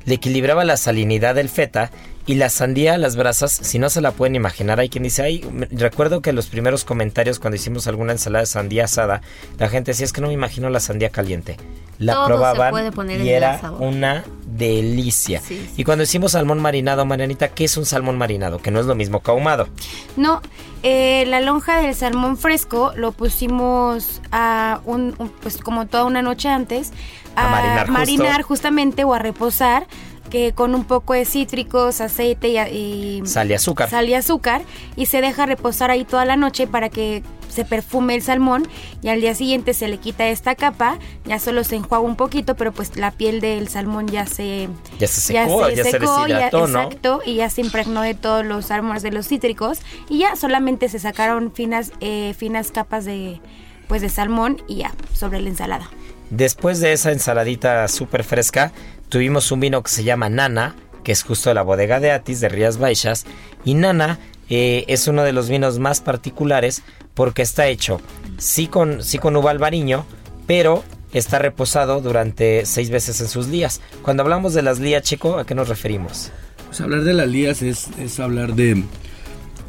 le 0.05 0.14
equilibraba 0.14 0.64
la 0.64 0.77
salinidad 0.77 1.37
del 1.37 1.49
feta 1.49 1.90
y 2.27 2.35
la 2.35 2.49
sandía 2.51 2.95
a 2.95 2.99
las 2.99 3.15
brasas, 3.17 3.53
si 3.53 3.79
no 3.79 3.89
se 3.89 4.01
la 4.01 4.11
pueden 4.11 4.35
imaginar, 4.35 4.81
hay 4.81 4.89
quien 4.89 5.05
dice, 5.05 5.23
ay, 5.23 5.45
recuerdo 5.71 6.21
que 6.23 6.33
los 6.33 6.47
primeros 6.47 6.85
comentarios 6.85 7.39
cuando 7.39 7.55
hicimos 7.57 7.87
alguna 7.87 8.12
ensalada 8.12 8.43
de 8.43 8.47
sandía 8.47 8.85
asada, 8.87 9.23
la 9.59 9.69
gente 9.69 9.93
decía, 9.93 10.05
es 10.07 10.12
que 10.12 10.21
no 10.21 10.27
me 10.29 10.35
imagino 10.35 10.69
la 10.69 10.81
sandía 10.81 11.11
caliente. 11.11 11.57
La 11.99 12.12
Todo 12.15 12.25
se 12.25 12.29
probaban 12.33 12.71
puede 12.73 12.93
poner 12.93 13.21
y 13.23 13.31
era 13.31 13.61
una 13.79 14.25
delicia. 14.45 15.41
Sí, 15.41 15.57
sí. 15.67 15.75
Y 15.81 15.85
cuando 15.85 16.05
hicimos 16.05 16.33
salmón 16.33 16.59
marinado, 16.61 17.07
Marianita, 17.07 17.49
¿qué 17.49 17.65
es 17.65 17.77
un 17.77 17.87
salmón 17.87 18.19
marinado? 18.19 18.59
Que 18.59 18.71
no 18.71 18.81
es 18.81 18.87
lo 18.87 18.95
mismo 18.95 19.23
que 19.23 19.31
ahumado. 19.31 19.69
No, 20.17 20.43
eh, 20.83 21.25
la 21.29 21.41
lonja 21.41 21.81
del 21.81 21.95
salmón 21.95 22.37
fresco 22.37 22.93
lo 22.97 23.12
pusimos 23.12 24.21
a 24.33 24.81
un, 24.85 25.15
un- 25.19 25.31
pues 25.41 25.57
como 25.59 25.87
toda 25.87 26.05
una 26.05 26.21
noche 26.23 26.49
antes 26.49 26.93
A 27.35 27.49
marinar 27.89 28.43
justamente 28.43 29.05
o 29.05 29.15
a 29.15 29.19
reposar 29.19 29.87
que 30.27 30.53
con 30.53 30.75
un 30.75 30.85
poco 30.85 31.15
de 31.15 31.25
cítricos, 31.25 32.01
aceite 32.01 32.49
y, 32.73 33.23
Sal 33.25 33.51
y 33.51 33.55
azúcar. 33.55 33.91
sal 33.91 34.09
y 34.09 34.15
azúcar 34.15 34.62
y 34.97 35.07
se 35.07 35.21
deja 35.21 35.47
reposar 35.47 35.91
ahí 35.91 36.05
toda 36.05 36.25
la 36.25 36.37
noche 36.37 36.67
para 36.67 36.89
que 36.89 37.23
se 37.49 37.65
perfume 37.65 38.15
el 38.15 38.23
salmón 38.23 38.69
y 39.03 39.09
al 39.09 39.21
día 39.21 39.35
siguiente 39.35 39.73
se 39.73 39.89
le 39.89 39.99
quita 39.99 40.29
esta 40.29 40.55
capa, 40.55 40.99
ya 41.25 41.39
solo 41.39 41.65
se 41.65 41.77
enjuaga 41.77 42.05
un 42.05 42.17
poquito, 42.17 42.55
pero 42.55 42.73
pues 42.73 42.97
la 42.97 43.12
piel 43.12 43.41
del 43.41 43.69
salmón 43.69 44.09
ya 44.09 44.27
se 44.27 44.69
Ya 44.99 45.07
se 45.07 45.21
secó, 45.21 45.69
ya 45.71 45.85
se 45.85 45.99
deshidrató, 45.99 46.67
¿no? 46.67 46.83
exacto, 46.83 47.23
y 47.25 47.37
ya 47.37 47.49
se 47.49 47.62
impregnó 47.62 48.03
de 48.03 48.15
todos 48.15 48.45
los 48.45 48.71
árboles 48.71 49.03
de 49.03 49.12
los 49.12 49.29
cítricos 49.29 49.79
y 50.09 50.19
ya 50.19 50.37
solamente 50.37 50.89
se 50.89 50.99
sacaron 50.99 51.53
finas 51.53 51.93
eh, 52.01 52.35
finas 52.37 52.71
capas 52.73 53.05
de 53.05 53.41
pues 53.89 54.03
de 54.03 54.09
salmón 54.09 54.61
y 54.69 54.79
ya 54.79 54.93
sobre 55.15 55.41
la 55.41 55.49
ensalada. 55.49 55.89
Después 56.31 56.81
de 56.81 56.93
esa 56.93 57.12
ensaladita 57.12 57.87
súper 57.87 58.25
fresca, 58.25 58.73
tuvimos 59.09 59.51
un 59.53 59.61
vino 59.61 59.83
que 59.83 59.90
se 59.90 60.05
llama 60.05 60.29
Nana, 60.29 60.75
que 61.05 61.12
es 61.12 61.23
justo 61.23 61.51
de 61.51 61.55
la 61.55 61.62
bodega 61.62 62.01
de 62.01 62.11
Atis 62.11 62.40
de 62.40 62.49
Rías 62.49 62.79
Baixas. 62.79 63.25
Y 63.64 63.75
Nana 63.75 64.19
eh, 64.51 64.85
es 64.88 65.07
uno 65.09 65.23
de 65.23 65.33
los 65.33 65.49
vinos 65.49 65.79
más 65.79 66.01
particulares 66.01 66.83
porque 67.14 67.42
está 67.42 67.66
hecho 67.69 68.01
sí 68.38 68.66
con, 68.66 69.03
sí 69.03 69.19
con 69.19 69.37
uva 69.37 69.51
albariño, 69.51 70.05
pero 70.47 70.85
está 71.12 71.38
reposado 71.38 72.01
durante 72.01 72.66
seis 72.66 72.90
veces 72.90 73.21
en 73.21 73.29
sus 73.29 73.47
lías. 73.49 73.81
Cuando 74.03 74.23
hablamos 74.23 74.53
de 74.55 74.62
las 74.62 74.79
lías, 74.81 75.03
Chico, 75.03 75.38
¿a 75.38 75.47
qué 75.47 75.55
nos 75.55 75.69
referimos? 75.69 76.31
Pues 76.66 76.81
hablar 76.81 77.05
de 77.05 77.14
las 77.14 77.29
lías 77.29 77.62
es, 77.62 77.87
es 77.99 78.21
hablar 78.21 78.55
de, 78.55 78.83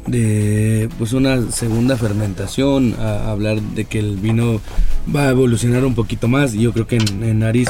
de 0.06 0.88
pues 0.98 1.12
una 1.12 1.50
segunda 1.50 1.96
fermentación, 1.96 2.94
a- 2.98 3.30
hablar 3.30 3.60
de 3.60 3.84
que 3.84 3.98
el 3.98 4.16
vino 4.16 4.60
va 5.14 5.28
a 5.28 5.30
evolucionar 5.30 5.84
un 5.84 5.94
poquito 5.94 6.28
más. 6.28 6.52
Yo 6.52 6.72
creo 6.72 6.86
que 6.86 6.96
en, 6.96 7.22
en 7.22 7.38
nariz 7.38 7.68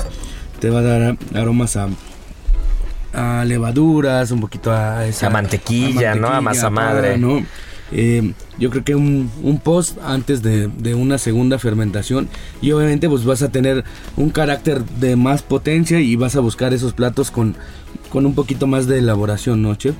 te 0.61 0.71
va 0.71 0.81
a 0.81 0.83
dar 0.83 1.17
aromas 1.35 1.77
a, 1.77 1.89
a 3.13 3.45
levaduras, 3.45 4.31
un 4.31 4.41
poquito 4.41 4.73
a 4.73 5.07
esa 5.07 5.27
A 5.27 5.31
mantequilla, 5.31 6.15
¿no? 6.15 6.29
A 6.29 6.41
masa 6.41 6.71
madre. 6.71 7.19
¿no? 7.19 7.45
Eh, 7.91 8.33
yo 8.59 8.69
creo 8.71 8.85
que 8.85 8.95
un, 8.95 9.31
un 9.43 9.61
post 9.61 9.99
antes 10.05 10.43
de, 10.43 10.69
de 10.69 10.95
una 10.95 11.17
segunda 11.17 11.59
fermentación 11.59 12.29
y 12.61 12.73
obviamente 12.73 13.09
pues 13.09 13.25
vas 13.25 13.41
a 13.41 13.51
tener 13.51 13.83
un 14.17 14.29
carácter 14.29 14.85
de 14.85 15.17
más 15.17 15.43
potencia 15.43 15.99
y 16.01 16.15
vas 16.17 16.37
a 16.37 16.41
buscar 16.41 16.75
esos 16.75 16.93
platos 16.93 17.31
con, 17.31 17.57
con 18.11 18.27
un 18.27 18.35
poquito 18.35 18.67
más 18.67 18.87
de 18.87 18.99
elaboración, 18.99 19.63
¿no, 19.63 19.75
chef? 19.75 19.95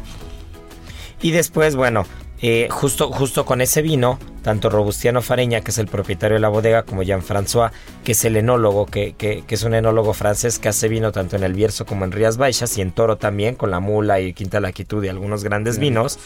Y 1.23 1.31
después, 1.31 1.77
bueno, 1.77 2.05
eh, 2.41 2.69
justo, 2.71 3.11
justo 3.11 3.45
con 3.45 3.61
ese 3.61 3.83
vino, 3.83 4.19
tanto 4.43 4.71
Robustiano 4.71 5.23
Fareña, 5.23 5.61
que 5.61 5.71
es 5.73 5.79
el 5.79 5.89
propietario 5.89 6.37
de 6.37 6.41
la 6.41 6.49
bodega, 6.49 6.85
como 6.85 7.03
Jean-François, 7.03 7.71
que 8.05 8.13
es 8.13 8.25
el 8.25 8.37
enólogo, 8.37 8.87
que, 8.87 9.15
que- 9.19 9.43
que 9.47 9.55
es 9.57 9.63
un 9.65 9.75
enólogo 9.75 10.15
francés 10.15 10.59
que 10.59 10.69
hace 10.69 10.89
vino 10.89 11.11
tanto 11.13 11.37
en 11.37 11.43
el 11.43 11.53
Bierzo 11.55 11.85
como 11.85 12.05
en 12.05 12.13
Rías 12.13 12.37
Baixas 12.37 12.79
y 12.79 12.81
en 12.83 12.93
Toro 12.93 13.17
también, 13.17 13.55
con 13.57 13.71
la 13.71 13.81
Mula 13.81 14.21
y 14.21 14.33
Quinta 14.35 14.61
La 14.61 14.73
Quitud 14.73 15.03
y 15.05 15.09
algunos 15.09 15.43
grandes 15.45 15.79
vinos. 15.79 16.19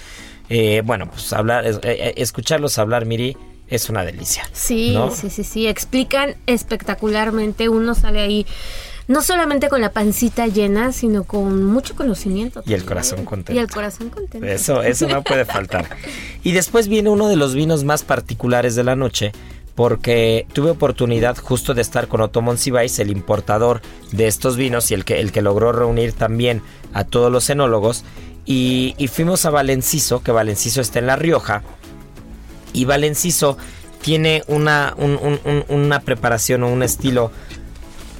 Eh, 0.49 0.83
bueno, 0.85 1.09
pues 1.11 1.33
hablar, 1.33 1.65
eh, 1.67 1.79
eh, 1.83 2.15
escucharlos 2.19 2.79
hablar, 2.79 3.07
Miri, 3.07 3.37
es 3.69 3.89
una 3.89 4.05
delicia. 4.05 4.45
Sí, 4.53 4.93
¿no? 4.93 5.11
sí, 5.11 5.31
sí, 5.31 5.45
sí. 5.45 5.67
Explican 5.67 6.35
espectacularmente. 6.47 7.69
Uno 7.71 7.95
sale 7.95 8.21
ahí 8.21 8.47
no 9.09 9.23
solamente 9.23 9.69
con 9.69 9.81
la 9.81 9.93
pancita 9.93 10.47
llena, 10.47 10.93
sino 10.93 11.25
con 11.25 11.65
mucho 11.65 11.95
conocimiento. 11.97 12.63
Y 12.67 12.73
el 12.75 12.85
corazón 12.85 13.25
contento. 13.25 13.53
Y 13.53 13.59
el 13.59 13.71
corazón 13.71 14.11
contento. 14.11 14.47
Eso, 14.47 14.83
eso 14.83 15.09
no 15.09 15.23
puede 15.23 15.45
faltar. 15.45 15.87
Y 16.43 16.53
después 16.53 16.89
viene 16.89 17.11
uno 17.11 17.29
de 17.29 17.37
los 17.37 17.55
vinos 17.55 17.85
más 17.85 18.03
particulares 18.03 18.75
de 18.75 18.85
la 18.85 18.97
noche, 18.97 19.33
porque 19.75 20.47
tuve 20.53 20.71
oportunidad 20.71 21.37
justo 21.39 21.73
de 21.75 21.81
estar 21.83 22.07
con 22.09 22.21
Otto 22.21 22.43
Monsiváis, 22.43 22.99
el 22.99 23.11
importador 23.11 23.81
de 24.13 24.27
estos 24.27 24.57
vinos 24.57 24.91
y 24.91 24.95
el 24.95 25.05
que, 25.05 25.19
el 25.21 25.33
que 25.33 25.41
logró 25.43 25.73
reunir 25.73 26.13
también 26.13 26.63
a 26.93 27.05
todos 27.05 27.33
los 27.33 27.49
enólogos. 27.51 28.05
Y, 28.45 28.95
y 28.99 29.09
fuimos 29.09 29.47
a 29.47 29.51
Valenciso, 29.51 30.23
que 30.23 30.31
Valenciso 30.33 30.81
está 30.81 30.99
en 30.99 31.07
La 31.07 31.17
Rioja. 31.17 31.63
Y 32.73 32.85
Valenciso 32.87 33.57
tiene 34.03 34.43
una, 34.49 34.95
un- 34.99 35.19
un- 35.23 35.41
un- 35.45 35.65
una 35.69 36.01
preparación 36.01 36.63
o 36.65 36.69
un 36.69 36.83
estilo 36.83 37.31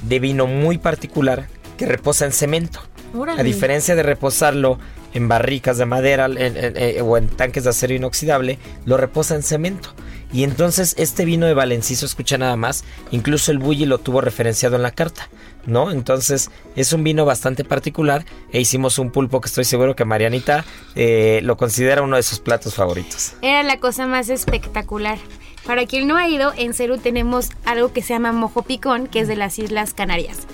de 0.03 0.19
vino 0.19 0.47
muy 0.47 0.77
particular 0.77 1.47
que 1.77 1.85
reposa 1.85 2.25
en 2.25 2.31
cemento. 2.31 2.81
Órale. 3.15 3.39
A 3.41 3.43
diferencia 3.43 3.95
de 3.95 4.03
reposarlo 4.03 4.79
en 5.13 5.27
barricas 5.27 5.77
de 5.77 5.85
madera 5.85 6.25
en- 6.25 6.37
en- 6.37 6.73
eh, 6.75 7.01
o 7.01 7.17
en 7.17 7.27
tanques 7.27 7.63
de 7.63 7.69
acero 7.69 7.93
inoxidable, 7.93 8.57
lo 8.85 8.97
reposa 8.97 9.35
en 9.35 9.43
cemento. 9.43 9.93
Y 10.31 10.43
entonces 10.43 10.95
este 10.97 11.25
vino 11.25 11.45
de 11.45 11.53
Valenciso, 11.53 12.07
escucha 12.07 12.39
nada 12.39 12.55
más, 12.55 12.83
incluso 13.11 13.51
el 13.51 13.59
Bulli 13.59 13.85
lo 13.85 13.99
tuvo 13.99 14.19
referenciado 14.19 14.75
en 14.75 14.81
la 14.81 14.89
carta, 14.89 15.29
¿no? 15.67 15.91
Entonces 15.91 16.49
es 16.75 16.91
un 16.91 17.03
vino 17.03 17.23
bastante 17.23 17.63
particular 17.63 18.25
e 18.51 18.59
hicimos 18.59 18.97
un 18.97 19.11
pulpo 19.11 19.41
que 19.41 19.47
estoy 19.47 19.63
seguro 19.65 19.95
que 19.95 20.05
Marianita 20.05 20.65
eh, 20.95 21.41
lo 21.43 21.55
considera 21.55 22.01
uno 22.01 22.15
de 22.15 22.23
sus 22.23 22.39
platos 22.39 22.73
favoritos. 22.73 23.33
Era 23.43 23.61
la 23.61 23.79
cosa 23.79 24.07
más 24.07 24.29
espectacular. 24.29 25.19
Para 25.65 25.85
quien 25.85 26.07
no 26.07 26.17
ha 26.17 26.27
ido, 26.27 26.53
en 26.57 26.73
Ceru 26.73 26.97
tenemos 26.97 27.49
algo 27.63 27.93
que 27.93 28.01
se 28.01 28.13
llama 28.13 28.33
mojo 28.33 28.63
picón, 28.63 29.07
que 29.07 29.21
es 29.21 29.27
de 29.27 29.37
las 29.37 29.57
Islas 29.59 29.93
Canarias. 29.93 30.45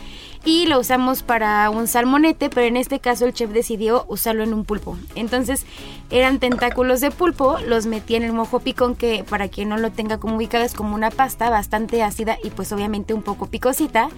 Y 0.45 0.67
lo 0.67 0.79
usamos 0.79 1.21
para 1.21 1.69
un 1.69 1.85
salmonete, 1.87 2.49
pero 2.49 2.65
en 2.65 2.77
este 2.77 2.99
caso 2.99 3.25
el 3.25 3.33
chef 3.33 3.51
decidió 3.51 4.05
usarlo 4.07 4.41
en 4.43 4.53
un 4.53 4.63
pulpo. 4.63 4.97
Entonces 5.15 5.65
eran 6.09 6.39
tentáculos 6.39 7.01
de 7.01 7.11
pulpo, 7.11 7.57
los 7.67 7.85
metí 7.85 8.15
en 8.15 8.23
el 8.23 8.31
mojo 8.31 8.59
picón, 8.61 8.95
que 8.95 9.25
para 9.29 9.49
quien 9.49 9.67
no 9.67 9.77
lo 9.77 9.91
tenga 9.91 10.17
como 10.17 10.37
ubicado 10.37 10.63
es 10.63 10.73
como 10.73 10.95
una 10.95 11.11
pasta 11.11 11.49
bastante 11.49 12.01
ácida 12.03 12.37
y 12.41 12.51
pues 12.51 12.71
obviamente 12.71 13.13
un 13.13 13.21
poco 13.21 13.47
picosita. 13.47 14.09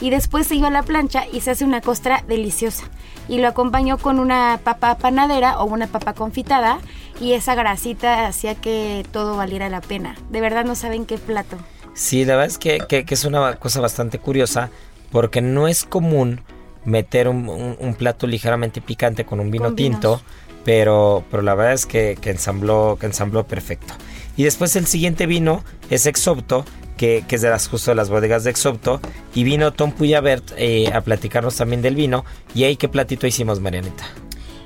Y 0.00 0.10
después 0.10 0.48
se 0.48 0.56
iba 0.56 0.66
a 0.66 0.72
la 0.72 0.82
plancha 0.82 1.24
y 1.32 1.40
se 1.40 1.52
hace 1.52 1.64
una 1.64 1.80
costra 1.80 2.24
deliciosa. 2.26 2.84
Y 3.28 3.38
lo 3.38 3.46
acompañó 3.46 3.98
con 3.98 4.18
una 4.18 4.60
papa 4.64 4.98
panadera 4.98 5.60
o 5.60 5.64
una 5.66 5.86
papa 5.86 6.12
confitada 6.12 6.80
y 7.20 7.34
esa 7.34 7.54
grasita 7.54 8.26
hacía 8.26 8.56
que 8.56 9.06
todo 9.12 9.36
valiera 9.36 9.68
la 9.68 9.80
pena. 9.80 10.16
De 10.30 10.40
verdad 10.40 10.64
no 10.64 10.74
saben 10.74 11.06
qué 11.06 11.18
plato. 11.18 11.56
Sí, 11.94 12.24
la 12.24 12.34
verdad 12.34 12.46
es 12.46 12.58
que, 12.58 12.78
que- 12.88 13.04
que 13.04 13.14
es 13.14 13.24
una 13.24 13.54
cosa 13.56 13.80
bastante 13.80 14.18
curiosa 14.20 14.70
porque 15.10 15.40
no 15.40 15.68
es 15.68 15.84
común 15.84 16.40
meter 16.84 17.28
un, 17.28 17.48
un- 17.48 17.76
un 17.78 17.94
plato 17.94 18.26
ligeramente 18.26 18.80
picante 18.80 19.24
con 19.24 19.40
un 19.40 19.50
vino 19.50 19.74
tinto, 19.74 20.20
pero, 20.64 21.24
pero 21.30 21.42
la 21.42 21.54
verdad 21.54 21.72
es 21.74 21.86
que, 21.86 22.16
que 22.20 22.30
ensambló, 22.30 22.96
que 23.00 23.06
ensambló 23.06 23.46
perfecto. 23.46 23.94
Y 24.36 24.44
después 24.44 24.76
el 24.76 24.86
siguiente 24.86 25.26
vino 25.26 25.64
es 25.90 26.06
Exopto, 26.06 26.64
que, 26.96 27.24
que 27.28 27.36
es 27.36 27.42
de 27.42 27.50
las 27.50 27.68
justo 27.68 27.90
de 27.90 27.94
las 27.94 28.08
bodegas 28.10 28.44
de 28.44 28.50
Exopto, 28.50 29.00
y 29.34 29.44
vino 29.44 29.72
Tom 29.72 29.92
Puyabert 29.92 30.52
eh, 30.56 30.90
a 30.92 31.00
platicarnos 31.00 31.56
también 31.56 31.82
del 31.82 31.94
vino. 31.94 32.24
Y 32.54 32.64
ahí 32.64 32.76
qué 32.76 32.88
platito 32.88 33.26
hicimos, 33.26 33.60
Marianita. 33.60 34.04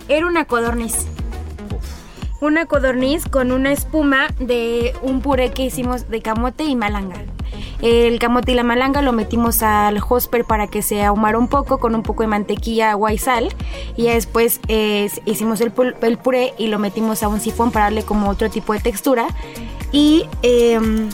Era 0.09 0.26
una 0.26 0.45
codorniz. 0.47 0.95
Una 2.40 2.66
codorniz 2.66 3.24
con 3.28 3.53
una 3.53 3.72
espuma 3.72 4.28
de 4.40 4.95
un 5.03 5.20
puré 5.20 5.51
que 5.53 5.62
hicimos 5.64 6.09
de 6.09 6.20
camote 6.22 6.64
y 6.64 6.74
malanga. 6.74 7.22
El 7.80 8.18
camote 8.18 8.52
y 8.52 8.54
la 8.54 8.62
malanga 8.62 9.02
lo 9.02 9.12
metimos 9.12 9.62
al 9.62 10.00
hosper 10.08 10.44
para 10.44 10.66
que 10.68 10.82
se 10.82 11.02
ahumara 11.02 11.38
un 11.38 11.48
poco 11.48 11.78
con 11.78 11.94
un 11.94 12.02
poco 12.02 12.22
de 12.22 12.28
mantequilla, 12.28 12.90
agua 12.92 13.12
y 13.12 13.18
sal. 13.18 13.48
Y 13.96 14.04
ya 14.04 14.14
después 14.14 14.60
eh, 14.68 15.10
hicimos 15.26 15.60
el, 15.60 15.72
puré 15.72 16.54
y 16.58 16.68
lo 16.68 16.78
metimos 16.78 17.22
a 17.22 17.28
un 17.28 17.40
sifón 17.40 17.70
para 17.72 17.86
darle 17.86 18.02
como 18.04 18.28
otro 18.30 18.50
tipo 18.50 18.72
de 18.72 18.80
textura. 18.80 19.26
Y 19.90 20.24
em, 20.42 21.08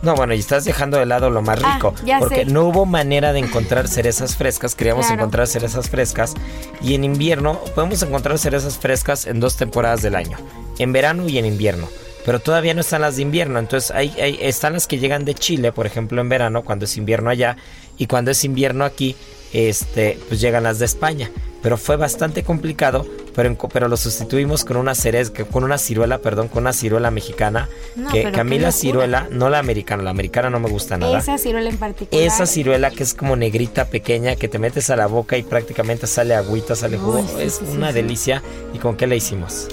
No, 0.00 0.14
bueno, 0.14 0.32
y 0.32 0.38
estás 0.38 0.64
dejando 0.64 0.96
de 0.98 1.06
lado 1.06 1.28
lo 1.28 1.42
más 1.42 1.58
Ah, 1.64 1.74
rico. 1.74 1.92
ya 2.04 2.20
porque 2.20 2.44
sé. 2.44 2.44
no 2.44 2.62
hubo 2.68 2.86
manera 2.86 3.32
de 3.32 3.40
encontrar 3.40 3.88
cerezas 3.88 4.36
frescas. 4.36 4.76
Queríamos 4.76 5.06
Claro. 5.06 5.22
encontrar 5.22 5.48
cerezas 5.48 5.90
frescas. 5.90 6.34
Y 6.80 6.94
en 6.94 7.02
invierno 7.02 7.58
podemos 7.74 8.00
encontrar 8.02 8.38
cerezas 8.38 8.78
frescas 8.78 9.26
en 9.26 9.40
dos 9.40 9.56
temporadas 9.56 10.00
del 10.00 10.14
año. 10.14 10.38
En 10.78 10.92
verano 10.92 11.28
y 11.28 11.38
en 11.38 11.46
invierno. 11.46 11.88
Pero 12.28 12.40
todavía 12.40 12.74
no 12.74 12.82
están 12.82 13.00
las 13.00 13.16
de 13.16 13.22
invierno. 13.22 13.58
Entonces 13.58 13.90
hay, 13.90 14.10
hay- 14.20 14.38
están 14.42 14.74
las 14.74 14.86
que 14.86 14.98
llegan 14.98 15.24
de 15.24 15.32
Chile, 15.34 15.72
por 15.72 15.86
ejemplo, 15.86 16.20
en 16.20 16.28
verano, 16.28 16.62
cuando 16.62 16.84
es 16.84 16.94
invierno 16.98 17.30
allá. 17.30 17.56
Y 17.96 18.06
cuando 18.06 18.30
es 18.30 18.44
invierno 18.44 18.84
aquí, 18.84 19.16
este, 19.54 20.18
pues 20.28 20.38
llegan 20.38 20.64
las 20.64 20.78
de 20.78 20.84
España. 20.84 21.30
Pero 21.62 21.78
fue 21.78 21.96
bastante 21.96 22.42
complicado. 22.42 23.06
Pero, 23.34 23.48
en 23.48 23.56
pero 23.72 23.88
lo 23.88 23.96
sustituimos 23.96 24.64
con 24.66 24.76
una 24.76 24.94
cereza, 24.94 25.32
que- 25.32 25.46
con 25.46 25.64
una 25.64 25.78
ciruela, 25.78 26.18
perdón, 26.18 26.48
con 26.48 26.64
una 26.64 26.74
ciruela 26.74 27.10
mexicana. 27.10 27.66
No, 27.96 28.10
que 28.10 28.22
pero 28.24 28.32
que 28.34 28.40
a 28.40 28.44
mí 28.44 28.56
qué 28.56 28.60
la 28.62 28.68
locura. 28.68 28.72
ciruela, 28.80 29.28
no 29.30 29.48
la 29.48 29.58
americana, 29.60 30.02
la 30.02 30.10
americana 30.10 30.50
no 30.50 30.60
me 30.60 30.68
gusta 30.68 30.98
nada. 30.98 31.18
esa 31.18 31.38
ciruela 31.38 31.70
en 31.70 31.78
particular. 31.78 32.22
Esa 32.26 32.44
ciruela 32.44 32.90
que 32.90 33.04
es 33.04 33.14
como 33.14 33.36
negrita 33.36 33.86
pequeña 33.86 34.36
que 34.36 34.48
te 34.48 34.58
metes 34.58 34.90
a 34.90 34.96
la 34.96 35.06
boca 35.06 35.38
y 35.38 35.44
prácticamente 35.44 36.06
sale 36.06 36.34
agüita, 36.34 36.74
sale 36.76 36.98
jugo. 36.98 37.20
Sí, 37.26 37.42
es 37.42 37.54
sí, 37.54 37.64
una 37.74 37.88
sí. 37.88 37.94
delicia. 37.94 38.42
¿Y 38.74 38.78
con 38.78 38.96
qué 38.98 39.06
la 39.06 39.14
hicimos? 39.14 39.68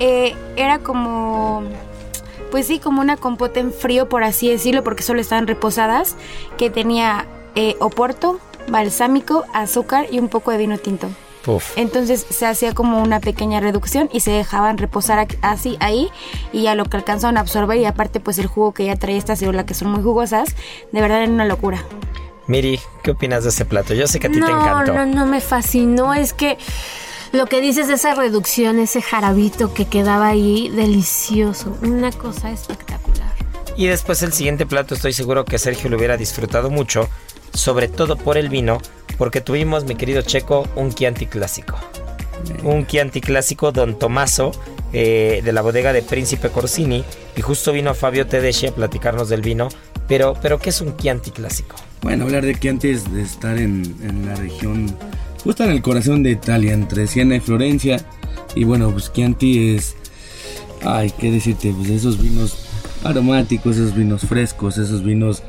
Eh, 0.00 0.34
era 0.56 0.78
como, 0.78 1.64
pues 2.50 2.66
sí, 2.66 2.78
como 2.78 3.00
una 3.00 3.16
compota 3.16 3.60
en 3.60 3.72
frío, 3.72 4.08
por 4.08 4.24
así 4.24 4.50
decirlo, 4.50 4.84
porque 4.84 5.02
solo 5.02 5.20
estaban 5.20 5.46
reposadas, 5.46 6.16
que 6.56 6.70
tenía 6.70 7.26
eh, 7.54 7.76
oporto, 7.80 8.40
balsámico, 8.68 9.44
azúcar 9.52 10.06
y 10.10 10.18
un 10.18 10.28
poco 10.28 10.50
de 10.50 10.58
vino 10.58 10.78
tinto. 10.78 11.08
Puf. 11.44 11.78
Entonces 11.78 12.26
se 12.28 12.46
hacía 12.46 12.74
como 12.74 13.00
una 13.02 13.20
pequeña 13.20 13.60
reducción 13.60 14.10
y 14.12 14.20
se 14.20 14.32
dejaban 14.32 14.76
reposar 14.76 15.26
así 15.40 15.76
ahí 15.80 16.10
y 16.52 16.62
ya 16.62 16.74
lo 16.74 16.84
que 16.84 16.96
alcanzaban 16.96 17.36
a 17.36 17.40
absorber 17.40 17.78
y 17.78 17.84
aparte 17.86 18.20
pues 18.20 18.38
el 18.38 18.46
jugo 18.46 18.74
que 18.74 18.86
ya 18.86 18.96
traía 18.96 19.16
esta 19.16 19.36
ciruela 19.36 19.64
que 19.64 19.74
son 19.74 19.88
muy 19.90 20.02
jugosas, 20.02 20.56
de 20.92 21.00
verdad 21.00 21.22
era 21.22 21.32
una 21.32 21.44
locura. 21.44 21.84
Miri, 22.48 22.80
¿qué 23.02 23.10
opinas 23.10 23.44
de 23.44 23.50
ese 23.50 23.66
plato? 23.66 23.92
Yo 23.94 24.06
sé 24.06 24.18
que 24.18 24.26
a 24.26 24.30
ti 24.30 24.36
te 24.36 24.40
no, 24.40 24.48
encantó. 24.48 24.94
no, 24.94 25.06
no 25.06 25.26
me 25.26 25.40
fascinó. 25.40 26.14
Es 26.14 26.32
que 26.32 26.56
lo 27.32 27.46
que 27.46 27.60
dices 27.60 27.88
de 27.88 27.94
esa 27.94 28.14
reducción, 28.14 28.78
ese 28.78 29.02
jarabito 29.02 29.74
que 29.74 29.86
quedaba 29.86 30.28
ahí, 30.28 30.68
delicioso. 30.70 31.76
Una 31.82 32.10
cosa 32.12 32.50
espectacular. 32.50 33.32
Y 33.76 33.86
después 33.86 34.22
el 34.22 34.32
siguiente 34.32 34.66
plato 34.66 34.94
estoy 34.94 35.12
seguro 35.12 35.44
que 35.44 35.58
Sergio 35.58 35.88
lo 35.88 35.96
hubiera 35.96 36.16
disfrutado 36.16 36.70
mucho, 36.70 37.08
sobre 37.52 37.88
todo 37.88 38.16
por 38.16 38.36
el 38.36 38.48
vino, 38.48 38.78
porque 39.16 39.40
tuvimos, 39.40 39.84
mi 39.84 39.94
querido 39.94 40.22
Checo, 40.22 40.66
un 40.74 40.92
Chianti 40.92 41.26
clásico. 41.26 41.78
Un 42.62 42.86
Chianti 42.86 43.20
clásico 43.20 43.72
Don 43.72 43.98
Tomaso 43.98 44.52
eh, 44.92 45.42
de 45.44 45.52
la 45.52 45.60
bodega 45.60 45.92
de 45.92 46.02
Príncipe 46.02 46.48
Corsini 46.48 47.04
y 47.36 47.42
justo 47.42 47.72
vino 47.72 47.94
Fabio 47.94 48.26
Tedeschi 48.26 48.68
a 48.68 48.72
platicarnos 48.72 49.28
del 49.28 49.42
vino, 49.42 49.68
pero, 50.08 50.34
pero 50.40 50.58
¿qué 50.58 50.70
es 50.70 50.80
un 50.80 50.96
Chianti 50.96 51.30
clásico? 51.30 51.76
Bueno, 52.02 52.24
hablar 52.24 52.44
de 52.44 52.58
Chianti 52.58 52.88
es 52.88 53.12
de 53.12 53.22
estar 53.22 53.58
en, 53.58 53.96
en 54.02 54.26
la 54.26 54.34
región, 54.34 54.96
justo 55.48 55.64
en 55.64 55.70
el 55.70 55.80
corazón 55.80 56.22
de 56.22 56.32
Italia, 56.32 56.74
entre 56.74 57.06
Siena 57.06 57.36
y 57.36 57.40
Florencia. 57.40 58.04
Y 58.54 58.64
bueno, 58.64 58.90
pues 58.90 59.10
Chianti 59.10 59.76
es, 59.76 59.96
ay, 60.82 61.10
qué 61.18 61.30
decirte, 61.30 61.72
pues 61.74 61.88
esos 61.88 62.22
vinos 62.22 62.66
aromáticos, 63.02 63.78
esos 63.78 63.96
vinos 63.96 64.26
frescos, 64.26 64.76
esos 64.76 65.02
vinos 65.02 65.42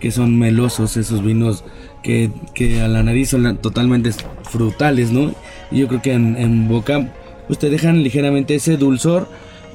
que 0.00 0.10
son 0.10 0.38
melosos, 0.38 0.96
esos 0.96 1.22
vinos 1.22 1.64
que, 2.02 2.30
que 2.54 2.80
a 2.80 2.88
la 2.88 3.02
nariz 3.02 3.28
son 3.28 3.58
totalmente 3.58 4.12
frutales, 4.50 5.12
¿no? 5.12 5.34
Y 5.70 5.80
yo 5.80 5.88
creo 5.88 6.00
que 6.00 6.14
en, 6.14 6.34
en 6.38 6.66
boca, 6.66 7.12
pues 7.46 7.58
te 7.58 7.68
dejan 7.68 8.02
ligeramente 8.02 8.54
ese 8.54 8.78
dulzor 8.78 9.28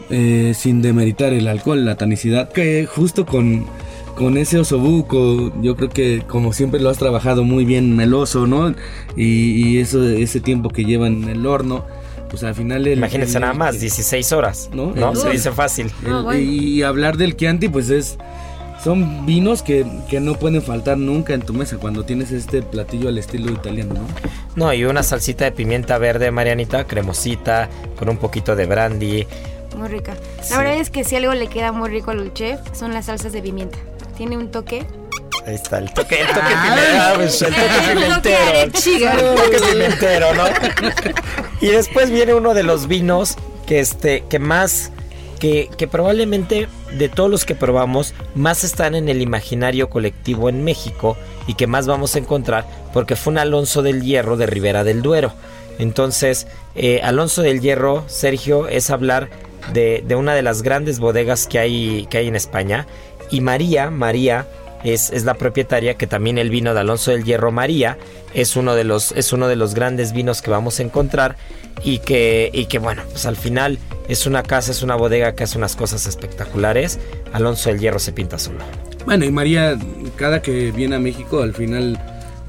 eh, 0.09 0.53
sin 0.55 0.81
demeritar 0.81 1.33
el 1.33 1.47
alcohol, 1.47 1.85
la 1.85 1.97
tanicidad, 1.97 2.51
que 2.51 2.87
justo 2.87 3.27
con, 3.27 3.67
con 4.17 4.37
ese 4.37 4.57
osobuco, 4.59 5.51
yo 5.61 5.75
creo 5.75 5.89
que 5.89 6.23
como 6.27 6.51
siempre 6.53 6.79
lo 6.79 6.89
has 6.89 6.97
trabajado 6.97 7.43
muy 7.43 7.65
bien 7.65 7.95
meloso, 7.95 8.47
¿no? 8.47 8.69
Y, 9.15 9.51
y 9.67 9.77
eso, 9.79 10.03
ese 10.07 10.39
tiempo 10.39 10.69
que 10.69 10.83
lleva 10.85 11.07
en 11.07 11.29
el 11.29 11.45
horno, 11.45 11.85
pues 12.29 12.43
al 12.43 12.55
final... 12.55 12.87
El, 12.87 12.97
Imagínense 12.97 13.37
el- 13.37 13.41
nada 13.41 13.53
más, 13.53 13.79
16 13.79 14.31
horas, 14.33 14.69
¿No? 14.73 14.91
¿no? 14.95 15.11
El- 15.11 15.17
Se 15.17 15.29
dice 15.29 15.51
fácil. 15.51 15.91
el- 16.05 16.11
Ah, 16.13 16.21
bueno. 16.21 16.41
Y 16.41 16.81
hablar 16.83 17.17
del 17.17 17.35
Chianti, 17.37 17.69
pues 17.69 17.89
es... 17.89 18.17
Son 18.83 19.25
vinos 19.25 19.63
que, 19.63 19.85
que 20.07 20.19
no 20.19 20.35
pueden 20.35 20.61
faltar 20.61 20.97
nunca 20.99 21.33
en 21.33 21.41
tu 21.41 21.53
mesa 21.53 21.77
cuando 21.77 22.03
tienes 22.03 22.31
este 22.31 22.61
platillo 22.61 23.09
al 23.09 23.17
estilo 23.17 23.51
italiano, 23.51 23.95
¿no? 23.95 24.01
No, 24.55 24.73
y 24.73 24.85
una 24.85 25.01
salsita 25.03 25.45
de 25.45 25.51
pimienta 25.51 25.97
verde, 25.97 26.29
Marianita, 26.31 26.85
cremosita, 26.85 27.69
con 27.97 28.07
un 28.07 28.17
poquito 28.17 28.55
de 28.55 28.65
brandy. 28.67 29.25
Muy 29.75 29.87
rica. 29.89 30.13
La 30.37 30.43
Sí. 30.43 30.53
verdad 30.57 30.75
es 30.79 30.89
que 30.91 31.03
si 31.03 31.15
algo 31.15 31.33
le 31.33 31.47
queda 31.47 31.71
muy 31.71 31.89
rico 31.89 32.11
al 32.11 32.31
chef 32.33 32.59
son 32.73 32.93
las 32.93 33.05
salsas 33.05 33.33
de 33.33 33.41
pimienta. 33.41 33.77
Tiene 34.17 34.35
un 34.37 34.49
toque. 34.49 34.85
Ahí 35.45 35.55
está, 35.55 35.77
el 35.77 35.93
toque, 35.93 36.19
el 36.21 36.27
toque 36.27 36.41
pimentero, 36.41 37.15
pues, 37.15 37.41
el 37.41 37.53
toque 37.53 37.93
pimentero. 37.93 38.61
El 38.61 39.35
toque 39.35 39.71
pimentero, 39.71 40.33
¿no? 40.33 40.43
Y 41.61 41.67
después 41.67 42.11
viene 42.11 42.33
uno 42.33 42.53
de 42.53 42.63
los 42.63 42.87
vinos 42.87 43.37
que 43.65 43.79
este, 43.79 44.23
que 44.29 44.39
más, 44.39 44.91
que, 45.39 45.69
que 45.77 45.87
probablemente 45.87 46.67
de 46.97 47.09
todos 47.09 47.29
los 47.29 47.45
que 47.45 47.55
probamos, 47.55 48.13
más 48.35 48.63
están 48.63 48.95
en 48.95 49.09
el 49.09 49.21
imaginario 49.21 49.89
colectivo 49.89 50.49
en 50.49 50.63
México, 50.63 51.17
y 51.47 51.53
que 51.53 51.67
más 51.67 51.87
vamos 51.87 52.15
a 52.15 52.19
encontrar 52.19 52.65
porque 52.93 53.15
fue 53.15 53.31
un 53.31 53.39
Alonso 53.39 53.81
del 53.81 54.03
Hierro 54.03 54.37
de 54.37 54.45
Ribera 54.45 54.83
del 54.83 55.01
Duero. 55.01 55.33
Entonces, 55.79 56.47
eh, 56.75 57.01
Alonso 57.03 57.41
del 57.41 57.61
Hierro, 57.61 58.03
Sergio, 58.07 58.67
es 58.67 58.89
hablar 58.89 59.29
de, 59.73 60.03
de, 60.05 60.15
una 60.15 60.33
de 60.33 60.41
las 60.41 60.61
grandes 60.61 60.99
bodegas 60.99 61.47
que 61.47 61.59
hay, 61.59 62.07
que 62.09 62.17
hay 62.17 62.27
en 62.27 62.35
España. 62.35 62.87
Y 63.29 63.41
María, 63.41 63.89
María 63.89 64.45
es, 64.83 65.09
es, 65.09 65.25
la 65.25 65.33
propietaria, 65.33 65.95
que 65.95 66.07
también 66.07 66.37
el 66.37 66.49
vino 66.49 66.73
de 66.73 66.79
Alonso 66.79 67.11
del 67.11 67.23
Hierro 67.23 67.51
María 67.51 67.97
es 68.33 68.55
uno 68.55 68.75
de 68.75 68.83
los, 68.83 69.11
es 69.13 69.33
uno 69.33 69.47
de 69.47 69.55
los 69.55 69.73
grandes 69.73 70.13
vinos 70.13 70.41
que 70.41 70.51
vamos 70.51 70.79
a 70.79 70.83
encontrar. 70.83 71.35
Y 71.83 71.99
que, 71.99 72.49
y 72.53 72.65
que 72.65 72.79
bueno, 72.79 73.03
pues 73.11 73.27
al 73.27 73.35
final 73.35 73.77
es 74.07 74.25
una 74.25 74.41
casa, 74.41 74.71
es 74.71 74.81
una 74.81 74.95
bodega 74.95 75.35
que 75.35 75.43
hace 75.43 75.57
unas 75.57 75.75
cosas 75.75 76.07
espectaculares. 76.07 76.99
Alonso 77.33 77.69
del 77.69 77.79
Hierro 77.79 77.99
se 77.99 78.13
pinta 78.13 78.39
solo. 78.39 78.59
Bueno, 79.05 79.25
y 79.25 79.31
María, 79.31 79.77
cada 80.15 80.41
que 80.41 80.71
viene 80.71 80.95
a 80.95 80.99
México, 80.99 81.41
al 81.41 81.53
final 81.53 81.99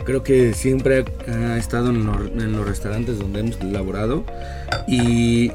creo 0.04 0.22
que 0.22 0.54
siempre 0.54 1.04
ha 1.28 1.58
estado 1.58 1.90
en 1.90 2.06
los, 2.06 2.66
restaurantes 2.66 3.18
donde 3.18 3.40
hemos 3.40 3.60
elaborado. 3.60 4.24
Y, 4.86 5.52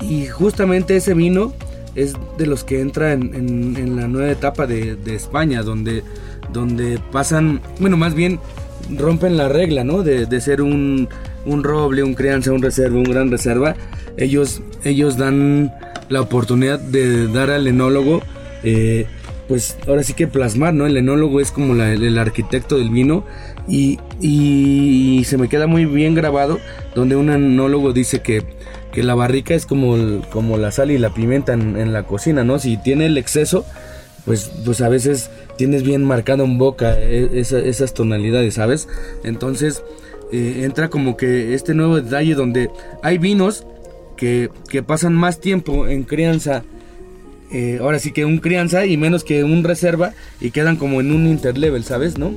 y, 0.00 0.28
justamente 0.28 0.96
ese 0.96 1.14
vino 1.14 1.52
es 1.96 2.14
de 2.38 2.46
los 2.46 2.62
que 2.62 2.80
entra 2.80 3.12
en, 3.12 3.96
la 3.96 4.06
nueva 4.06 4.30
etapa 4.30 4.66
de, 4.66 4.96
España, 5.06 5.62
donde, 5.62 6.02
donde 6.52 7.00
pasan, 7.10 7.60
bueno, 7.80 7.96
más 7.96 8.14
bien 8.14 8.38
rompen 8.90 9.36
la 9.36 9.48
regla, 9.48 9.82
¿no? 9.82 10.02
De, 10.02 10.40
ser 10.40 10.62
un, 10.62 11.08
un, 11.44 11.64
roble, 11.64 12.02
un 12.02 12.14
crianza, 12.14 12.52
un 12.52 12.62
reserva, 12.62 12.96
un 12.96 13.04
gran 13.04 13.30
reserva. 13.30 13.74
Ellos, 14.16 14.62
ellos 14.84 15.16
dan 15.16 15.72
la 16.08 16.20
oportunidad 16.20 16.78
de 16.78 17.26
dar 17.28 17.50
al 17.50 17.66
enólogo 17.66 18.22
eh, 18.62 19.06
pues 19.48 19.76
ahora 19.86 20.02
sí 20.02 20.12
que 20.14 20.26
plasmar, 20.26 20.74
¿no? 20.74 20.86
El 20.86 20.96
enólogo 20.96 21.40
es 21.40 21.52
como 21.52 21.74
el 21.74 22.18
arquitecto 22.18 22.78
del 22.78 22.90
vino 22.90 23.24
y, 23.68 23.98
y, 24.20 25.22
se 25.24 25.38
me 25.38 25.48
queda 25.48 25.66
muy 25.66 25.84
bien 25.84 26.14
grabado 26.14 26.58
donde 26.94 27.16
un 27.16 27.30
enólogo 27.30 27.92
dice 27.92 28.22
que, 28.22 28.42
que 28.96 29.02
la 29.02 29.14
barrica 29.14 29.52
es 29.52 29.66
como, 29.66 30.22
como 30.30 30.56
la 30.56 30.70
sal 30.70 30.90
y 30.90 30.96
la 30.96 31.12
pimienta 31.12 31.52
en, 31.52 31.92
la 31.92 32.04
cocina, 32.04 32.44
¿no? 32.44 32.58
Si 32.58 32.78
tiene 32.78 33.04
el 33.04 33.18
exceso, 33.18 33.66
pues, 34.24 34.50
pues 34.64 34.80
a 34.80 34.88
veces 34.88 35.28
tienes 35.58 35.82
bien 35.82 36.02
marcado 36.02 36.44
en 36.44 36.56
boca 36.56 36.98
esa, 36.98 37.58
esas 37.58 37.92
tonalidades, 37.92 38.54
¿sabes? 38.54 38.88
Entonces 39.22 39.84
eh, 40.32 40.62
entra 40.62 40.88
como 40.88 41.18
que 41.18 41.52
este 41.52 41.74
nuevo 41.74 42.00
detalle 42.00 42.34
donde 42.34 42.70
hay 43.02 43.18
vinos 43.18 43.66
que, 44.16 44.48
que 44.70 44.82
pasan 44.82 45.12
más 45.12 45.40
tiempo 45.40 45.86
en 45.86 46.04
crianza 46.04 46.62
eh, 47.52 47.78
ahora 47.82 47.98
sí 47.98 48.12
que 48.12 48.24
un 48.24 48.38
crianza 48.38 48.86
y 48.86 48.96
menos 48.96 49.24
que 49.24 49.44
un 49.44 49.62
reserva 49.62 50.14
y 50.40 50.52
quedan 50.52 50.76
como 50.76 51.02
en 51.02 51.12
un 51.12 51.26
interlevel, 51.26 51.84
¿sabes? 51.84 52.16
¿No? 52.18 52.32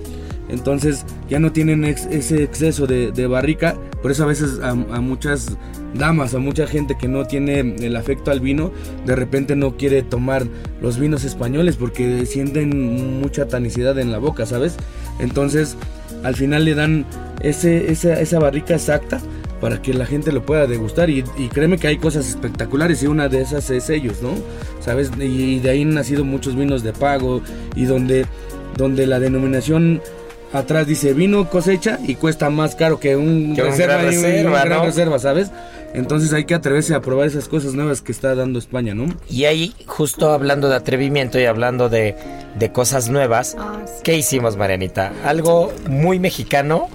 Entonces 0.50 1.06
ya 1.30 1.40
no 1.40 1.52
tienen 1.54 1.86
ese 1.86 2.44
exceso 2.44 2.86
de, 2.86 3.28
barrica, 3.28 3.78
por 4.02 4.12
eso 4.12 4.24
a 4.24 4.28
veces 4.28 4.60
a, 4.62 4.74
muchas 4.74 5.58
damas, 5.94 6.34
a 6.34 6.40
mucha 6.40 6.68
gente 6.68 6.98
que 6.98 7.08
no 7.08 7.26
tiene 7.26 7.60
el 7.60 7.96
afecto 7.96 8.32
al 8.32 8.40
vino, 8.40 8.72
de 9.06 9.16
repente 9.16 9.56
no 9.56 9.76
quiere 9.76 10.04
tomar 10.04 10.46
los 10.82 10.98
vinos 10.98 11.26
españoles 11.26 11.76
porque 11.76 12.26
sienten 12.26 13.20
mucha 13.20 13.48
tanicidad 13.48 14.00
en 14.00 14.12
la 14.12 14.20
boca, 14.20 14.46
¿sabes? 14.46 14.78
Entonces 15.20 15.76
al 16.24 16.36
final 16.36 16.66
le 16.66 16.76
dan 16.76 17.06
ese, 17.42 17.92
esa, 17.92 18.20
esa 18.20 18.40
barrica 18.40 18.76
exacta 18.76 19.20
para 19.60 19.82
que 19.82 19.94
la 19.94 20.06
gente 20.06 20.32
lo 20.32 20.46
pueda 20.46 20.68
degustar 20.68 21.10
y, 21.10 21.24
y, 21.38 21.50
créeme 21.50 21.78
que 21.78 21.88
hay 21.88 21.98
cosas 21.98 22.30
espectaculares 22.30 23.04
y 23.04 23.08
una 23.08 23.28
de 23.28 23.42
esas 23.42 23.70
es 23.70 23.90
ellos, 23.90 24.22
¿no? 24.22 24.32
¿Sabes? 24.80 25.12
Y, 25.20 25.24
y, 25.24 25.60
de 25.60 25.70
ahí 25.72 25.82
han 25.82 25.94
nacido 25.94 26.24
muchos 26.24 26.56
vinos 26.56 26.82
de 26.82 26.94
pago 26.94 27.42
y 27.76 27.84
donde, 27.84 28.26
donde 28.78 29.06
la 29.06 29.20
denominación 29.20 30.02
atrás 30.54 30.88
dice 30.88 31.14
vino 31.14 31.50
cosecha 31.50 32.00
y 32.06 32.16
cuesta 32.16 32.50
más 32.50 32.76
caro 32.76 33.00
que 33.00 33.16
un 33.16 33.56
que 33.56 33.64
reserva, 33.64 33.96
un 33.96 34.02
gran 34.02 34.06
reserva, 34.14 34.50
un 34.50 34.56
gran 34.66 34.80
¿no? 34.80 34.86
reserva, 34.86 35.20
¿sabes? 35.20 35.52
Entonces 35.94 36.32
hay 36.34 36.46
que 36.46 36.54
atreverse 36.54 36.94
a 36.94 37.02
probar 37.02 37.28
esas 37.28 37.48
cosas 37.48 37.74
nuevas 37.74 38.02
que 38.02 38.12
está 38.12 38.36
dando 38.36 38.60
España, 38.60 38.94
¿no? 38.94 39.08
Y 39.28 39.46
ahí, 39.46 39.74
justo 39.88 40.32
hablando 40.32 40.70
de 40.70 40.76
atrevimiento 40.76 41.40
y 41.40 41.46
hablando 41.46 41.90
de, 41.90 42.16
de 42.60 42.72
cosas 42.72 43.10
nuevas, 43.10 43.56
Ah, 43.58 43.80
sí. 43.88 43.94
¿qué 44.04 44.16
hicimos, 44.16 44.56
Marianita? 44.56 45.12
Algo 45.26 45.74
muy 45.88 46.20
mexicano, 46.20 46.90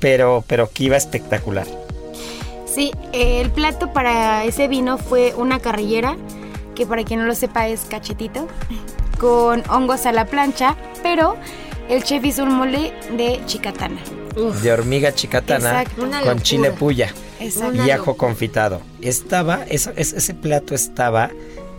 pero, 0.00 0.42
pero 0.48 0.68
que 0.68 0.84
iba 0.84 0.96
espectacular. 0.96 1.66
Sí, 2.66 2.90
el 3.12 3.50
plato 3.50 3.92
para 3.92 4.44
ese 4.44 4.66
vino 4.66 4.98
fue 4.98 5.32
una 5.36 5.60
carrillera, 5.60 6.16
que 6.74 6.86
para 6.86 7.04
quien 7.04 7.20
no 7.20 7.26
lo 7.26 7.36
sepa 7.36 7.68
es 7.68 7.82
cachetito, 7.82 8.48
con 9.20 9.62
hongos 9.70 10.06
a 10.06 10.12
la 10.12 10.24
plancha, 10.26 10.74
pero 11.04 11.36
el 11.88 12.02
chef 12.02 12.24
hizo 12.24 12.44
un 12.44 12.54
mole 12.54 12.92
de 13.16 13.40
chicatana. 13.46 14.00
Uf. 14.36 14.62
De 14.62 14.72
hormiga 14.72 15.14
chicatana 15.14 15.82
Exacto. 15.82 16.08
con 16.24 16.40
chile 16.40 16.72
puya 16.72 17.12
Exacto. 17.40 17.84
y 17.84 17.90
ajo 17.90 18.16
confitado. 18.16 18.80
Estaba, 19.00 19.64
eso, 19.68 19.92
ese 19.96 20.34
plato 20.34 20.74
estaba, 20.74 21.30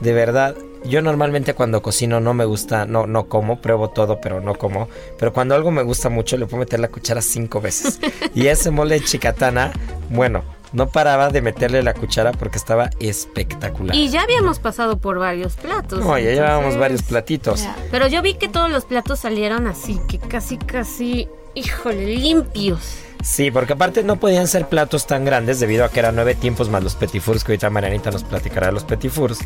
de 0.02 0.14
verdad, 0.14 0.56
yo 0.86 1.02
normalmente 1.02 1.54
cuando 1.54 1.82
cocino 1.82 2.20
no 2.20 2.34
me 2.34 2.46
gusta, 2.46 2.86
no, 2.86 3.08
no 3.08 3.28
como, 3.28 3.60
pruebo 3.60 3.90
todo, 3.90 4.22
pero 4.22 4.40
no 4.40 4.56
como. 4.56 4.88
Pero 5.18 5.34
cuando 5.34 5.56
algo 5.56 5.72
me 5.72 5.84
gusta 5.84 6.10
mucho, 6.10 6.38
le 6.38 6.46
puedo 6.46 6.60
meter 6.60 6.80
la 6.80 6.90
cuchara 6.90 7.22
cinco 7.22 7.60
veces. 7.60 8.00
y 8.36 8.48
ese 8.48 8.72
mole 8.72 9.00
de 9.00 9.06
chicatana, 9.06 9.72
bueno, 10.10 10.44
no 10.76 10.88
paraba 10.90 11.30
de 11.30 11.42
meterle 11.42 11.82
la 11.82 11.94
cuchara 11.94 12.32
porque 12.34 12.58
estaba 12.58 12.90
espectacular. 13.00 13.96
Y 13.96 14.10
ya 14.10 14.24
habíamos 14.24 14.60
pasado 14.60 14.98
por 14.98 15.18
varios 15.18 15.54
platos. 15.54 16.00
No, 16.00 16.18
ya 16.20 16.32
llevábamos 16.32 16.78
varios 16.78 17.02
platitos. 17.02 17.64
Ya. 17.64 17.76
Pero 17.92 18.08
yo 18.08 18.22
vi 18.22 18.36
que 18.36 18.50
todos 18.50 18.70
los 18.70 18.86
platos 18.86 19.20
salieron 19.20 19.68
así, 19.68 20.00
que 20.08 20.20
casi, 20.20 20.58
casi, 20.58 21.28
híjole, 21.56 22.06
limpios. 22.06 23.00
Sí, 23.24 23.50
porque 23.50 23.74
aparte 23.74 24.04
no 24.04 24.18
podían 24.18 24.48
ser 24.48 24.68
platos 24.68 25.08
tan 25.08 25.26
grandes 25.26 25.60
debido 25.60 25.86
a 25.86 25.90
que 25.90 26.00
eran 26.00 26.16
nueve 26.16 26.36
tiempos 26.36 26.70
más 26.70 26.84
los 26.84 26.96
petit 26.96 27.22
fours, 27.22 27.44
que 27.44 27.54
ahorita 27.54 27.70
Marianita 27.70 28.12
nos 28.12 28.24
platicará 28.24 28.68
de 28.68 28.74
los 28.74 28.84
petit 28.84 29.10
fours. 29.10 29.40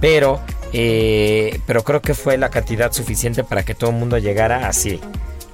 Pero, 0.00 0.40
eh, 0.72 1.60
pero 1.66 1.84
creo 1.84 2.00
que 2.00 2.14
fue 2.14 2.38
la 2.38 2.48
cantidad 2.48 2.90
suficiente 2.90 3.44
para 3.44 3.64
que 3.64 3.74
todo 3.74 3.90
el 3.90 3.96
mundo 3.96 4.18
llegara 4.18 4.66
así, 4.66 4.98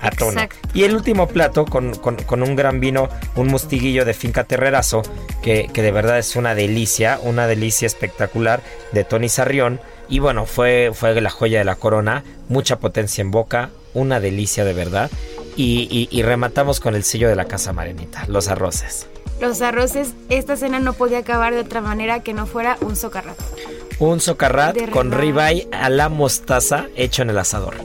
a 0.00 0.10
tono. 0.10 0.40
Exacto. 0.40 0.68
Y 0.74 0.84
el 0.84 0.94
último 0.94 1.28
plato 1.28 1.64
con, 1.64 1.94
con, 1.94 2.16
con, 2.16 2.42
un 2.42 2.56
gran 2.56 2.80
vino, 2.80 3.08
un 3.34 3.48
mostiguillo 3.48 4.04
de 4.04 4.14
finca 4.14 4.44
Terrerazo, 4.44 5.02
que, 5.42 5.68
que 5.72 5.82
de 5.82 5.92
verdad 5.92 6.18
es 6.18 6.36
una 6.36 6.54
delicia, 6.54 7.18
una 7.22 7.46
delicia 7.46 7.86
espectacular 7.86 8.62
de 8.92 9.04
Tony 9.04 9.28
Sarrión. 9.28 9.80
Y 10.08 10.20
bueno, 10.20 10.46
fue, 10.46 10.92
fue 10.94 11.20
la 11.20 11.30
joya 11.30 11.58
de 11.58 11.64
la 11.64 11.76
corona, 11.76 12.22
mucha 12.48 12.78
potencia 12.78 13.22
en 13.22 13.30
boca, 13.30 13.70
una 13.94 14.20
delicia 14.20 14.64
de 14.64 14.72
verdad. 14.72 15.10
Y, 15.56 15.88
y, 15.90 16.08
y, 16.10 16.22
rematamos 16.22 16.80
con 16.80 16.94
el 16.94 17.02
sello 17.02 17.30
de 17.30 17.36
la 17.36 17.46
casa 17.46 17.72
Marenita, 17.72 18.26
los 18.28 18.48
arroces. 18.48 19.06
Los 19.40 19.62
arroces, 19.62 20.12
esta 20.28 20.56
cena 20.56 20.80
no 20.80 20.92
podía 20.92 21.18
acabar 21.18 21.54
de 21.54 21.60
otra 21.60 21.80
manera 21.80 22.20
que 22.20 22.34
no 22.34 22.46
fuera 22.46 22.76
un 22.80 22.94
socarrat. 22.94 23.38
Un 23.98 24.20
socarrat 24.20 24.90
con 24.90 25.12
ribeye 25.12 25.68
a 25.72 25.88
la 25.88 26.10
mostaza 26.10 26.86
hecho 26.96 27.22
en 27.22 27.30
el 27.30 27.38
asador. 27.38 27.76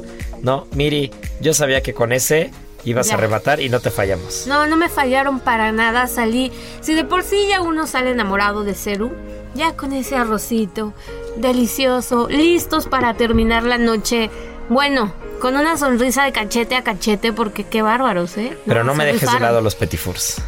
No, 0.41 0.67
Miri, 0.73 1.11
yo 1.39 1.53
sabía 1.53 1.81
que 1.81 1.93
con 1.93 2.11
ese 2.11 2.51
ibas 2.83 3.07
ya. 3.07 3.13
a 3.13 3.17
rematar 3.17 3.61
y 3.61 3.69
no 3.69 3.79
te 3.79 3.91
fallamos. 3.91 4.45
No, 4.47 4.65
no 4.67 4.75
me 4.75 4.89
fallaron 4.89 5.39
para 5.39 5.71
nada, 5.71 6.07
salí. 6.07 6.51
Si 6.81 6.93
de 6.93 7.03
por 7.03 7.23
sí 7.23 7.47
ya 7.49 7.61
uno 7.61 7.87
sale 7.87 8.11
enamorado 8.11 8.63
de 8.63 8.73
Ceru, 8.73 9.11
ya 9.53 9.75
con 9.75 9.93
ese 9.93 10.15
arrocito 10.15 10.93
delicioso, 11.37 12.27
listos 12.29 12.87
para 12.87 13.13
terminar 13.15 13.63
la 13.63 13.77
noche. 13.77 14.29
Bueno, 14.69 15.13
con 15.39 15.55
una 15.55 15.77
sonrisa 15.77 16.23
de 16.23 16.31
cachete 16.31 16.75
a 16.75 16.83
cachete, 16.83 17.33
porque 17.33 17.63
qué 17.65 17.81
bárbaros, 17.81 18.37
¿eh? 18.37 18.57
Pero 18.65 18.83
no, 18.83 18.95
me 18.95 19.05
dejes 19.05 19.21
rifaron. 19.21 19.41
de 19.41 19.47
lado 19.47 19.61
los 19.61 19.75
petit 19.75 19.99
fours. 19.99 20.41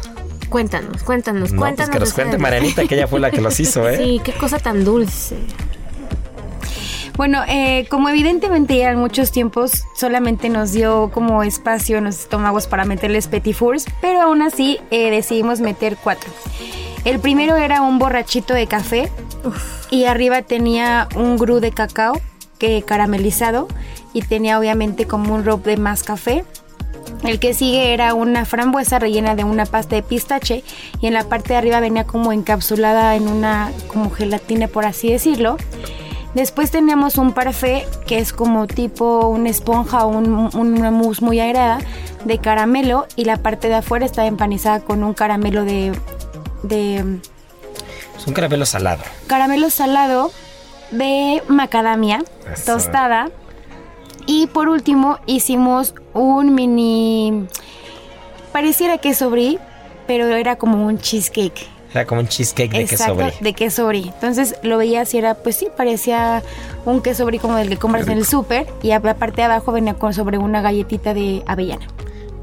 Cuéntanos, 0.48 1.02
cuéntanos, 1.02 1.52
no, 1.52 1.60
cuéntanos. 1.60 1.90
Pues 1.90 1.90
que 1.90 1.98
nos 1.98 2.12
cuente 2.14 2.38
Marianita, 2.38 2.86
que 2.86 2.94
ella 2.94 3.08
fue 3.08 3.18
la 3.20 3.30
que 3.30 3.40
los 3.40 3.58
hizo, 3.60 3.88
¿eh? 3.88 3.96
Sí, 3.96 4.20
qué 4.24 4.32
cosa 4.32 4.58
tan 4.58 4.84
dulce. 4.84 5.36
Bueno, 7.16 7.42
eh, 7.46 7.86
como 7.90 8.08
evidentemente 8.08 8.76
ya 8.76 8.90
en 8.90 8.98
muchos 8.98 9.30
tiempos 9.30 9.84
solamente 9.94 10.48
nos 10.48 10.72
dio 10.72 11.12
como 11.12 11.44
espacio 11.44 11.98
en 11.98 12.04
los 12.04 12.18
estómagos 12.18 12.66
para 12.66 12.84
meterles 12.84 13.28
petit 13.28 13.54
fours, 13.54 13.86
pero 14.00 14.22
aún 14.22 14.42
así 14.42 14.80
eh, 14.90 15.10
decidimos 15.10 15.60
meter 15.60 15.96
cuatro. 16.02 16.30
El 17.04 17.20
primero 17.20 17.56
era 17.56 17.82
un 17.82 18.00
borrachito 18.00 18.52
de 18.52 18.66
café 18.66 19.10
y 19.90 20.06
arriba 20.06 20.42
tenía 20.42 21.08
un 21.14 21.36
gru 21.36 21.60
de 21.60 21.70
cacao 21.70 22.20
que 22.58 22.82
caramelizado 22.82 23.68
y 24.12 24.22
tenía 24.22 24.58
obviamente 24.58 25.06
como 25.06 25.34
un 25.34 25.44
rope 25.44 25.70
de 25.70 25.76
más 25.76 26.02
café. 26.02 26.44
El 27.22 27.38
que 27.38 27.54
sigue 27.54 27.94
era 27.94 28.14
una 28.14 28.44
frambuesa 28.44 28.98
rellena 28.98 29.36
de 29.36 29.44
una 29.44 29.66
pasta 29.66 29.94
de 29.94 30.02
pistache 30.02 30.64
y 31.00 31.06
en 31.06 31.14
la 31.14 31.28
parte 31.28 31.50
de 31.50 31.56
arriba 31.56 31.78
venía 31.78 32.04
como 32.04 32.32
encapsulada 32.32 33.14
en 33.14 33.28
una 33.28 33.70
como 33.86 34.10
gelatina 34.10 34.66
por 34.66 34.84
así 34.84 35.12
decirlo. 35.12 35.58
Después 36.34 36.70
teníamos 36.70 37.16
un 37.16 37.32
parfait 37.32 37.86
que 38.06 38.18
es 38.18 38.32
como 38.32 38.66
tipo 38.66 39.28
una 39.28 39.50
esponja 39.50 40.04
o 40.04 40.08
un, 40.08 40.50
una 40.54 40.90
mousse 40.90 41.22
muy 41.22 41.38
airada 41.38 41.78
de 42.24 42.38
caramelo 42.38 43.06
y 43.14 43.24
la 43.24 43.36
parte 43.36 43.68
de 43.68 43.74
afuera 43.74 44.04
está 44.04 44.26
empanizada 44.26 44.80
con 44.80 45.04
un 45.04 45.14
caramelo 45.14 45.64
de, 45.64 45.92
de 46.62 47.20
es 48.24 48.26
un 48.26 48.34
caramelo 48.34 48.66
salado. 48.66 49.02
Caramelo 49.26 49.70
salado 49.70 50.32
de 50.90 51.42
macadamia 51.48 52.24
Eso. 52.52 52.72
tostada 52.72 53.30
Y 54.26 54.46
por 54.46 54.68
último 54.68 55.18
hicimos 55.26 55.94
un 56.14 56.54
mini... 56.54 57.46
Pareciera 58.52 58.98
queso 58.98 59.30
brie, 59.30 59.58
pero 60.06 60.26
era 60.28 60.56
como 60.56 60.86
un 60.86 60.98
cheesecake. 60.98 61.68
Era 61.94 62.04
como 62.06 62.20
un 62.20 62.28
cheesecake 62.28 62.72
de 62.72 62.84
queso 62.86 63.14
brie. 63.14 63.32
de 63.40 63.52
queso 63.54 63.86
brie. 63.86 64.02
Entonces 64.06 64.56
lo 64.62 64.76
veías 64.78 65.14
y 65.14 65.18
era, 65.18 65.34
pues 65.34 65.56
sí, 65.56 65.68
parecía 65.76 66.42
un 66.84 67.00
queso 67.02 67.24
brie 67.24 67.38
como 67.38 67.56
el 67.56 67.68
que 67.68 67.76
compras 67.76 68.06
en 68.08 68.18
el 68.18 68.26
súper. 68.26 68.66
Y 68.82 68.90
a- 68.90 68.98
la 68.98 69.14
parte 69.14 69.36
de 69.36 69.44
abajo 69.44 69.70
venía 69.72 69.94
con 69.94 70.12
sobre 70.12 70.38
una 70.38 70.60
galletita 70.60 71.14
de 71.14 71.42
avellana. 71.46 71.86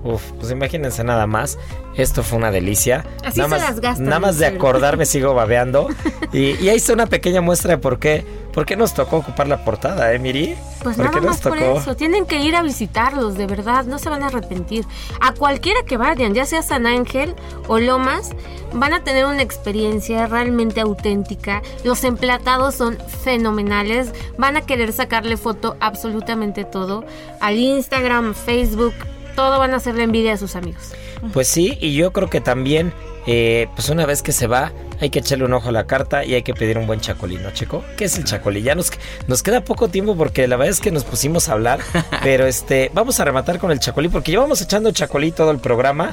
Uf, 0.04 0.32
pues 0.40 0.52
imagínense 0.52 1.04
nada 1.04 1.28
más. 1.28 1.60
Esto 1.96 2.24
fue 2.24 2.38
una 2.40 2.50
delicia. 2.52 3.06
Así 3.24 3.40
nada 3.40 3.50
se 3.50 3.56
más, 3.56 3.62
las 3.70 3.80
gastan, 3.82 4.06
Nada 4.06 4.20
más 4.20 4.38
de 4.40 4.48
acordarme 4.48 5.06
sigo 5.06 5.34
babeando. 5.34 5.90
y, 6.34 6.56
y 6.64 6.70
ahí 6.70 6.78
está 6.78 6.94
una 6.94 7.06
pequeña 7.08 7.42
muestra 7.42 7.72
de 7.72 7.78
por 7.78 8.00
qué, 8.00 8.26
por 8.54 8.66
qué 8.66 8.76
nos 8.76 8.94
tocó 8.96 9.18
ocupar 9.18 9.48
la 9.48 9.64
portada, 9.64 10.12
¿eh, 10.14 10.18
Miri? 10.20 10.56
Pues 10.82 10.96
¿Por 10.96 11.06
nada 11.06 11.12
qué 11.12 11.22
nos 11.22 11.26
más 11.36 11.42
por 11.42 11.60
tocó? 11.60 11.78
eso. 11.80 11.96
Tienen 11.96 12.26
que 12.26 12.38
ir 12.42 12.56
a 12.56 12.64
visitarlos, 12.64 13.36
de 13.36 13.46
verdad. 13.46 13.86
No 13.86 14.00
se 14.00 14.10
van 14.10 14.24
a 14.24 14.28
arrepentir. 14.28 14.86
A 15.20 15.34
cualquiera 15.34 15.82
que 15.86 15.98
vayan, 15.98 16.34
ya 16.34 16.46
sea 16.46 16.64
San 16.64 16.88
Ángel 16.88 17.36
o 17.68 17.78
Lomas, 17.78 18.32
van 18.74 18.94
a 18.94 19.04
tener 19.04 19.26
una 19.26 19.44
experiencia 19.44 20.26
realmente 20.26 20.82
auténtica. 20.82 21.62
Los 21.84 22.04
emplatados 22.06 22.74
son 22.74 22.98
fenomenales. 23.24 24.14
Van 24.38 24.58
a 24.58 24.62
querer 24.62 24.94
sacarle 24.94 25.38
foto 25.38 25.76
absolutamente 25.80 26.64
todo. 26.64 27.04
Al 27.40 27.58
Instagram, 27.60 28.34
Facebook, 28.34 28.94
todo 29.36 29.60
van 29.60 29.74
a 29.74 29.78
hacerle 29.78 30.04
envidia 30.04 30.34
a 30.34 30.38
sus 30.38 30.56
amigos. 30.56 30.92
Pues 31.34 31.48
sí, 31.48 31.78
y 31.82 31.94
yo 31.94 32.12
creo 32.12 32.30
que 32.30 32.42
también, 32.42 32.94
eh, 33.28 33.68
pues 33.76 33.90
una 33.90 34.06
vez 34.06 34.22
que 34.22 34.32
se 34.32 34.48
va, 34.48 34.72
hay 35.00 35.10
que 35.10 35.20
echarle 35.20 35.46
un 35.46 35.54
ojo 35.54 35.70
a 35.70 35.72
la 35.72 35.88
carta 35.88 36.24
y 36.26 36.34
hay 36.34 36.44
que 36.44 36.54
pedir 36.54 36.78
un 36.78 36.88
buen 36.88 37.00
chacolí, 37.00 37.38
¿no, 37.38 37.52
Checo? 37.52 37.84
¿Qué 37.98 38.06
es 38.06 38.18
el 38.18 38.24
chacolí? 38.24 38.62
Ya 38.62 38.76
nos, 38.76 38.92
nos 39.28 39.44
queda 39.44 39.64
poco 39.64 39.88
tiempo 39.88 40.16
porque 40.16 40.48
la 40.48 40.58
verdad 40.58 40.72
es 40.72 40.80
que 40.80 40.92
nos 40.92 41.04
pusimos 41.04 41.50
a 41.50 41.54
hablar, 41.54 41.80
pero 42.24 42.46
este, 42.46 42.92
vamos 42.94 43.20
a 43.20 43.26
rematar 43.26 43.60
con 43.60 43.72
el 43.72 43.80
chacolí 43.80 44.10
porque 44.10 44.32
llevamos 44.32 44.62
echando 44.62 44.92
chacolí 44.92 45.32
todo 45.32 45.52
el 45.52 45.60
programa. 45.60 46.12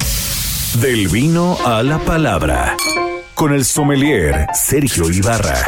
Del 0.80 1.08
vino 1.08 1.56
a 1.64 1.82
la 1.82 1.98
palabra. 1.98 2.76
Con 3.34 3.54
el 3.54 3.64
sommelier 3.64 4.46
Sergio 4.52 5.08
Ibarra. 5.10 5.64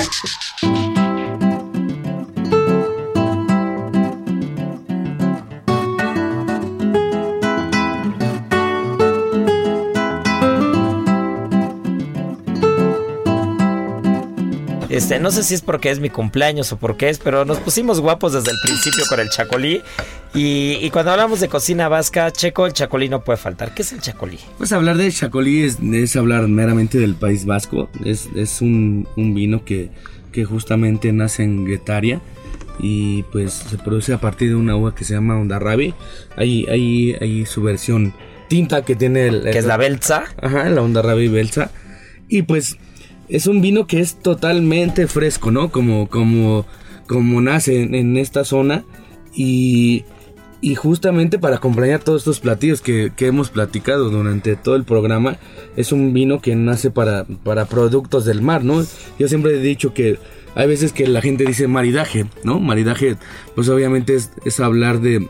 Este, 15.00 15.18
no 15.18 15.30
sé 15.30 15.44
si 15.44 15.54
es 15.54 15.62
porque 15.62 15.90
es 15.90 15.98
mi 15.98 16.10
cumpleaños 16.10 16.72
o 16.72 16.76
por 16.76 16.98
qué 16.98 17.08
es, 17.08 17.18
pero 17.18 17.46
nos 17.46 17.56
pusimos 17.56 18.02
guapos 18.02 18.34
desde 18.34 18.50
el 18.50 18.58
principio 18.62 19.06
con 19.08 19.18
el 19.18 19.30
chacolí. 19.30 19.80
Y, 20.34 20.76
y 20.78 20.90
cuando 20.90 21.12
hablamos 21.12 21.40
de 21.40 21.48
cocina 21.48 21.88
vasca, 21.88 22.30
Checo, 22.30 22.66
el 22.66 22.74
chacolí 22.74 23.08
no 23.08 23.24
puede 23.24 23.38
faltar. 23.38 23.72
¿Qué 23.72 23.80
es 23.80 23.92
el 23.92 24.02
chacolí? 24.02 24.38
Pues 24.58 24.72
hablar 24.72 24.98
de 24.98 25.10
Chacolí 25.10 25.62
es, 25.62 25.78
es 25.80 26.16
hablar 26.16 26.48
meramente 26.48 26.98
del 26.98 27.14
País 27.14 27.46
Vasco. 27.46 27.88
Es, 28.04 28.28
es 28.36 28.60
un, 28.60 29.08
un 29.16 29.34
vino 29.34 29.64
que, 29.64 29.88
que 30.32 30.44
justamente 30.44 31.14
nace 31.14 31.44
en 31.44 31.64
Guetaria 31.64 32.20
y 32.78 33.22
pues 33.32 33.54
se 33.54 33.78
produce 33.78 34.12
a 34.12 34.20
partir 34.20 34.50
de 34.50 34.56
una 34.56 34.76
uva 34.76 34.94
que 34.94 35.04
se 35.04 35.14
llama 35.14 35.38
Ondarrabi. 35.38 35.94
Hay, 36.36 36.66
hay, 36.66 37.16
hay 37.18 37.46
su 37.46 37.62
versión 37.62 38.12
tinta 38.48 38.84
que 38.84 38.96
tiene 38.96 39.28
el... 39.28 39.44
Que 39.44 39.56
es 39.56 39.64
la 39.64 39.78
Belza. 39.78 40.24
Ajá, 40.42 40.68
la 40.68 40.82
Ondarrabi 40.82 41.28
Belsa. 41.28 41.70
Y 42.28 42.42
pues 42.42 42.76
es 43.30 43.46
un 43.46 43.60
vino 43.60 43.86
que 43.86 44.00
es 44.00 44.16
totalmente 44.16 45.06
fresco, 45.06 45.50
¿no? 45.50 45.70
Como, 45.70 46.08
como, 46.08 46.66
como 47.06 47.40
nace 47.40 47.82
en, 47.82 48.16
esta 48.16 48.44
zona. 48.44 48.84
Y, 49.32 50.04
y 50.60 50.74
justamente 50.74 51.38
para 51.38 51.56
acompañar 51.56 52.00
todos 52.00 52.22
estos 52.22 52.40
platillos 52.40 52.82
que, 52.82 53.12
que 53.16 53.28
hemos 53.28 53.50
platicado 53.50 54.10
durante 54.10 54.56
todo 54.56 54.74
el 54.74 54.84
programa, 54.84 55.38
es 55.76 55.92
un 55.92 56.12
vino 56.12 56.40
que 56.40 56.56
nace 56.56 56.90
para, 56.90 57.24
para 57.24 57.66
productos 57.66 58.24
del 58.24 58.42
mar, 58.42 58.64
¿no? 58.64 58.84
Yo 59.18 59.28
siempre 59.28 59.54
he 59.54 59.60
dicho 59.60 59.94
que 59.94 60.18
hay 60.56 60.66
veces 60.66 60.92
que 60.92 61.06
la 61.06 61.22
gente 61.22 61.44
dice 61.44 61.68
maridaje, 61.68 62.26
¿no? 62.42 62.58
Maridaje, 62.58 63.16
pues 63.54 63.68
obviamente 63.68 64.16
es, 64.16 64.32
es 64.44 64.58
hablar 64.58 65.00
de, 65.00 65.28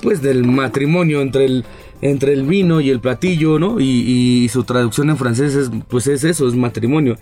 pues 0.00 0.22
del 0.22 0.44
matrimonio 0.46 1.20
entre 1.20 1.44
el, 1.44 1.64
entre 2.02 2.32
el 2.32 2.42
vino 2.42 2.80
y 2.80 2.90
el 2.90 3.00
platillo, 3.00 3.58
¿no? 3.58 3.80
Y, 3.80 3.84
y 3.86 4.48
su 4.48 4.64
traducción 4.64 5.08
en 5.08 5.16
francés 5.16 5.54
es, 5.54 5.70
pues 5.88 6.08
es 6.08 6.24
eso, 6.24 6.46
es 6.48 6.54
matrimonio. 6.54 7.16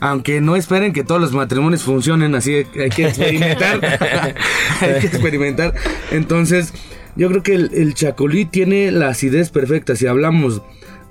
Aunque 0.00 0.40
no 0.40 0.56
esperen 0.56 0.92
que 0.92 1.04
todos 1.04 1.20
los 1.20 1.32
matrimonios 1.32 1.82
funcionen 1.82 2.34
así, 2.34 2.52
hay 2.52 2.90
que 2.90 3.06
experimentar. 3.08 3.80
hay 4.80 5.00
que 5.00 5.06
experimentar. 5.06 5.74
Entonces, 6.10 6.74
yo 7.16 7.28
creo 7.28 7.42
que 7.42 7.54
el, 7.54 7.70
el 7.74 7.94
chacolí 7.94 8.44
tiene 8.44 8.90
la 8.90 9.08
acidez 9.08 9.50
perfecta. 9.50 9.94
Si 9.94 10.06
hablamos 10.06 10.62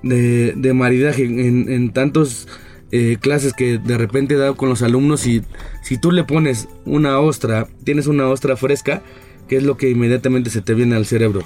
de, 0.04 0.54
de 0.56 0.74
maridaje 0.74 1.24
en, 1.24 1.72
en 1.72 1.94
tantos 1.94 2.48
eh, 2.92 3.18
clases 3.20 3.54
que 3.54 3.80
de 3.80 3.98
repente 3.98 4.36
he 4.36 4.38
dado 4.38 4.56
con 4.56 4.70
los 4.70 4.84
alumnos 4.84 5.26
y 5.26 5.42
si 5.82 5.98
tú 5.98 6.12
le 6.12 6.26
pones 6.26 6.68
una 6.86 7.20
ostra, 7.20 7.68
tienes 7.84 8.06
una 8.06 8.28
ostra 8.28 8.58
fresca, 8.58 9.02
¿qué 9.48 9.58
es 9.58 9.64
lo 9.64 9.78
que 9.78 9.90
inmediatamente 9.90 10.50
se 10.50 10.62
te 10.62 10.74
viene 10.74 10.96
al 10.96 11.06
cerebro? 11.06 11.44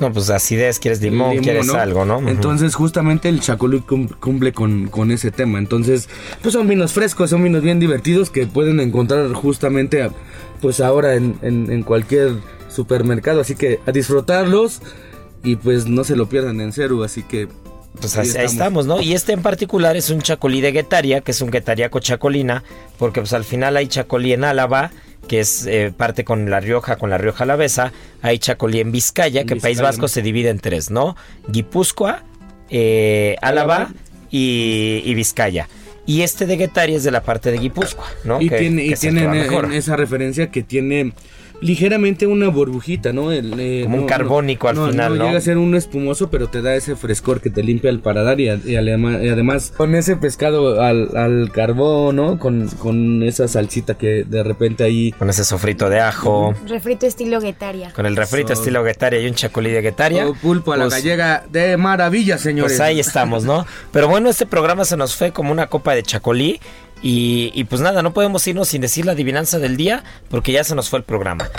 No, 0.00 0.12
pues 0.12 0.28
acidez, 0.30 0.80
quieres 0.80 1.00
limón, 1.00 1.30
Limón, 1.30 1.44
quieres 1.44 1.66
¿no? 1.68 1.74
algo, 1.74 2.04
¿no? 2.04 2.18
Entonces, 2.28 2.74
justamente 2.74 3.28
el 3.28 3.40
chacolí 3.40 3.78
cum- 3.80 4.08
cumple 4.08 4.52
con, 4.52 4.88
con 4.88 5.12
ese 5.12 5.30
tema. 5.30 5.58
Entonces, 5.58 6.08
pues 6.42 6.52
son 6.52 6.66
vinos 6.66 6.92
frescos, 6.92 7.30
son 7.30 7.44
vinos 7.44 7.62
bien 7.62 7.78
divertidos 7.78 8.28
que 8.30 8.46
pueden 8.46 8.80
encontrar 8.80 9.32
justamente, 9.34 10.02
a- 10.02 10.10
pues 10.60 10.80
ahora 10.80 11.14
en, 11.14 11.36
en- 11.42 11.70
en 11.70 11.82
cualquier 11.84 12.32
supermercado. 12.68 13.40
Así 13.40 13.54
que 13.54 13.78
a 13.86 13.92
disfrutarlos 13.92 14.82
y 15.44 15.56
pues 15.56 15.86
no 15.86 16.02
se 16.02 16.16
lo 16.16 16.28
pierdan 16.28 16.60
en 16.60 16.72
cero. 16.72 17.04
Así 17.04 17.22
que 17.22 17.46
Pues 18.00 18.16
ahí, 18.18 18.28
ahí 18.36 18.46
estamos, 18.46 18.86
¿no? 18.86 19.00
Y 19.00 19.14
este 19.14 19.32
en 19.32 19.42
particular 19.42 19.96
es 19.96 20.10
un 20.10 20.20
chacolí 20.20 20.60
de 20.60 20.72
Guetaria, 20.72 21.20
que 21.20 21.30
es 21.30 21.40
un 21.40 21.50
guetariaco 21.50 22.00
chacolina, 22.00 22.62
porque 22.98 23.20
pues 23.20 23.32
al 23.32 23.44
final 23.44 23.76
hay 23.76 23.86
chacolí 23.86 24.32
en 24.32 24.44
Álava, 24.44 24.90
que 25.28 25.40
es 25.40 25.64
eh, 25.66 25.92
parte 25.96 26.24
con 26.24 26.50
La 26.50 26.60
Rioja, 26.60 26.96
con 26.96 27.08
La 27.08 27.18
Rioja 27.18 27.44
Alavesa, 27.44 27.92
hay 28.20 28.38
chacolí 28.38 28.80
en 28.80 28.92
Vizcaya, 28.92 29.44
que 29.44 29.54
En 29.54 29.60
País 29.60 29.76
Vizcaya, 29.76 29.88
Vasco 29.88 30.02
¿no? 30.02 30.08
se 30.08 30.22
divide 30.22 30.50
en 30.50 30.58
tres, 30.58 30.90
¿no? 30.90 31.16
Guipúzcoa, 31.48 32.24
eh, 32.68 33.36
Álava 33.40 33.90
y, 34.30 35.02
y 35.04 35.14
Vizcaya. 35.14 35.68
Y 36.06 36.20
este 36.22 36.44
de 36.46 36.56
Guetaria 36.58 36.96
es 36.96 37.04
de 37.04 37.10
la 37.10 37.22
parte 37.22 37.50
de 37.50 37.58
Guipúzcoa, 37.58 38.04
¿no? 38.24 38.40
Y 38.40 38.50
Que- 38.50 38.58
tiene, 38.58 38.82
que 38.88 38.92
y 38.92 38.96
tiene 38.96 39.22
en, 39.22 39.34
en 39.54 39.72
esa 39.72 39.96
referencia 39.96 40.50
que 40.50 40.62
tiene 40.62 41.12
ligeramente 41.60 42.26
una 42.26 42.48
burbujita, 42.48 43.12
¿no? 43.12 43.32
El, 43.32 43.58
eh, 43.58 43.80
Como 43.84 43.96
un 43.96 44.00
no- 44.02 44.06
carbónico 44.06 44.68
al 44.68 44.76
final, 44.76 45.18
¿no? 45.18 45.24
llega 45.26 45.38
a 45.38 45.40
ser 45.40 45.56
un 45.58 45.74
espumoso, 45.74 46.28
pero 46.30 46.48
te 46.48 46.60
da 46.62 46.74
ese 46.74 46.94
frescor 46.96 47.40
que 47.40 47.50
te 47.50 47.62
limpia 47.62 47.90
el 47.90 48.00
paladar 48.00 48.40
y, 48.40 48.48
además 48.48 49.72
con 49.76 49.94
ese 49.94 50.16
pescado 50.16 50.80
al, 50.82 51.16
al 51.16 51.50
carbón, 51.52 52.16
¿no? 52.16 52.38
Con, 52.38 52.68
con 52.68 53.22
esa 53.22 53.48
salsita 53.48 53.94
que 53.96 54.24
de 54.24 54.42
repente 54.42 54.84
ahí... 54.84 55.12
Con 55.12 55.30
ese 55.30 55.44
sofrito 55.44 55.88
de 55.88 56.00
ajo, 56.00 56.54
Refrito 56.66 57.06
estilo 57.06 57.40
guetaria. 57.40 57.92
con 57.92 58.06
el 58.06 58.16
refrito 58.16 58.48
So- 58.48 58.60
estilo 58.60 58.82
Guetaria 58.82 59.20
y 59.20 59.26
un 59.26 59.34
chacolí 59.34 59.70
de 59.70 59.80
Guetaria. 59.80 60.26
Pulpo 60.42 60.72
a 60.72 60.76
la 60.76 60.84
Pues- 60.84 60.94
gallega 60.96 61.44
de 61.50 61.76
maravilla, 61.76 62.36
señores. 62.38 62.72
Pues 62.72 62.80
ahí 62.80 63.00
estamos, 63.00 63.44
¿no? 63.44 63.66
Pero 63.92 64.08
bueno, 64.08 64.28
este 64.28 64.46
programa 64.46 64.84
se 64.84 64.96
nos 64.96 65.14
fue 65.16 65.32
como 65.32 65.52
una 65.52 65.66
copa 65.68 65.94
de 65.94 66.02
chacolí. 66.02 66.60
Y, 67.02 67.50
y 67.54 67.64
pues 67.64 67.82
nada, 67.82 68.02
no 68.02 68.14
podemos 68.14 68.46
irnos 68.46 68.68
sin 68.68 68.80
decir 68.80 69.04
la 69.04 69.12
adivinanza 69.12 69.58
del 69.58 69.76
día 69.76 70.04
porque 70.28 70.52
ya 70.52 70.64
se 70.64 70.74
nos 70.74 70.88
fue 70.88 71.00
el 71.00 71.04
programa. 71.04 71.50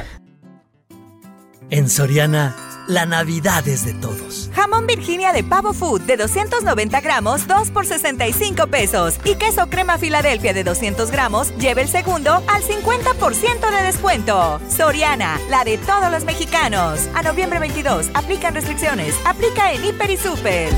En 1.72 1.90
Soriana, 1.90 2.56
la 2.88 3.08
Navidad 3.08 3.68
es 3.68 3.86
de 3.86 3.94
todos. 3.96 4.52
Jamón 4.54 4.86
Virginia 4.86 5.34
de 5.34 5.44
pavo 5.44 5.74
food 5.74 6.02
de 6.02 6.16
290 6.18 7.02
gramos, 7.02 7.48
2 7.48 7.72
por 7.72 7.88
65 7.88 8.68
pesos. 8.68 9.16
Y 9.24 9.36
queso 9.36 9.68
crema 9.68 9.98
Filadelfia 9.98 10.54
de 10.54 10.64
200 10.64 11.10
gramos, 11.10 11.56
lleve 11.58 11.82
el 11.82 11.88
segundo 11.88 12.44
al 12.48 12.62
50% 12.62 13.72
de 13.72 13.84
descuento. 13.84 14.60
Soriana, 14.70 15.40
la 15.50 15.64
de 15.64 15.80
todos 15.80 16.12
los 16.12 16.24
mexicanos. 16.24 17.00
A 17.16 17.24
noviembre 17.24 17.60
22, 17.60 18.12
aplican 18.14 18.54
restricciones. 18.54 19.16
Aplica 19.26 19.74
en 19.74 19.84
Hiper 19.84 20.12
y 20.12 20.18
Super. 20.18 20.70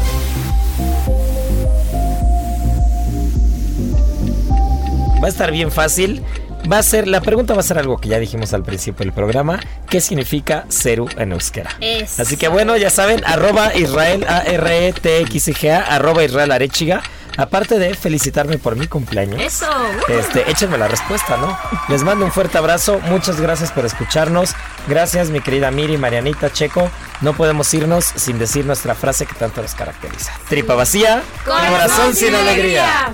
Va 5.22 5.28
a 5.28 5.30
estar 5.30 5.52
bien 5.52 5.72
fácil. 5.72 6.24
Va 6.72 6.80
a 6.80 6.84
ser, 6.84 7.08
la 7.08 7.22
pregunta 7.22 7.54
va 7.54 7.62
a 7.62 7.64
ser 7.64 7.78
algo 7.78 7.98
que 7.98 8.10
ya 8.10 8.20
dijimos 8.20 8.54
al 8.54 8.64
principio 8.64 9.06
del 9.06 9.14
programa. 9.14 9.60
¿Qué 9.90 10.02
significa 10.02 10.66
Ceru 10.70 11.08
en 11.18 11.32
euskera? 11.32 11.72
Eso. 11.80 12.22
Así 12.22 12.36
que 12.36 12.48
bueno, 12.50 12.76
ya 12.78 12.90
saben, 12.90 13.24
arroba 13.26 13.74
Israel 13.76 14.26
A-R-E-T-X-I-G-A, 14.28 15.80
arroba 15.80 16.24
Israel 16.24 16.52
Arechiga. 16.52 17.02
Aparte 17.38 17.78
de 17.78 17.94
felicitarme 17.94 18.58
por 18.58 18.76
mi 18.76 18.88
cumpleaños. 18.88 19.40
Eso. 19.40 19.68
Este, 20.08 20.50
échenme 20.50 20.78
la 20.80 20.88
respuesta, 20.88 21.38
¿no? 21.38 21.58
Les 21.88 22.04
mando 22.04 22.26
un 22.26 22.32
fuerte 22.32 22.58
abrazo, 22.58 23.00
muchas 23.06 23.40
gracias 23.40 23.72
por 23.72 23.86
escucharnos. 23.86 24.56
Gracias, 24.88 25.30
mi 25.30 25.40
querida 25.40 25.70
Miri, 25.70 25.98
Marianita, 25.98 26.52
Checo. 26.52 26.90
No 27.22 27.34
podemos 27.34 27.72
irnos 27.76 28.06
sin 28.16 28.40
decir 28.40 28.66
nuestra 28.66 28.96
frase 28.96 29.28
que 29.28 29.36
tanto 29.36 29.62
nos 29.62 29.76
caracteriza. 29.76 30.32
Tripa 30.50 30.74
vacía, 30.74 31.22
corazón 31.46 32.16
sin 32.16 32.34
alegría. 32.34 33.14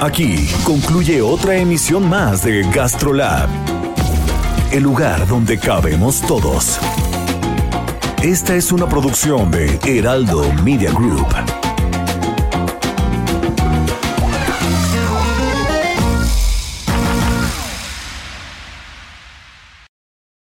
Aquí 0.00 0.48
concluye 0.64 1.20
otra 1.20 1.56
emisión 1.56 2.08
más 2.08 2.44
de 2.44 2.62
GastroLab, 2.70 3.48
el 4.70 4.84
lugar 4.84 5.26
donde 5.26 5.58
cabemos 5.58 6.20
todos. 6.22 6.78
Esta 8.22 8.54
es 8.54 8.70
una 8.70 8.88
producción 8.88 9.50
de 9.50 9.76
Heraldo 9.84 10.52
Media 10.62 10.92
Group. 10.92 11.26